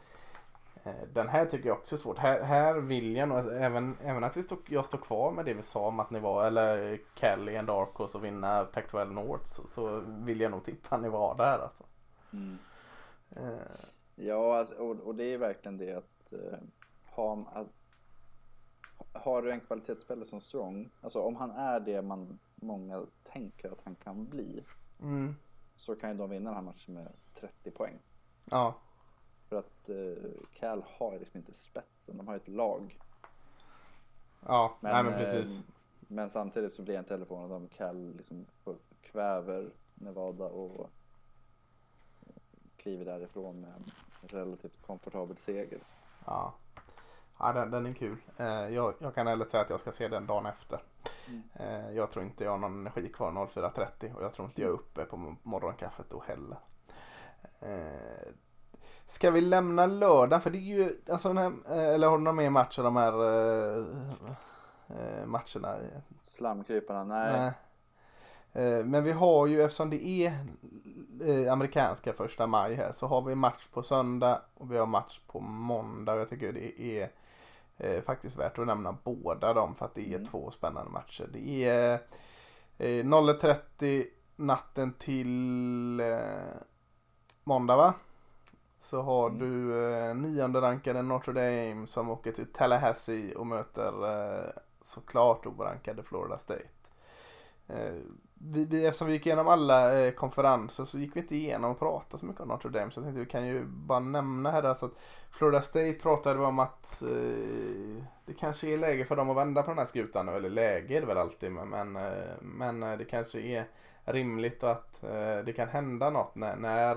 [1.13, 2.17] den här tycker jag också är svårt.
[2.17, 5.53] Här, här vill jag nog, även, även att vi stod, jag står kvar med det
[5.53, 9.13] vi sa om att ni var, eller Cal i en dark horse och vinna Pac-12
[9.13, 11.84] North så, så vill jag nog tippa Nevada här alltså.
[13.36, 16.57] Eh, Ja, alltså, och, och det är verkligen det att eh,
[17.05, 17.73] ha, alltså,
[19.13, 23.82] har du en kvalitetsspelare som Strong, alltså om han är det man många tänker att
[23.82, 24.63] han kan bli
[25.01, 25.36] mm,
[25.75, 27.99] så kan ju de vinna den här matchen med 30 poäng.
[28.45, 28.75] ja,
[29.51, 32.99] För att eh, Cal har liksom inte spetsen, de har ju ett lag.
[34.47, 35.63] ja, Men, nej men eh, precis.
[35.99, 38.45] Men samtidigt så blir jag inte heller förvånad om Cal liksom
[39.01, 40.89] kväver Nevada och
[42.77, 43.91] kliver därifrån med en
[44.27, 45.79] relativt komfortabel seger.
[46.25, 46.53] Ja,
[47.39, 48.17] ja den, den är kul.
[48.37, 50.83] Eh, jag, jag kan ärligt säga att jag ska se den dagen efter.
[51.27, 51.95] Mm.
[51.95, 54.73] Jag tror inte jag har någon energi kvar 04.30 och jag tror inte jag är
[54.73, 56.57] uppe på morgonkaffet då heller.
[59.12, 60.41] Ska vi lämna lördagen?
[60.41, 62.84] För det är ju, alltså den här, eh, eller har du någon mer match av
[62.86, 63.86] de här eh,
[64.89, 65.76] eh, matcherna?
[66.20, 67.53] Slamkryparna, nej.
[68.53, 68.78] Nej.
[68.80, 70.34] Eh, Men vi har ju eftersom det är
[71.24, 75.20] eh, amerikanska första maj här så har vi match på söndag och vi har match
[75.28, 76.16] på måndag.
[76.18, 77.09] Jag tycker det är
[78.01, 80.28] faktiskt värt att nämna båda dem för att det är Mm.
[80.28, 81.30] två spännande matcher.
[81.34, 81.93] Det är
[82.78, 84.05] eh, 01.30
[84.36, 86.01] natten till
[87.43, 87.93] måndag va?
[88.82, 89.39] Så har Mm.
[89.39, 94.49] du eh, nionde rankade Notre Dame som åker till Tallahassee och möter eh,
[94.82, 96.69] såklart orankade Florida State.
[97.67, 97.93] Eh,
[98.34, 101.79] vi, vi, eftersom vi gick igenom alla eh, konferenser så gick vi inte igenom och
[101.79, 102.91] pratade så mycket om Notre Dame.
[102.91, 104.99] Så jag tänkte vi kan ju bara nämna här alltså att
[105.32, 109.71] Florida State pratade om att eh, det kanske är läge för dem att vända på
[109.71, 110.32] den här skutan nu.
[110.32, 111.70] Eller läge är det väl alltid men,
[112.41, 113.66] men, eh, eh, det kanske är
[114.05, 116.95] rimligt att eh, det kan hända något när, när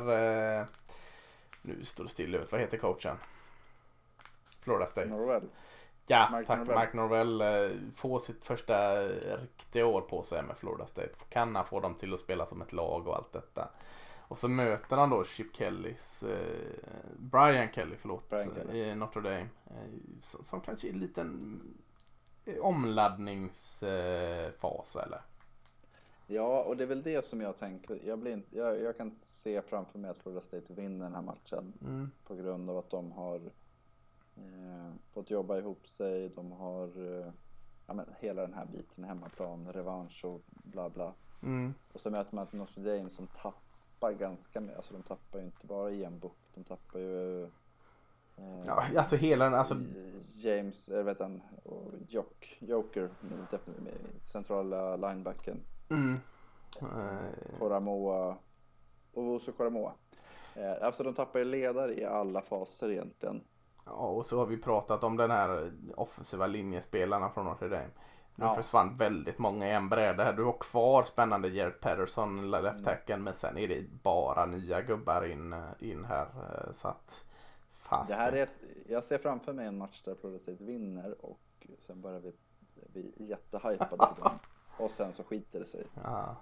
[1.64, 2.52] nu står det still ut.
[2.52, 3.16] Vad heter coachen?
[4.60, 5.08] Florida State.
[5.08, 5.42] Norwell.
[6.06, 6.58] Ja, Mike tack.
[6.58, 6.78] Norvell.
[6.78, 11.10] Mike Norvell eh, får sitt första eh, riktiga år på sig med Florida State.
[11.28, 13.68] Kan han få dem till att spela som ett lag och allt detta.
[14.28, 16.88] Och så möter han då Chip Kellys, eh,
[17.18, 18.78] Brian Kelly förlåt, Brian Kelly.
[18.78, 19.48] i Notre Dame.
[19.66, 19.72] Eh,
[20.20, 21.60] som, som kanske är en liten
[22.44, 25.20] eh, omladdningsfas eller?
[26.26, 28.00] Ja, och det är väl det som jag tänker.
[28.04, 31.22] Jag, blir inte, jag, jag kan se framför mig att Florida State vinner den här
[31.22, 32.10] matchen Mm.
[32.26, 33.40] på grund av att de har
[34.36, 36.28] eh, fått jobba ihop sig.
[36.28, 37.32] De har eh,
[37.86, 41.12] ja, men hela den här biten, hemmaplan, revansch och bla bla.
[41.42, 41.74] Mm.
[41.92, 44.76] Och så möter man Notre Dame som tappar ganska mycket.
[44.76, 47.48] Alltså de tappar ju inte bara Ian Book, de tappar ju eh,
[48.66, 49.74] Ja, alltså hela den, alltså
[50.36, 53.10] James, eller vet han, och Jock, Joker,
[54.24, 55.60] centrala linebacken.
[55.90, 56.20] mm.
[56.80, 58.36] Eh, Koramoa,
[59.12, 59.92] Owusu Koramoa.
[60.54, 63.44] Eh, alltså de tappar ju ledare i alla faser egentligen.
[63.86, 67.90] Ja, och så har vi pratat om den här offensiva linjespelarna från Notre Dame.
[68.36, 68.54] Nu Ja.
[68.54, 70.32] försvann väldigt många i en bräde här.
[70.32, 73.24] Du har kvar spännande Jared Patterson, left Mm.
[73.24, 76.26] men sen är det bara nya gubbar in, in här.
[76.26, 77.24] eh, Så att,
[77.94, 78.08] fast.
[78.08, 81.40] Det här är ett, jag ser framför mig en match där State vinner och
[81.78, 82.32] sen börjar vi
[82.92, 84.38] bli jättehypade på dem.
[84.78, 85.84] Och sen så skiter det sig.
[86.04, 86.36] Ja.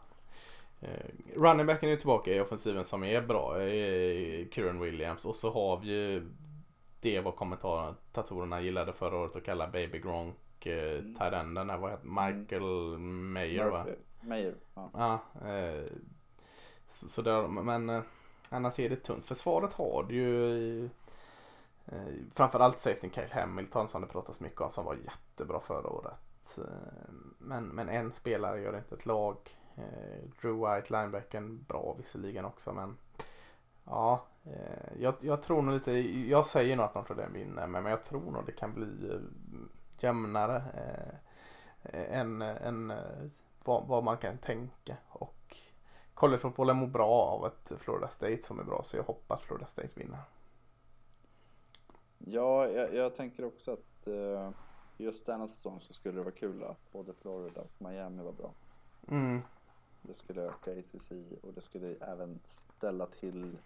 [0.81, 1.07] Eh,
[1.37, 3.61] Running backen är tillbaka i offensiven som är bra.
[3.61, 5.25] eh, Kieran Williams.
[5.25, 6.29] Och så har vi ju
[7.01, 10.37] det vad kommentatorerna gillade förra året att kalla Baby Gronk.
[10.67, 11.15] Eh, Mm.
[11.15, 13.85] tight enden där, vad heter Michael Mayer va?
[13.85, 14.91] Murphy, Mayer, ja.
[14.95, 15.49] Ja.
[15.51, 15.85] Eh,
[16.91, 18.03] så, så där, men eh,
[18.51, 19.27] annars är det tunt.
[19.27, 20.89] Försvaret har du ju
[21.93, 26.59] Eh, framförallt safety Kyle Hamilton som det pratas mycket om som var jättebra förra året.
[26.59, 29.37] Eh, men, men en spelare gör inte ett lag.
[29.75, 32.97] Eh, Drew White, linebacken, bra visserligen också men
[33.85, 34.27] ja,
[34.99, 35.93] jag, jag tror nog lite,
[36.29, 39.21] jag säger nog att Notre Dame vinner men, jag tror nog det kan bli
[39.99, 42.93] jämnare eh, än, än
[43.65, 44.97] vad, vad man kan tänka.
[45.09, 45.57] Och
[46.15, 49.91] collegefotbollen mår bra av ett Florida State som är bra så jag hoppas Florida State
[49.95, 50.21] vinner.
[52.27, 54.51] Ja, jag, jag tänker också att eh,
[54.97, 58.53] just denna säsong så skulle det vara kul att både Florida och Miami var bra.
[59.09, 59.43] Mm.
[60.03, 61.13] Det skulle öka ACC
[61.43, 63.57] och det skulle även ställa till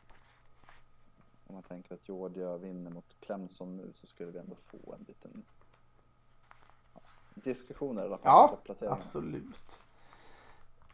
[1.47, 5.05] om man tänker att Georgia vinner mot Clemson nu så skulle vi ändå få en
[5.09, 5.45] liten
[6.95, 7.01] ja,
[7.35, 8.59] diskussioner i alla fall.
[8.81, 9.79] Ja, absolut.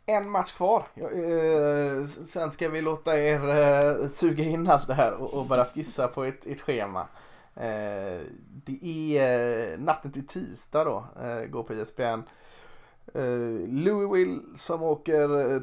[0.06, 0.86] En match kvar.
[0.94, 5.64] Eh, sen ska vi låta er eh, suga in allt det här och, och börja
[5.64, 7.09] skissa på ett, ett schema.
[7.54, 8.20] Eh,
[8.64, 12.22] det är eh, natten till tisdag då, eh, går på ESPN.
[13.14, 15.60] Eh, Louisville som åker eh,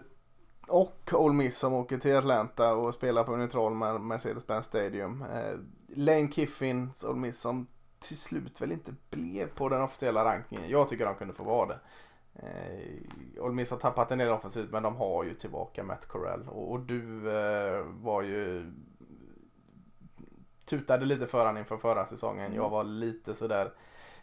[0.68, 5.22] och Ole Miss som åker till Atlanta och spelar på neutral Mercedes-Benz Stadium.
[5.22, 7.68] Eh, Lane Kiffins Ole Miss som
[8.00, 10.70] till slut väl inte blev på den officiella rankingen.
[10.70, 11.80] Jag tycker de kunde få vara det.
[12.36, 16.48] Eh, Ole Miss har tappat en del offensivt men de har ju tillbaka Matt Corell.
[16.48, 18.72] Och, och du eh, var ju
[20.70, 22.46] tutade lite för han inför förra säsongen.
[22.46, 22.58] Mm.
[22.58, 23.74] Jag var lite sådär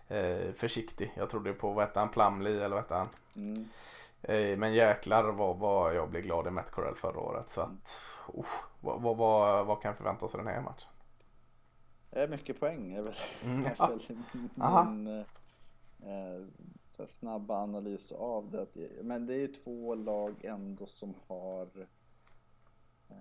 [0.08, 1.12] eh, försiktig.
[1.16, 3.08] Jag trodde på, vad hette han, Plumlee eller vad hette han?
[3.36, 3.68] Mm.
[4.22, 7.50] Eh, men jäklar vad, vad jag blev glad i Matt Corell förra året.
[7.50, 8.00] Så att,
[8.36, 8.44] uh,
[8.80, 10.90] vad, vad, vad, vad kan förvänta oss i den här matchen?
[12.10, 13.14] Eh, mycket poäng är väl,
[13.44, 13.74] Mm, är
[14.54, 14.84] ja.
[14.84, 15.24] min eh,
[16.12, 18.66] eh, snabba analys av det.
[19.02, 21.68] Men det är ju två lag ändå som har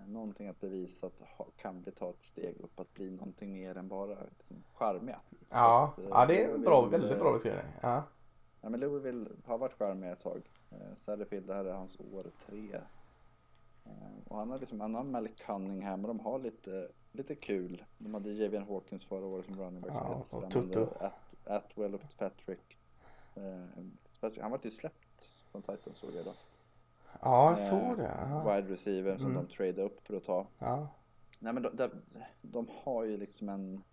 [0.07, 1.22] någonting att bevisa att
[1.57, 5.20] kan vi ta ett steg upp att bli någonting mer än bara liksom, charmiga.
[5.49, 7.64] Ja, Att, eh, ja det är en bra, väldigt bra beskrivning.
[7.82, 8.03] Ja.
[8.62, 10.41] Ja, men Louisville har varit charmiga ett tag.
[10.72, 12.76] Eh, Satterfield, det här är hans år tre.
[13.86, 13.91] Eh,
[14.28, 17.84] och han har liksom, han har Malik Cunningham och de har lite, lite kul.
[17.98, 20.52] De hade Javian Hawkins förra året som running back som Ja, och.
[20.52, 20.86] Tutu.
[20.99, 21.14] At,
[21.45, 22.78] Atwell och Fitzpatrick.
[23.36, 24.41] Eh, Fitzpatrick.
[24.41, 26.34] Han var ju släppt från Titans såg jag då.
[27.21, 28.17] Ja, jag Eh, såg det.
[28.29, 28.55] Ja.
[28.55, 29.43] Wide receiver som Mm.
[29.45, 30.47] de tradade upp för att ta.
[30.59, 30.87] Ja.
[31.39, 31.89] Nej men de, de,
[32.41, 33.83] de har ju liksom en,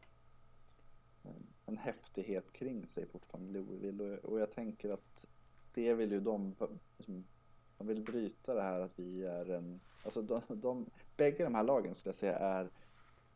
[1.66, 4.04] en häftighet kring sig fortfarande, Louisville.
[4.18, 5.26] Och, och jag tänker att
[5.74, 6.54] det vill ju de,
[6.98, 7.24] liksom,
[7.78, 10.86] de vill bryta det här att vi är en, alltså de, de,
[11.16, 12.70] bägge de här lagen skulle jag säga är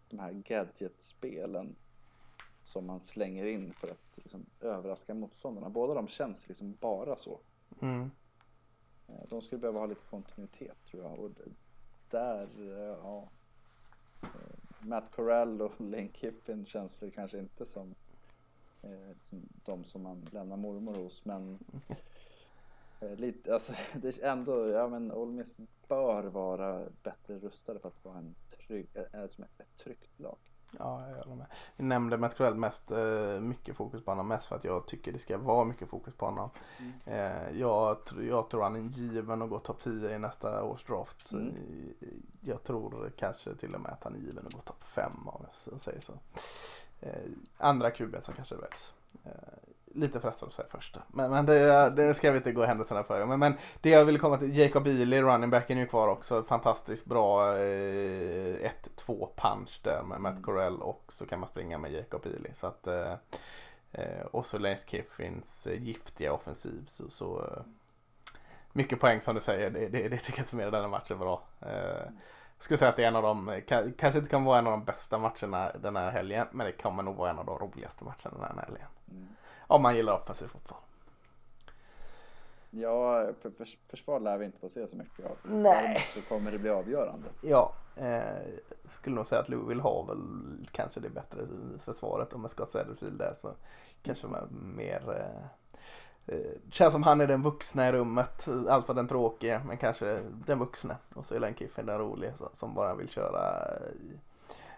[0.09, 1.77] de här gadgetspelen
[2.65, 5.71] som man slänger in för att liksom, överraska motståndarna.
[5.71, 7.41] Båda de känns liksom bara så.
[7.83, 8.11] Mm.
[9.09, 11.19] Eh, de skulle behöva ha lite kontinuitet tror jag.
[11.19, 11.31] Och
[12.11, 13.29] där, eh, ja.
[14.23, 14.29] Eh,
[14.81, 17.95] Matt Corral och Lane Kiffin känns väl kanske inte som,
[19.23, 21.25] som de som man lämnar mormor hos.
[21.25, 21.59] Men
[23.01, 25.59] lite, alltså, det är ändå, ja men Ole Miss
[25.89, 28.89] bör vara bättre rustade för att vara en trygg,
[29.29, 30.39] som ett tryggt lag.
[30.79, 31.47] Ja, jag håller med.
[31.77, 34.29] Vi nämnde Matt Corell mest, eh, mycket fokus på honom.
[34.29, 36.51] Mest för att jag tycker det ska vara mycket fokus på honom.
[36.79, 36.93] Mm.
[37.05, 41.33] Eh, jag, jag tror han är given att gå topp 10 i nästa års draft.
[41.33, 41.55] Mm.
[42.41, 45.47] Jag tror kanske till och med att han är given att gå topp 5 om
[45.71, 46.13] jag säger så.
[47.01, 48.95] Eh, andra QB som kanske väljs.
[49.97, 51.03] Eh, lite frestad att säga första.
[51.09, 53.25] Men, men det, det ska vi inte gå händelserna för.
[53.25, 56.43] Men, men det jag ville komma till, Jacob Ely, running backen är ju kvar också.
[56.43, 60.45] Fantastiskt bra eh, 1-2 punch där med Matt Mm.
[60.45, 62.51] Corell och så kan man springa med Jacob Ely.
[62.53, 63.13] Så att, eh,
[63.93, 66.83] eh, och så Lance Kiffins eh, giftiga offensiv.
[66.87, 67.63] Så, så eh,
[68.73, 71.43] mycket poäng som du säger, det, det, det tycker jag summerar den här matchen bra.
[71.61, 72.11] Eh,
[72.57, 74.67] jag skulle säga att det är en av de, ka- kanske inte kan vara en
[74.67, 77.59] av de bästa matcherna den här helgen, men det kommer nog vara en av de
[77.59, 78.89] roligaste matcherna den här helgen.
[79.11, 79.29] Mm.
[79.67, 80.79] Om man gillar offensiv fotboll.
[82.71, 85.37] Ja, för, för, försvar lär vi inte få se så mycket av.
[85.43, 86.03] Nej.
[86.15, 87.29] Så kommer det bli avgörande.
[87.43, 88.43] Ja, eh,
[88.85, 91.43] skulle nog säga att Louisville har väl kanske det bättre
[91.79, 93.55] försvaret om man ska säga det där så
[94.03, 95.47] kanske man mer eh,
[96.71, 100.97] Känns som han är den vuxna i rummet, alltså den tråkiga men kanske den vuxna.
[101.15, 103.43] Och så är Len Kiffin den roliga som bara vill köra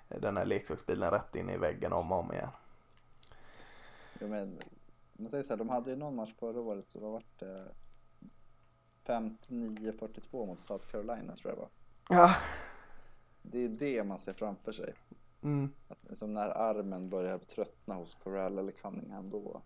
[0.09, 2.49] den här leksaksbilen rätt in i väggen om och om igen.
[4.21, 4.59] Jo, men,
[5.13, 7.69] man säger så här, de hade ju någon match förra året så var det
[9.07, 11.69] 59-42 mot South Carolina tror jag var.
[12.09, 12.35] Ja.
[13.43, 14.95] Det är det man ser framför sig.
[15.43, 15.73] Mm.
[15.89, 19.63] Att, liksom när armen börjar tröttna hos Corral eller Cunningham då.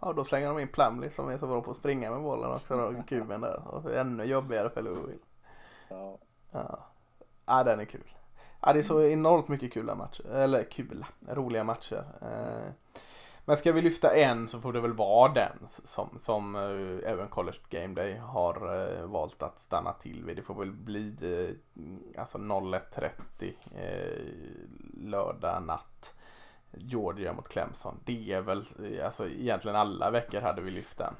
[0.00, 2.52] Ja, då slänger de in Plumlee som är så bra på att springa med bollen
[2.52, 3.62] också då, kuben där.
[3.66, 5.22] Och ännu jobbigare för Louisville.
[5.88, 6.18] Ja.
[6.50, 6.78] Ja.
[7.46, 8.14] ja, den är kul.
[8.60, 12.04] Ja, det är så enormt mycket kula matcher, eller kul, roliga matcher.
[12.20, 12.72] Eh,
[13.46, 17.28] men ska vi lyfta en så får det väl vara den som, som uh, även
[17.28, 20.36] College Game Day har uh, valt att stanna till vid.
[20.36, 21.16] Det får väl bli
[22.18, 23.52] alltså 01.30
[24.94, 26.14] lördag natt.
[26.78, 28.00] Georgia mot Clemson.
[28.04, 28.64] Det är väl,
[29.04, 31.14] alltså egentligen alla veckor hade vi lyft den.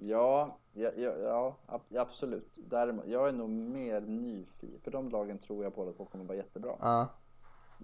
[0.00, 2.58] Ja, ja, ja, ja absolut.
[2.68, 4.80] Däremot, jag är nog mer nyfiken.
[4.80, 6.72] För de lagen tror jag båda två kommer vara jättebra.
[6.72, 7.08] Uh.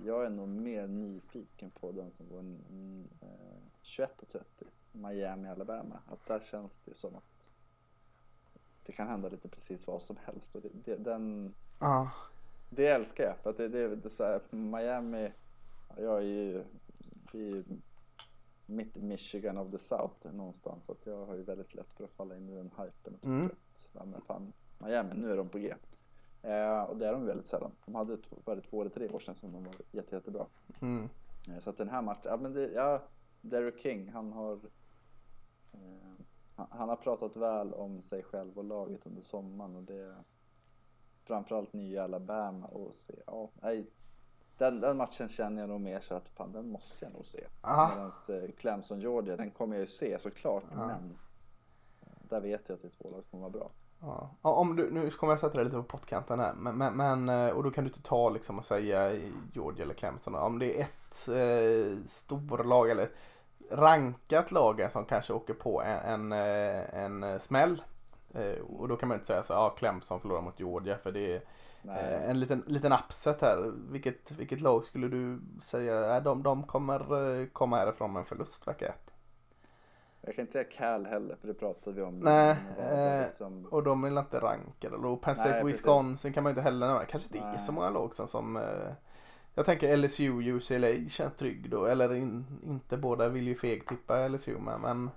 [0.05, 4.41] Jag är nog mer nyfiken på den som går en, en, eh, 21.30.
[4.93, 5.99] Miami, Alabama.
[6.09, 7.51] Att där känns det som att
[8.87, 10.55] det kan hända lite precis vad som helst.
[10.55, 12.09] Och det, det, den, uh.
[12.71, 13.37] det älskar jag.
[13.37, 15.33] För att det, det, det är så här, Miami,
[15.97, 16.65] jag är ju,
[17.33, 17.65] är
[18.67, 20.85] mitt Michigan of the South någonstans.
[20.85, 23.15] Så att jag har ju väldigt lätt för att falla in i den hypen.
[23.15, 23.47] Och mm.
[23.47, 25.75] att, ja, men fan, Miami, nu är de på G.
[26.43, 27.73] Eh, och det är de väldigt sällan.
[27.85, 30.47] De hade var det två eller tre år sedan som de var jätte, jättebra.
[30.81, 31.09] Mm.
[31.51, 33.03] Eh, så att den här matchen, ja men det, ja,
[33.41, 34.61] Derek King, han har
[35.73, 36.15] eh,
[36.57, 40.15] han, har pratat väl om sig själv och laget under sommaren och det
[41.25, 43.87] framförallt nya Alabama och se, ja, nej,
[44.59, 47.45] den, den matchen känner jag nog mer så att fan den måste jag nog se.
[47.63, 50.87] Medan eh, Clemson Georgia, den kommer jag ju se såklart, Aha.
[50.87, 51.19] men
[52.29, 53.71] där vet jag att det är två lag som kommer vara bra.
[54.01, 54.31] Ja.
[54.43, 56.53] Om du, nu kommer jag sätta dig lite på pottkanten här.
[56.55, 59.13] Men, men, men, eh, och då kan du inte ta liksom och säga
[59.53, 60.35] Georgia eller Clemson.
[60.35, 63.09] Om det är ett eh, storlag eller
[63.71, 67.83] rankat lag som kanske åker på en, en, eh, en eh, smäll.
[68.35, 71.35] Eh, och då kan man inte säga så ja Clemson förlorar mot Georgia för det
[71.35, 71.43] är
[71.89, 73.73] eh, en liten, liten upset här.
[73.91, 78.87] Vilket, vilket lag skulle du säga, de, de kommer komma härifrån med en förlust vecka
[78.87, 79.15] ett?
[80.27, 82.21] Jag kan inte säga Cal heller för det pratade vi om.
[82.21, 83.67] Nej, eh, liksom...
[83.71, 84.97] och de är inte rankade.
[84.97, 86.35] Och Penn State Nej, Wisconsin precis.
[86.35, 87.05] kan man inte heller nämna.
[87.05, 88.93] Kanske inte är så många lag som, som eh,
[89.55, 91.85] jag tänker LSU, UCLA känns trygg då.
[91.85, 95.11] Eller in, inte båda vill ju feg tippa LSU med men.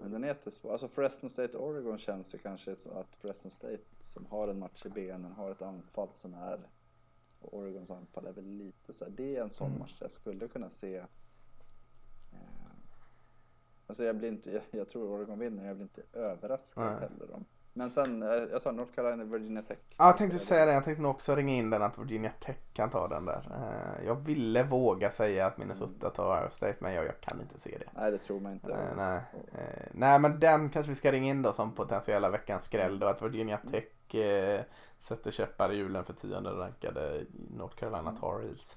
[0.00, 0.72] Men den är jättesvår.
[0.72, 4.86] Alltså Fresno State Oregon känns ju kanske så att Fresno State som har en match
[4.86, 6.68] i benen har ett anfall som är
[7.40, 9.78] och Oregons anfall är väl lite så här, Det är en sån mm.
[9.78, 11.04] match jag skulle kunna se
[13.86, 17.00] Alltså jag blir inte, jag, jag tror Oregon vinner, jag blir inte överraskad Nej.
[17.00, 17.44] heller om.
[17.76, 19.78] Men sen, eh, jag tar North Carolina, Virginia Tech.
[19.96, 20.72] Ja, jag tänkte säga det.
[20.72, 23.48] Jag tänkte nog också ringa in den att Virginia Tech kan ta den där.
[23.50, 27.60] Eh, jag ville våga säga att Minnesota tar Ohio State, men jag, jag kan inte
[27.60, 28.00] se det.
[28.00, 28.92] Nej, det tror man inte.
[28.96, 29.20] Nej,
[29.52, 29.88] nej.
[29.92, 33.06] nej, men den kanske vi ska ringa in då som potentiella veckans skräll då.
[33.06, 33.72] Att Virginia mm.
[33.72, 34.60] Tech eh,
[35.00, 37.24] sätter käppar i hjulen för tionde rankade
[37.56, 38.16] North Carolina mm.
[38.16, 38.76] Tar Heels.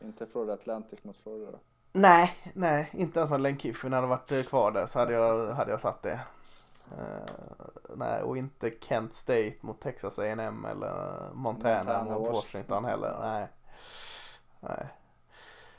[0.00, 1.58] Inte Florida Atlantic mot Florida då?
[1.92, 5.70] Nej, nej, inte ens om Len Kiffin hade varit kvar där så hade jag, hade
[5.70, 6.20] jag satt det.
[6.92, 12.84] Uh, nej, och inte Kent State mot Texas A&M eller Montana, Montana mot Washington, Washington
[12.84, 13.18] heller.
[13.20, 13.48] Nej.
[14.60, 14.88] nej.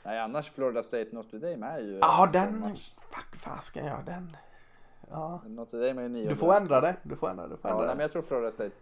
[0.02, 1.98] Nej, annars Florida State Notre Dame är ju...
[1.98, 2.76] Ja, den...
[3.10, 4.36] Fuck, fasken ja, den...
[5.10, 5.42] Ja.
[5.46, 6.28] Notre Dame är ju nio.
[6.28, 6.96] Du får ändra det.
[7.02, 8.74] Du får ändra, du får ändra ja, nej, men jag tror Florida State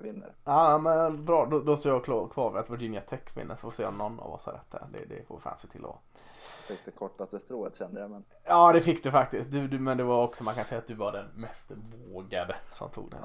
[0.00, 0.34] vinner.
[0.44, 1.46] Ja, men bra.
[1.46, 3.56] Då, då står jag klar, kvar vid att Virginia Tech vinner.
[3.56, 4.86] Får se om någon av oss har rätt där.
[4.92, 6.20] Det, det får fan se till att
[6.68, 8.10] Fick det kortaste strået kände jag.
[8.10, 8.24] Men...
[8.44, 9.50] Ja, det fick du faktiskt.
[9.50, 11.70] Du, du, men det var också, man kan säga att du var den mest
[12.12, 13.20] vågade som tog den.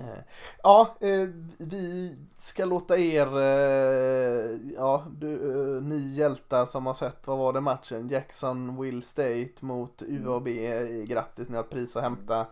[0.00, 0.18] Eh,
[0.62, 1.28] ja, eh,
[1.58, 5.36] vi ska låta er, eh, ja, du,
[5.80, 8.08] ni hjältar som har sett, vad var det matchen?
[8.08, 10.48] Jackson Will State mot UAB.
[10.48, 11.06] Mm.
[11.06, 12.46] Grattis, ni har ett pris att hämta.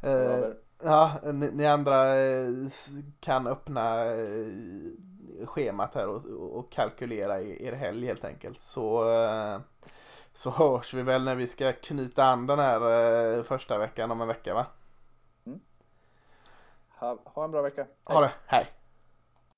[0.00, 0.52] Ja,
[1.32, 2.04] ni, ni andra
[3.20, 4.04] kan öppna
[5.46, 6.26] schemat här och,
[6.58, 8.60] och kalkylera er helg helt enkelt.
[8.60, 9.60] Så, eh,
[10.32, 12.80] så hörs vi väl när vi ska knyta an den här
[13.36, 14.66] eh, första veckan om en vecka va?
[15.46, 15.60] Mm.
[16.88, 17.86] Ha, ha en bra vecka.
[18.08, 18.16] Hej.
[18.16, 18.66] Ha det, hej.